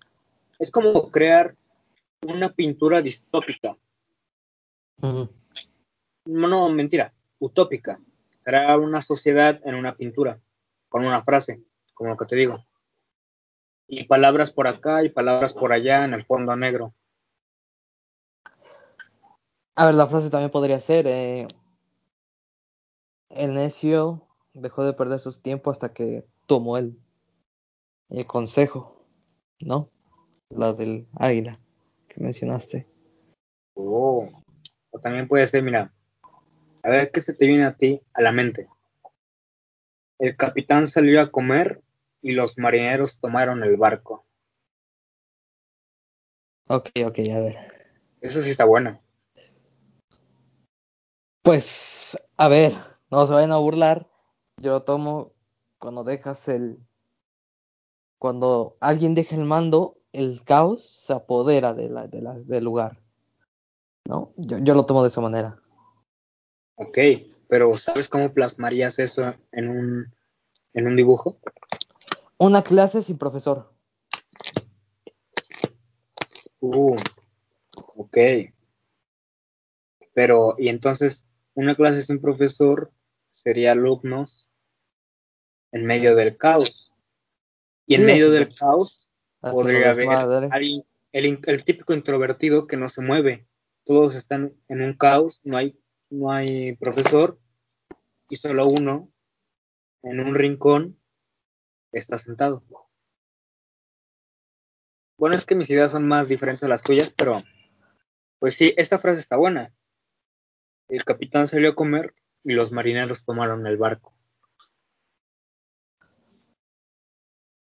[0.57, 1.55] es como crear
[2.21, 3.77] una pintura distópica.
[5.01, 5.29] No,
[6.25, 7.99] no, mentira, utópica.
[8.41, 10.39] Crear una sociedad en una pintura,
[10.87, 11.61] con una frase,
[11.93, 12.65] como lo que te digo.
[13.87, 16.93] Y palabras por acá y palabras por allá en el fondo negro.
[19.75, 21.47] A ver, la frase también podría ser, eh,
[23.29, 26.99] el necio dejó de perder su tiempo hasta que tomó el,
[28.09, 29.05] el consejo,
[29.59, 29.89] ¿no?
[30.49, 31.59] La del águila
[32.07, 32.87] que mencionaste.
[33.75, 34.27] Oh,
[34.99, 35.93] o también puede ser, mira,
[36.83, 38.67] a ver qué se te viene a ti a la mente.
[40.19, 41.81] El capitán salió a comer
[42.21, 44.25] y los marineros tomaron el barco.
[46.67, 47.57] Ok, ok, a ver.
[48.21, 49.01] Eso sí está bueno.
[51.41, 52.73] Pues, a ver,
[53.09, 54.07] no se vayan a burlar.
[54.57, 55.33] Yo lo tomo
[55.79, 56.77] cuando dejas el.
[58.19, 63.01] Cuando alguien deja el mando, el caos se apodera de la, de la, del lugar.
[64.09, 64.33] ¿No?
[64.37, 65.61] Yo, yo lo tomo de esa manera.
[66.77, 66.97] Ok,
[67.47, 70.15] pero ¿sabes cómo plasmarías eso en un,
[70.73, 71.39] en un dibujo?
[72.39, 73.71] Una clase sin profesor.
[76.59, 76.95] Uh,
[77.97, 78.17] ok.
[80.13, 82.91] Pero, y entonces, una clase sin profesor
[83.29, 84.49] sería alumnos
[85.71, 86.95] en medio del caos.
[87.85, 89.07] Y en Sí, medio del caos
[89.39, 90.49] podría haber desmadre.
[90.51, 93.45] alguien, el, el típico introvertido que no se mueve.
[93.89, 95.75] Todos están en un caos, no hay,
[96.11, 97.39] no hay profesor
[98.29, 99.11] y solo uno
[100.03, 101.01] en un rincón
[101.91, 102.63] está sentado.
[105.17, 107.41] Bueno, es que mis ideas son más diferentes a las tuyas, pero
[108.37, 109.73] pues sí, esta frase está buena.
[110.87, 112.13] El capitán salió a comer
[112.43, 114.13] y los marineros tomaron el barco.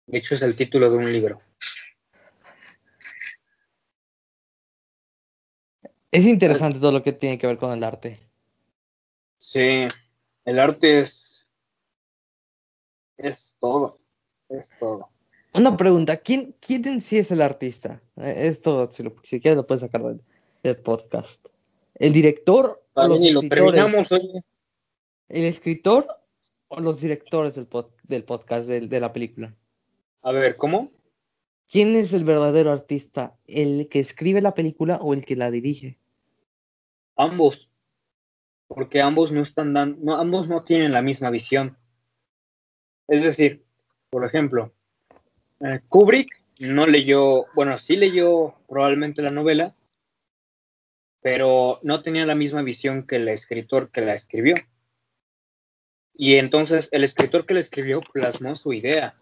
[0.09, 1.41] De hecho, es el título de un libro.
[6.17, 8.19] Es interesante todo lo que tiene que ver con el arte.
[9.37, 9.87] Sí,
[10.47, 11.47] el arte es.
[13.19, 13.99] Es todo.
[14.49, 15.11] Es todo.
[15.53, 18.01] Una pregunta, ¿quién, quién en sí es el artista?
[18.17, 20.23] Eh, Esto, si, lo- si quieres, lo puedes sacar del,
[20.63, 21.45] del podcast.
[21.97, 24.09] ¿El director o los lo terminamos.
[25.29, 26.07] ¿El escritor
[26.69, 29.55] o los directores del, pod- del podcast, del- de la película?
[30.23, 30.91] A ver, ¿cómo?
[31.71, 33.37] ¿Quién es el verdadero artista?
[33.47, 35.99] ¿El que escribe la película o el que la dirige?
[37.17, 37.71] Ambos.
[38.69, 39.99] Porque ambos no están dando.
[40.03, 41.77] No, ambos no tienen la misma visión.
[43.09, 43.65] Es decir,
[44.11, 44.73] por ejemplo,
[45.61, 47.47] eh, Kubrick no leyó.
[47.55, 49.75] Bueno, sí leyó probablemente la novela,
[51.21, 54.55] pero no tenía la misma visión que el escritor que la escribió.
[56.15, 59.15] Y entonces el escritor que la escribió plasmó su idea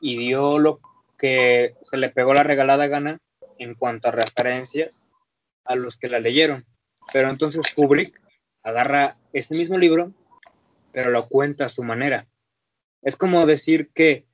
[0.00, 0.80] y dio lo
[1.18, 3.18] que se le pegó la regalada gana
[3.58, 5.04] en cuanto a referencias
[5.64, 6.64] a los que la leyeron.
[7.12, 8.20] Pero entonces Kubrick
[8.62, 10.12] agarra ese mismo libro,
[10.92, 12.26] pero lo cuenta a su manera.
[13.02, 14.26] Es como decir que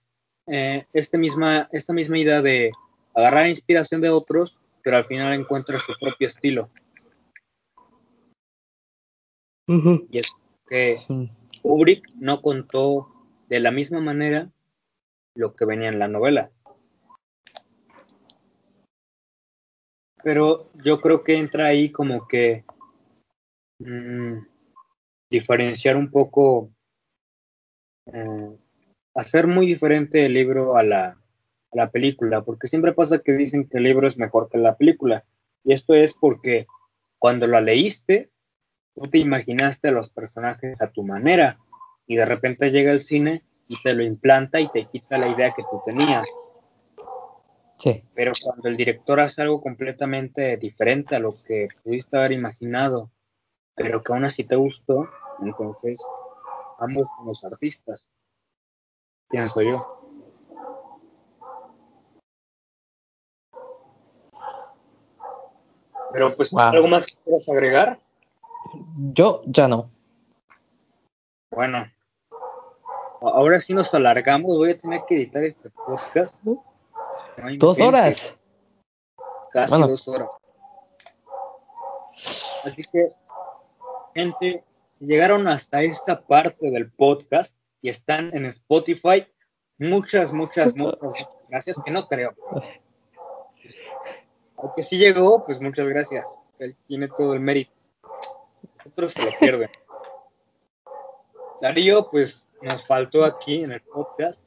[0.46, 2.72] eh, este misma, esta misma idea de
[3.14, 6.70] agarrar inspiración de otros, pero al final encuentras tu propio estilo.
[9.66, 10.30] Y es
[10.68, 11.02] que.
[11.62, 13.08] Kubrick no contó
[13.48, 14.50] de la misma manera
[15.34, 16.50] lo que venía en la novela.
[20.22, 22.64] Pero yo creo que entra ahí como que
[23.78, 24.38] mm,
[25.30, 26.70] diferenciar un poco,
[28.06, 28.56] eh,
[29.14, 31.16] hacer muy diferente el libro a la, a
[31.72, 35.24] la película, porque siempre pasa que dicen que el libro es mejor que la película.
[35.64, 36.66] Y esto es porque
[37.18, 38.30] cuando la leíste,
[38.94, 41.58] tú te imaginaste a los personajes a tu manera
[42.06, 45.54] y de repente llega el cine y te lo implanta y te quita la idea
[45.56, 46.28] que tú tenías.
[47.82, 48.00] Sí.
[48.14, 53.10] Pero cuando el director hace algo completamente diferente a lo que pudiste haber imaginado,
[53.74, 55.08] pero que aún así te gustó,
[55.44, 56.00] entonces
[56.78, 58.08] ambos somos artistas,
[59.28, 59.98] pienso yo.
[66.12, 66.60] Pero pues, Wow.
[66.60, 67.98] ¿algo más que quieras agregar?
[69.12, 69.90] Yo ya no.
[71.50, 71.90] Bueno,
[73.20, 76.44] ahora sí nos alargamos, voy a tener que editar este podcast.
[76.44, 76.71] No
[77.58, 78.36] Dos horas.
[79.50, 79.88] Casi Bueno.
[79.88, 80.28] dos horas.
[82.64, 83.08] Así que,
[84.14, 89.26] gente, si llegaron hasta esta parte del podcast y están en Spotify,
[89.78, 92.34] muchas, muchas, muchas gracias, que no creo.
[94.56, 96.24] Aunque sí llegó, pues muchas gracias.
[96.58, 97.72] Él tiene todo el mérito.
[98.86, 99.70] Otros se lo pierden.
[101.60, 104.44] Darío, pues nos faltó aquí en el podcast.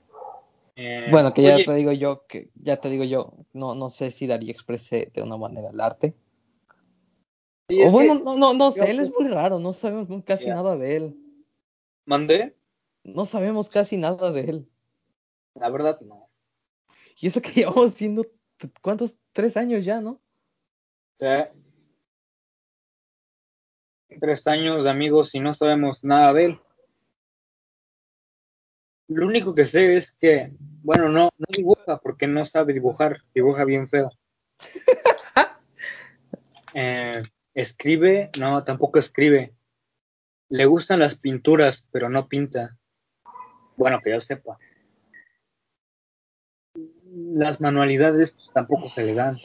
[0.76, 3.90] Eh, Bueno, que ya oye, te digo yo, que ya te digo yo, no, no
[3.90, 6.16] sé si Darío exprese de una manera el arte.
[7.70, 10.76] O bueno, que- no, no, no sé, él es muy raro, no sabemos casi nada
[10.76, 11.18] de él.
[12.06, 12.56] mandé,
[13.04, 14.70] No sabemos casi nada de él.
[15.56, 16.30] la verdad no.
[17.20, 18.26] Y eso que llevamos siendo,
[18.82, 19.16] ¿cuántos?
[19.32, 20.20] Tres años ya, ¿no?
[24.20, 26.60] Tres años de amigos y no sabemos nada de él.
[29.08, 30.52] Lo único que sé es que,
[30.82, 34.12] bueno, no, no dibuja porque no sabe dibujar, dibuja bien feo.
[36.78, 37.24] Eh,
[37.54, 39.54] escribe, no, tampoco escribe.
[40.50, 42.78] Le gustan las pinturas, pero no pinta.
[43.78, 44.60] Bueno, que yo sepa.
[47.14, 49.38] Las manualidades pues, tampoco se le dan.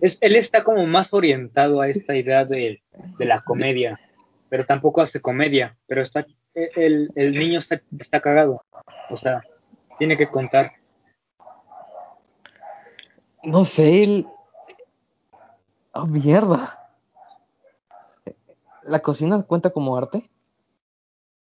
[0.00, 2.82] Es, él está como más orientado a esta idea de,
[3.18, 4.00] de la comedia,
[4.48, 8.64] pero tampoco hace comedia, pero está el, el niño está, está cagado.
[9.10, 9.42] O sea,
[9.98, 10.72] tiene que contar.
[13.42, 14.26] No sé, él...
[15.92, 16.90] Oh, mierda.
[18.84, 20.30] ¿La cocina cuenta como arte?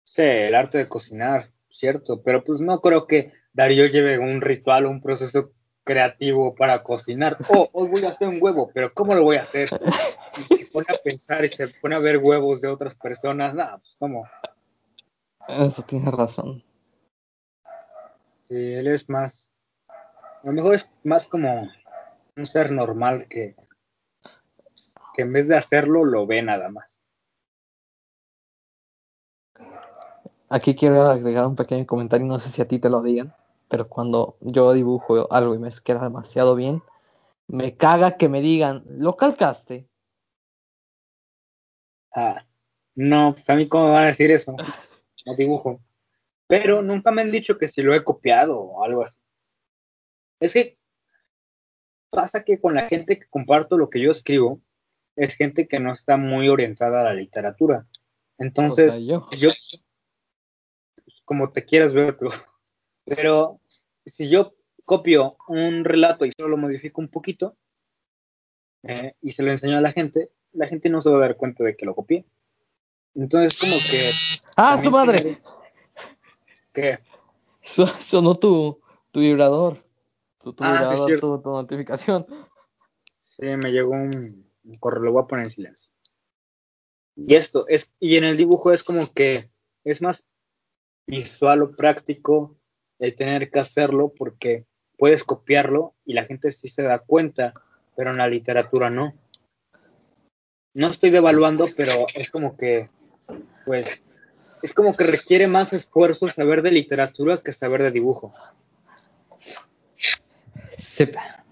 [0.03, 4.85] Sí, el arte de cocinar, cierto, pero pues no creo que Darío lleve un ritual,
[4.85, 5.51] un proceso
[5.83, 7.37] creativo para cocinar.
[7.49, 9.69] Oh, hoy voy a hacer un huevo, pero ¿cómo lo voy a hacer?
[10.49, 13.55] Y se pone a pensar y se pone a ver huevos de otras personas.
[13.55, 14.27] Nada, pues cómo.
[15.47, 16.63] Eso tienes razón.
[18.47, 19.51] Sí, él es más,
[19.89, 21.67] a lo mejor es más como
[22.37, 23.55] un ser normal que,
[25.15, 27.01] que en vez de hacerlo lo ve nada más.
[30.49, 33.33] Aquí quiero agregar un pequeño comentario, no sé si a ti te lo digan,
[33.67, 36.83] pero cuando yo dibujo algo y me queda demasiado bien,
[37.47, 39.87] me caga que me digan, ¿lo calcaste?
[42.13, 42.45] Ah,
[42.93, 44.55] no, pues a mí cómo me van a decir eso,
[45.25, 45.79] no dibujo.
[46.47, 49.17] Pero nunca me han dicho que si lo he copiado o algo así.
[50.39, 50.77] Es que
[52.09, 54.61] pasa que con la gente que comparto lo que yo escribo,
[55.15, 57.87] es gente que no está muy orientada a la literatura.
[58.37, 59.27] Entonces, O sea, yo.
[59.31, 59.49] yo,
[61.23, 62.27] como te quieras ver tú,
[63.05, 63.59] pero
[64.05, 67.57] si yo copio un relato y solo lo modifico un poquito
[68.83, 71.37] eh, y se lo enseño a la gente, la gente no se va a dar
[71.37, 72.25] cuenta de que lo copié.
[73.15, 74.51] Entonces, como que...
[74.57, 75.39] ¡Ah, su madre!
[76.75, 76.99] ¿Qué?
[77.63, 78.79] Sonó tu,
[79.11, 79.83] tu vibrador.
[80.43, 82.27] Tu, tu Ah, vibrador, tu notificación.
[83.21, 85.91] Sí, me llegó un, un correo, lo voy a poner en silencio.
[87.15, 89.49] Y esto es, y en el dibujo es como que
[89.85, 90.25] es más
[91.07, 92.57] visual o práctico
[92.99, 94.65] el tener que hacerlo porque
[94.97, 97.53] puedes copiarlo y la gente sí se da cuenta,
[97.95, 99.13] pero en la literatura no.
[100.73, 102.89] No estoy devaluando, pero es como que,
[103.65, 104.03] pues,
[104.65, 108.33] es como que requiere más esfuerzo saber de literatura que saber de dibujo.
[110.77, 111.45] Sepa.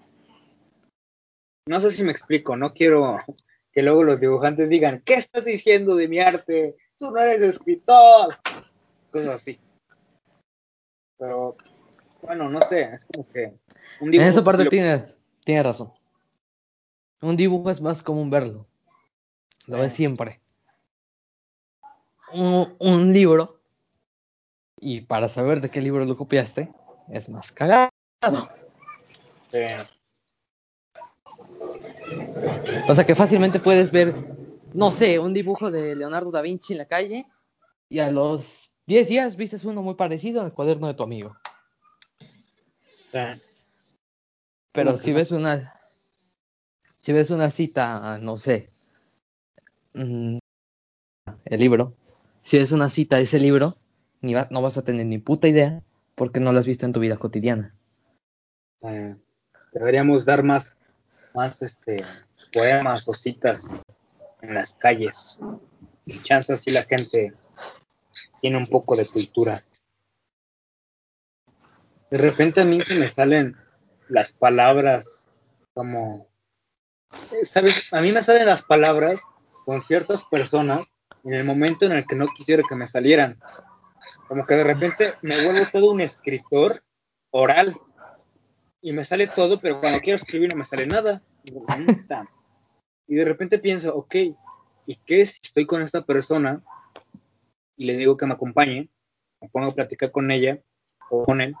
[1.66, 3.18] No sé si me explico, no quiero
[3.72, 6.76] que luego los dibujantes digan, ¿qué estás diciendo de mi arte?
[6.98, 8.36] Tú no eres escritor.
[9.12, 9.60] Cosas así.
[11.16, 11.56] Pero,
[12.20, 13.54] bueno, no sé, es como que
[14.00, 15.92] un En dibujo esa sí parte lo- tienes, tienes razón.
[17.22, 18.66] Un dibujo es más común verlo.
[19.66, 19.96] Lo ves Eh.
[19.96, 20.40] siempre.
[22.34, 23.60] Un, un libro,
[24.84, 26.72] y para saber de qué libro lo copiaste,
[27.08, 27.88] es más cagado.
[32.88, 34.14] O sea que fácilmente puedes ver,
[34.72, 37.26] no sé, un dibujo de Leonardo da Vinci en la calle
[37.88, 41.36] y a los 10 días vistes uno muy parecido en el cuaderno de tu amigo.
[44.72, 45.80] Pero si ves una,
[47.00, 48.70] si ves una cita, no sé,
[49.94, 50.38] mm,
[51.44, 51.96] el libro,
[52.44, 53.78] si ves una cita de ese libro,
[54.20, 55.82] ni va- no vas a tener ni puta idea
[56.14, 57.74] porque no la has visto en tu vida cotidiana.
[59.72, 60.76] deberíamos dar más,
[61.34, 62.04] más este,
[62.52, 63.64] poemas o citas
[64.42, 65.40] en las calles.
[66.04, 67.32] Y chance así la gente
[68.42, 69.62] tiene un poco de cultura.
[72.10, 73.56] De repente a mí se me salen
[74.08, 75.30] las palabras
[75.72, 76.28] como,
[77.42, 77.90] ¿sabes?
[77.90, 79.22] A mí me salen las palabras
[79.64, 80.93] con ciertas personas
[81.24, 83.38] en el momento en el que no quisiera que me salieran.
[84.28, 86.82] Como que de repente me vuelvo todo un escritor
[87.30, 87.76] oral.
[88.80, 91.22] y me sale todo, pero cuando quiero escribir no me sale nada.
[93.06, 94.14] Y de repente pienso, ok,
[94.86, 96.62] ¿y qué si estoy con esta persona
[97.76, 98.88] y le digo que me acompañe?
[99.40, 100.60] Me pongo a platicar con ella
[101.10, 101.54] o con él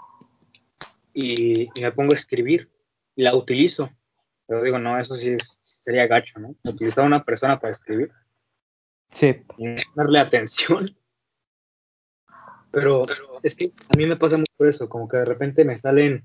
[1.14, 2.70] y, me pongo a escribir
[3.14, 3.90] y la utilizo.
[4.46, 6.54] Pero digo, no, eso sí sería gacho, ¿no?
[6.64, 8.10] Utilizar a una persona para escribir.
[9.14, 9.42] Sí.
[9.94, 10.94] Darle atención.
[12.70, 13.06] Pero
[13.42, 16.24] es que a mí me pasa mucho eso, como que de repente me salen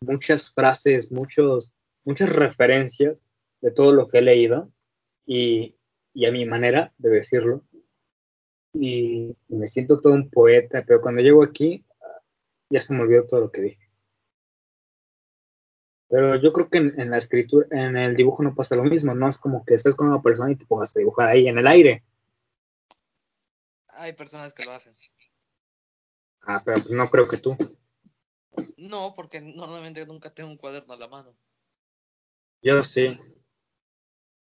[0.00, 3.18] muchas frases, muchos, muchas referencias
[3.60, 4.72] de todo lo que he leído
[5.26, 5.76] y,
[6.14, 7.62] y a mi manera de decirlo.
[8.72, 11.84] Y, me siento todo un poeta, pero cuando llego aquí
[12.70, 13.90] ya se me olvidó todo lo que dije.
[16.08, 19.28] Pero yo creo que en, la escritura, en el dibujo no pasa lo mismo, no
[19.28, 21.66] es como que estés con una persona y te pongas a dibujar ahí en el
[21.66, 22.04] aire.
[24.00, 24.94] Hay personas que lo hacen.
[26.40, 27.54] Ah, pero pues no creo que tú.
[28.78, 31.36] No, porque normalmente nunca tengo un cuaderno a la mano.
[32.62, 33.20] Yo sí.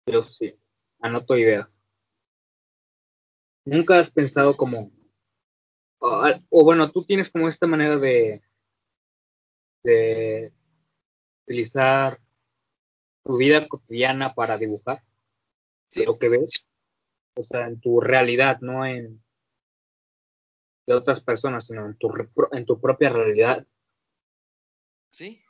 [0.05, 0.59] Yo sí.
[0.99, 1.81] Anoto ideas.
[3.65, 4.91] ¿Nunca has pensado como...
[5.97, 8.43] O, bueno, tú tienes como esta manera de...
[9.81, 10.53] de
[11.45, 12.21] utilizar
[13.23, 15.01] tu vida cotidiana para dibujar
[15.95, 16.63] lo que ves,
[17.35, 19.23] o sea, en tu realidad, no en
[20.87, 22.11] de otras personas, sino en tu,
[22.53, 23.67] en tu propia realidad.
[25.11, 25.41] Sí.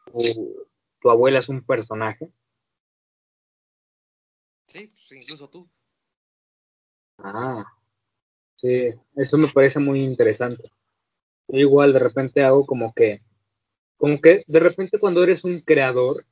[0.99, 2.29] Tu, abuela es un personaje.
[4.67, 5.69] Sí, pues, incluso tú.
[7.19, 7.65] Ah,
[8.55, 10.69] sí, eso me parece muy interesante.
[11.47, 13.21] igual de repente hago como que
[13.97, 16.23] como que de repente cuando eres un creador,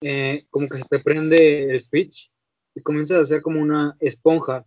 [0.00, 2.32] eh, como que se te prende el switch
[2.74, 4.64] y comienzas a ser como una esponja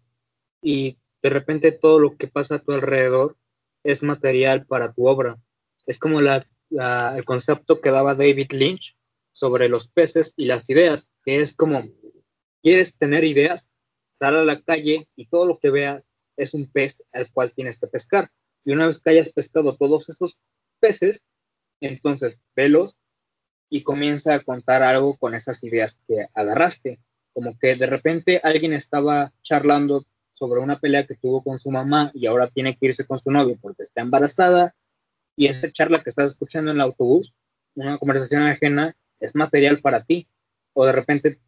[0.61, 3.37] y de repente todo lo que pasa a tu alrededor
[3.83, 5.37] es material para tu obra.
[5.85, 8.97] Es como el concepto que daba David Lynch
[9.33, 11.83] sobre los peces y las ideas, que es como,
[12.61, 13.71] quieres tener ideas,
[14.19, 17.79] sal a la calle y todo lo que veas es un pez al cual tienes
[17.79, 18.29] que pescar.
[18.63, 20.39] Y una vez que hayas pescado todos esos
[20.79, 21.25] peces,
[21.79, 22.99] entonces, velos
[23.69, 26.99] y comienza a contar algo con esas ideas que agarraste.
[27.33, 30.03] Como que de repente alguien estaba charlando
[30.41, 33.29] sobre una pelea que tuvo con su mamá y ahora tiene que irse con su
[33.29, 34.73] novio porque está embarazada
[35.35, 37.35] y esa charla que estás escuchando en el autobús,
[37.75, 40.27] una conversación ajena, es material para ti.
[40.73, 41.39] O de repente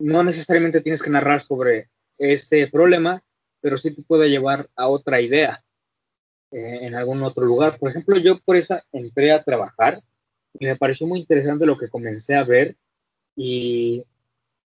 [0.00, 1.88] no necesariamente tienes que narrar sobre
[2.18, 3.22] ese problema,
[3.60, 5.64] pero sí te puede llevar a otra idea.
[6.50, 7.78] Eh, en algún otro lugar.
[7.78, 10.00] Por ejemplo, yo por eso entré a trabajar
[10.58, 12.76] y me pareció muy interesante lo que comencé a ver
[13.36, 14.04] y,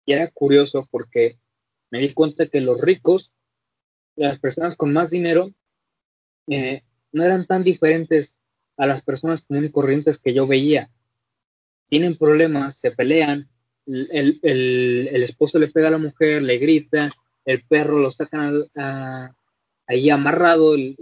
[0.07, 1.37] era curioso porque
[1.91, 3.34] me di cuenta que los ricos,
[4.15, 5.51] las personas con más dinero,
[6.47, 6.81] eh,
[7.11, 8.39] no eran tan diferentes
[8.77, 10.89] a las personas comunes y corrientes que yo veía.
[11.89, 13.49] Tienen problemas, se pelean,
[13.85, 17.09] el, el, esposo le pega a la mujer, le grita,
[17.45, 19.31] el perro lo sacan a,
[19.87, 20.95] ahí amarrado y,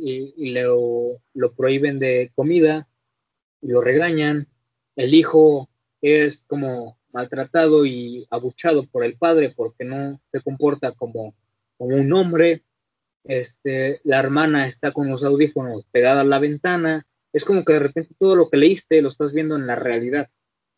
[0.52, 1.19] lo,
[1.56, 2.88] prohíben de comida
[3.61, 4.48] y lo regañan.
[4.95, 5.69] El hijo
[6.02, 11.34] es como maltratado y abuchado por el padre porque no se comporta como,
[11.77, 12.61] como un hombre.
[13.26, 17.06] Este, la hermana está con los audífonos pegada a la ventana.
[17.32, 20.30] Es como que de repente todo lo que leíste lo estás viendo en la realidad.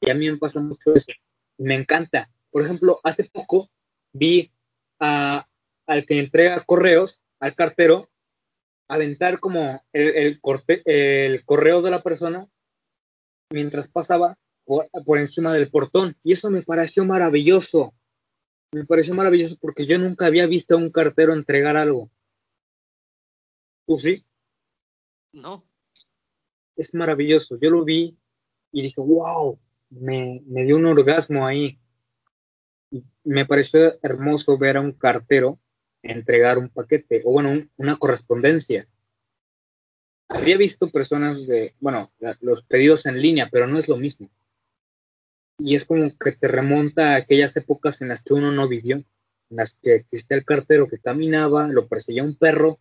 [0.01, 1.11] Y a mí me pasa mucho eso.
[1.57, 2.29] Me encanta.
[2.51, 3.69] Por ejemplo, hace poco
[4.13, 4.51] vi
[4.99, 5.47] a,
[5.87, 8.09] al que entrega correos al cartero
[8.87, 12.47] aventar como el, corte, el correo de la persona
[13.51, 16.15] mientras pasaba por, encima del portón.
[16.23, 17.93] Y eso me pareció maravilloso.
[18.71, 22.09] Me pareció maravilloso porque yo nunca había visto a un cartero entregar algo.
[23.85, 24.25] ¿Tú sí?
[25.31, 25.65] No.
[26.75, 27.57] Es maravilloso.
[27.59, 28.17] Yo lo vi
[28.71, 29.59] y dije, wow,
[29.89, 31.79] me, me dio un orgasmo ahí.
[33.23, 35.59] me pareció hermoso ver a un cartero
[36.05, 38.87] entregar un paquete o bueno, una correspondencia.
[40.27, 44.29] Había visto personas de, bueno, los pedidos en línea, pero no es lo mismo.
[45.59, 48.97] Y es como que te remonta a aquellas épocas en las que uno no vivió,
[48.97, 52.79] en las que existía el cartero que caminaba, lo perseguía un perro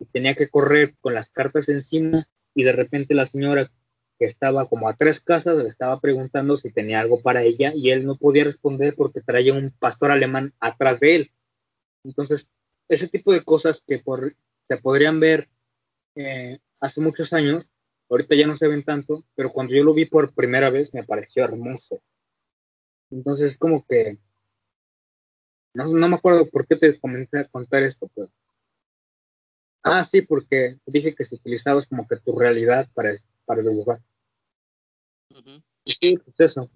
[0.00, 3.70] y tenía que correr con las cartas encima y de repente la señora
[4.18, 7.90] que estaba como a tres casas le estaba preguntando si tenía algo para ella y
[7.90, 11.32] él no podía responder porque traía un pastor alemán atrás de él.
[12.04, 12.48] Entonces
[12.88, 14.32] ese tipo de cosas que por,
[14.66, 15.48] se podrían ver
[16.16, 17.70] eh, hace muchos años,
[18.08, 21.04] ahorita ya no se ven tanto, pero cuando yo lo vi por primera vez me
[21.04, 22.02] pareció hermoso.
[23.10, 24.18] Entonces, como que,
[25.74, 28.28] no, no me acuerdo por qué te comenté a contar esto, pero...
[29.82, 33.98] Ah, sí, porque dije que se utilizaba como que tu realidad para, para dibujar.
[35.86, 36.70] Sí, pues eso.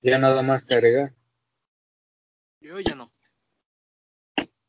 [0.00, 1.14] Ya nada más que agregar.
[2.60, 3.12] Yo ya no.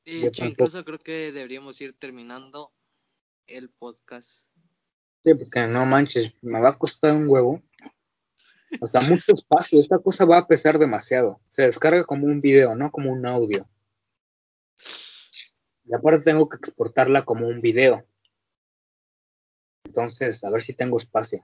[0.05, 2.73] De hecho, incluso creo que deberíamos ir terminando
[3.45, 4.49] el podcast.
[5.23, 7.61] Sí, porque no manches, me va a costar un huevo.
[8.81, 9.79] O sea, mucho espacio.
[9.79, 11.39] Esta cosa va a pesar demasiado.
[11.51, 13.67] Se descarga como un video, no como un audio.
[15.85, 18.05] Y aparte tengo que exportarla como un video.
[19.85, 21.43] Entonces, a ver si tengo espacio.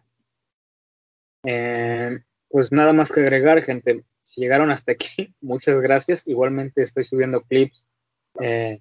[1.43, 4.05] Eh, pues nada más que agregar, gente.
[4.23, 6.27] Si llegaron hasta aquí, muchas gracias.
[6.27, 7.87] Igualmente estoy subiendo clips
[8.39, 8.79] eh,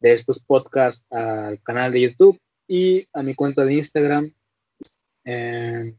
[0.00, 4.32] de estos podcasts al canal de YouTube y a mi cuenta de Instagram.
[5.24, 5.94] Eh,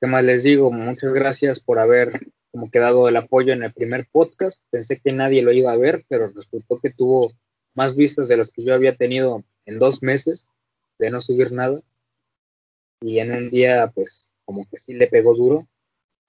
[0.00, 0.70] ¿Qué más les digo?
[0.70, 2.12] Muchas gracias por haber
[2.56, 4.62] como quedado el apoyo en el primer podcast.
[4.70, 7.30] Pensé que nadie lo iba a ver, pero resultó que tuvo
[7.74, 10.46] más vistas de los que yo había tenido en dos meses
[10.98, 11.78] de no subir nada.
[13.02, 15.66] Y en un día, pues, como que sí le pegó duro.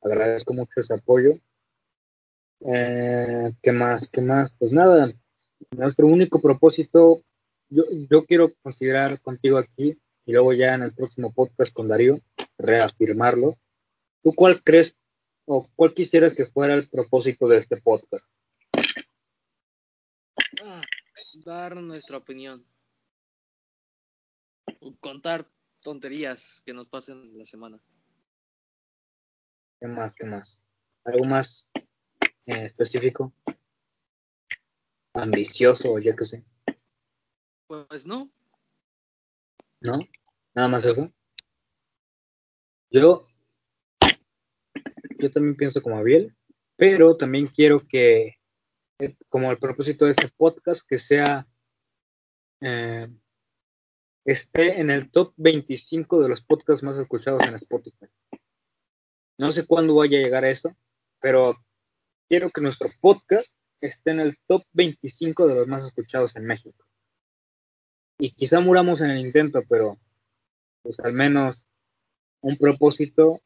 [0.02, 1.32] Agradezco mucho ese apoyo.
[2.66, 4.10] Eh, ¿Qué más?
[4.10, 4.52] ¿Qué más?
[4.60, 5.10] Pues nada,
[5.78, 7.22] nuestro único propósito,
[7.70, 12.20] yo, yo quiero considerar contigo aquí y luego ya en el próximo podcast con Darío,
[12.58, 13.56] reafirmarlo.
[14.24, 14.98] ¿Tú cuál crees
[15.48, 18.30] o cuál quisieras que fuera el propósito de este podcast?
[20.62, 20.82] Ah,
[21.46, 22.66] dar nuestra opinión.
[25.00, 25.50] Contar
[25.82, 27.80] tonterías que nos pasen en la semana.
[29.80, 30.16] ¿Qué más?
[30.16, 30.62] ¿Qué más?
[31.06, 31.70] ¿Algo más
[32.46, 33.34] eh, específico?
[35.14, 36.46] Ambicioso o yo qué sé,
[37.68, 38.30] Pues no,
[39.80, 40.00] ¿no?
[40.54, 41.12] Nada más eso.
[42.90, 43.28] Yo,
[45.18, 46.36] yo también pienso como Abiel,
[46.76, 48.36] pero también quiero que,
[49.00, 51.48] eh, como el propósito de este podcast, que sea,
[52.62, 53.08] eh,
[54.26, 58.08] esté en el top 25 de los podcasts más escuchados en Spotify.
[59.40, 60.76] No sé cuándo vaya a llegar a eso,
[61.20, 61.56] pero
[62.28, 66.86] quiero que nuestro podcast esté en el top 25 de los más escuchados en México.
[68.20, 69.98] Y quizá muramos en el intento, pero
[70.82, 71.72] pues al menos
[72.42, 73.40] un propósito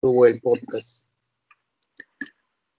[0.00, 1.07] tuvo el podcast.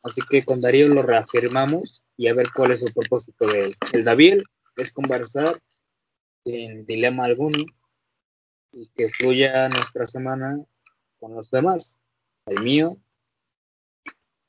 [0.03, 3.76] Así que con Darío lo reafirmamos y a ver cuál es el propósito de él.
[3.93, 4.41] El David
[4.77, 5.59] es conversar
[6.43, 7.63] sin dilema alguno
[8.71, 10.57] y que fluya nuestra semana
[11.19, 11.99] con los demás.
[12.45, 12.97] El mío,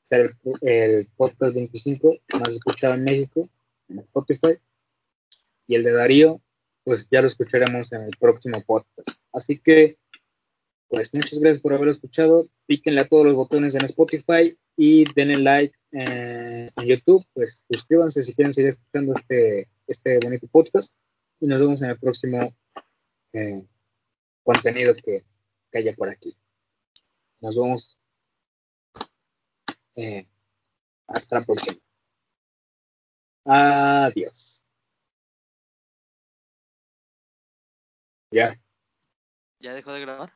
[0.09, 3.47] el, el podcast 25 más escuchado en México,
[3.89, 4.57] en Spotify.
[5.67, 6.41] Y el de Darío,
[6.83, 9.19] pues ya lo escucharemos en el próximo podcast.
[9.31, 9.97] Así que,
[10.89, 12.45] pues muchas gracias por haber escuchado.
[12.65, 17.25] Píquenle a todos los botones en Spotify y denle like eh, en YouTube.
[17.33, 20.93] Pues suscríbanse si quieren seguir escuchando este, este bonito podcast.
[21.39, 22.39] Y nos vemos en el próximo
[23.33, 23.67] eh,
[24.43, 25.23] contenido que,
[25.71, 26.35] que, haya por aquí.
[27.39, 27.99] Nos vemos.
[29.95, 30.25] Eh,
[31.07, 31.77] hasta la próxima.
[33.45, 34.63] Adiós.
[38.31, 38.55] Ya.
[39.61, 40.33] ¿ya dejó de grabar?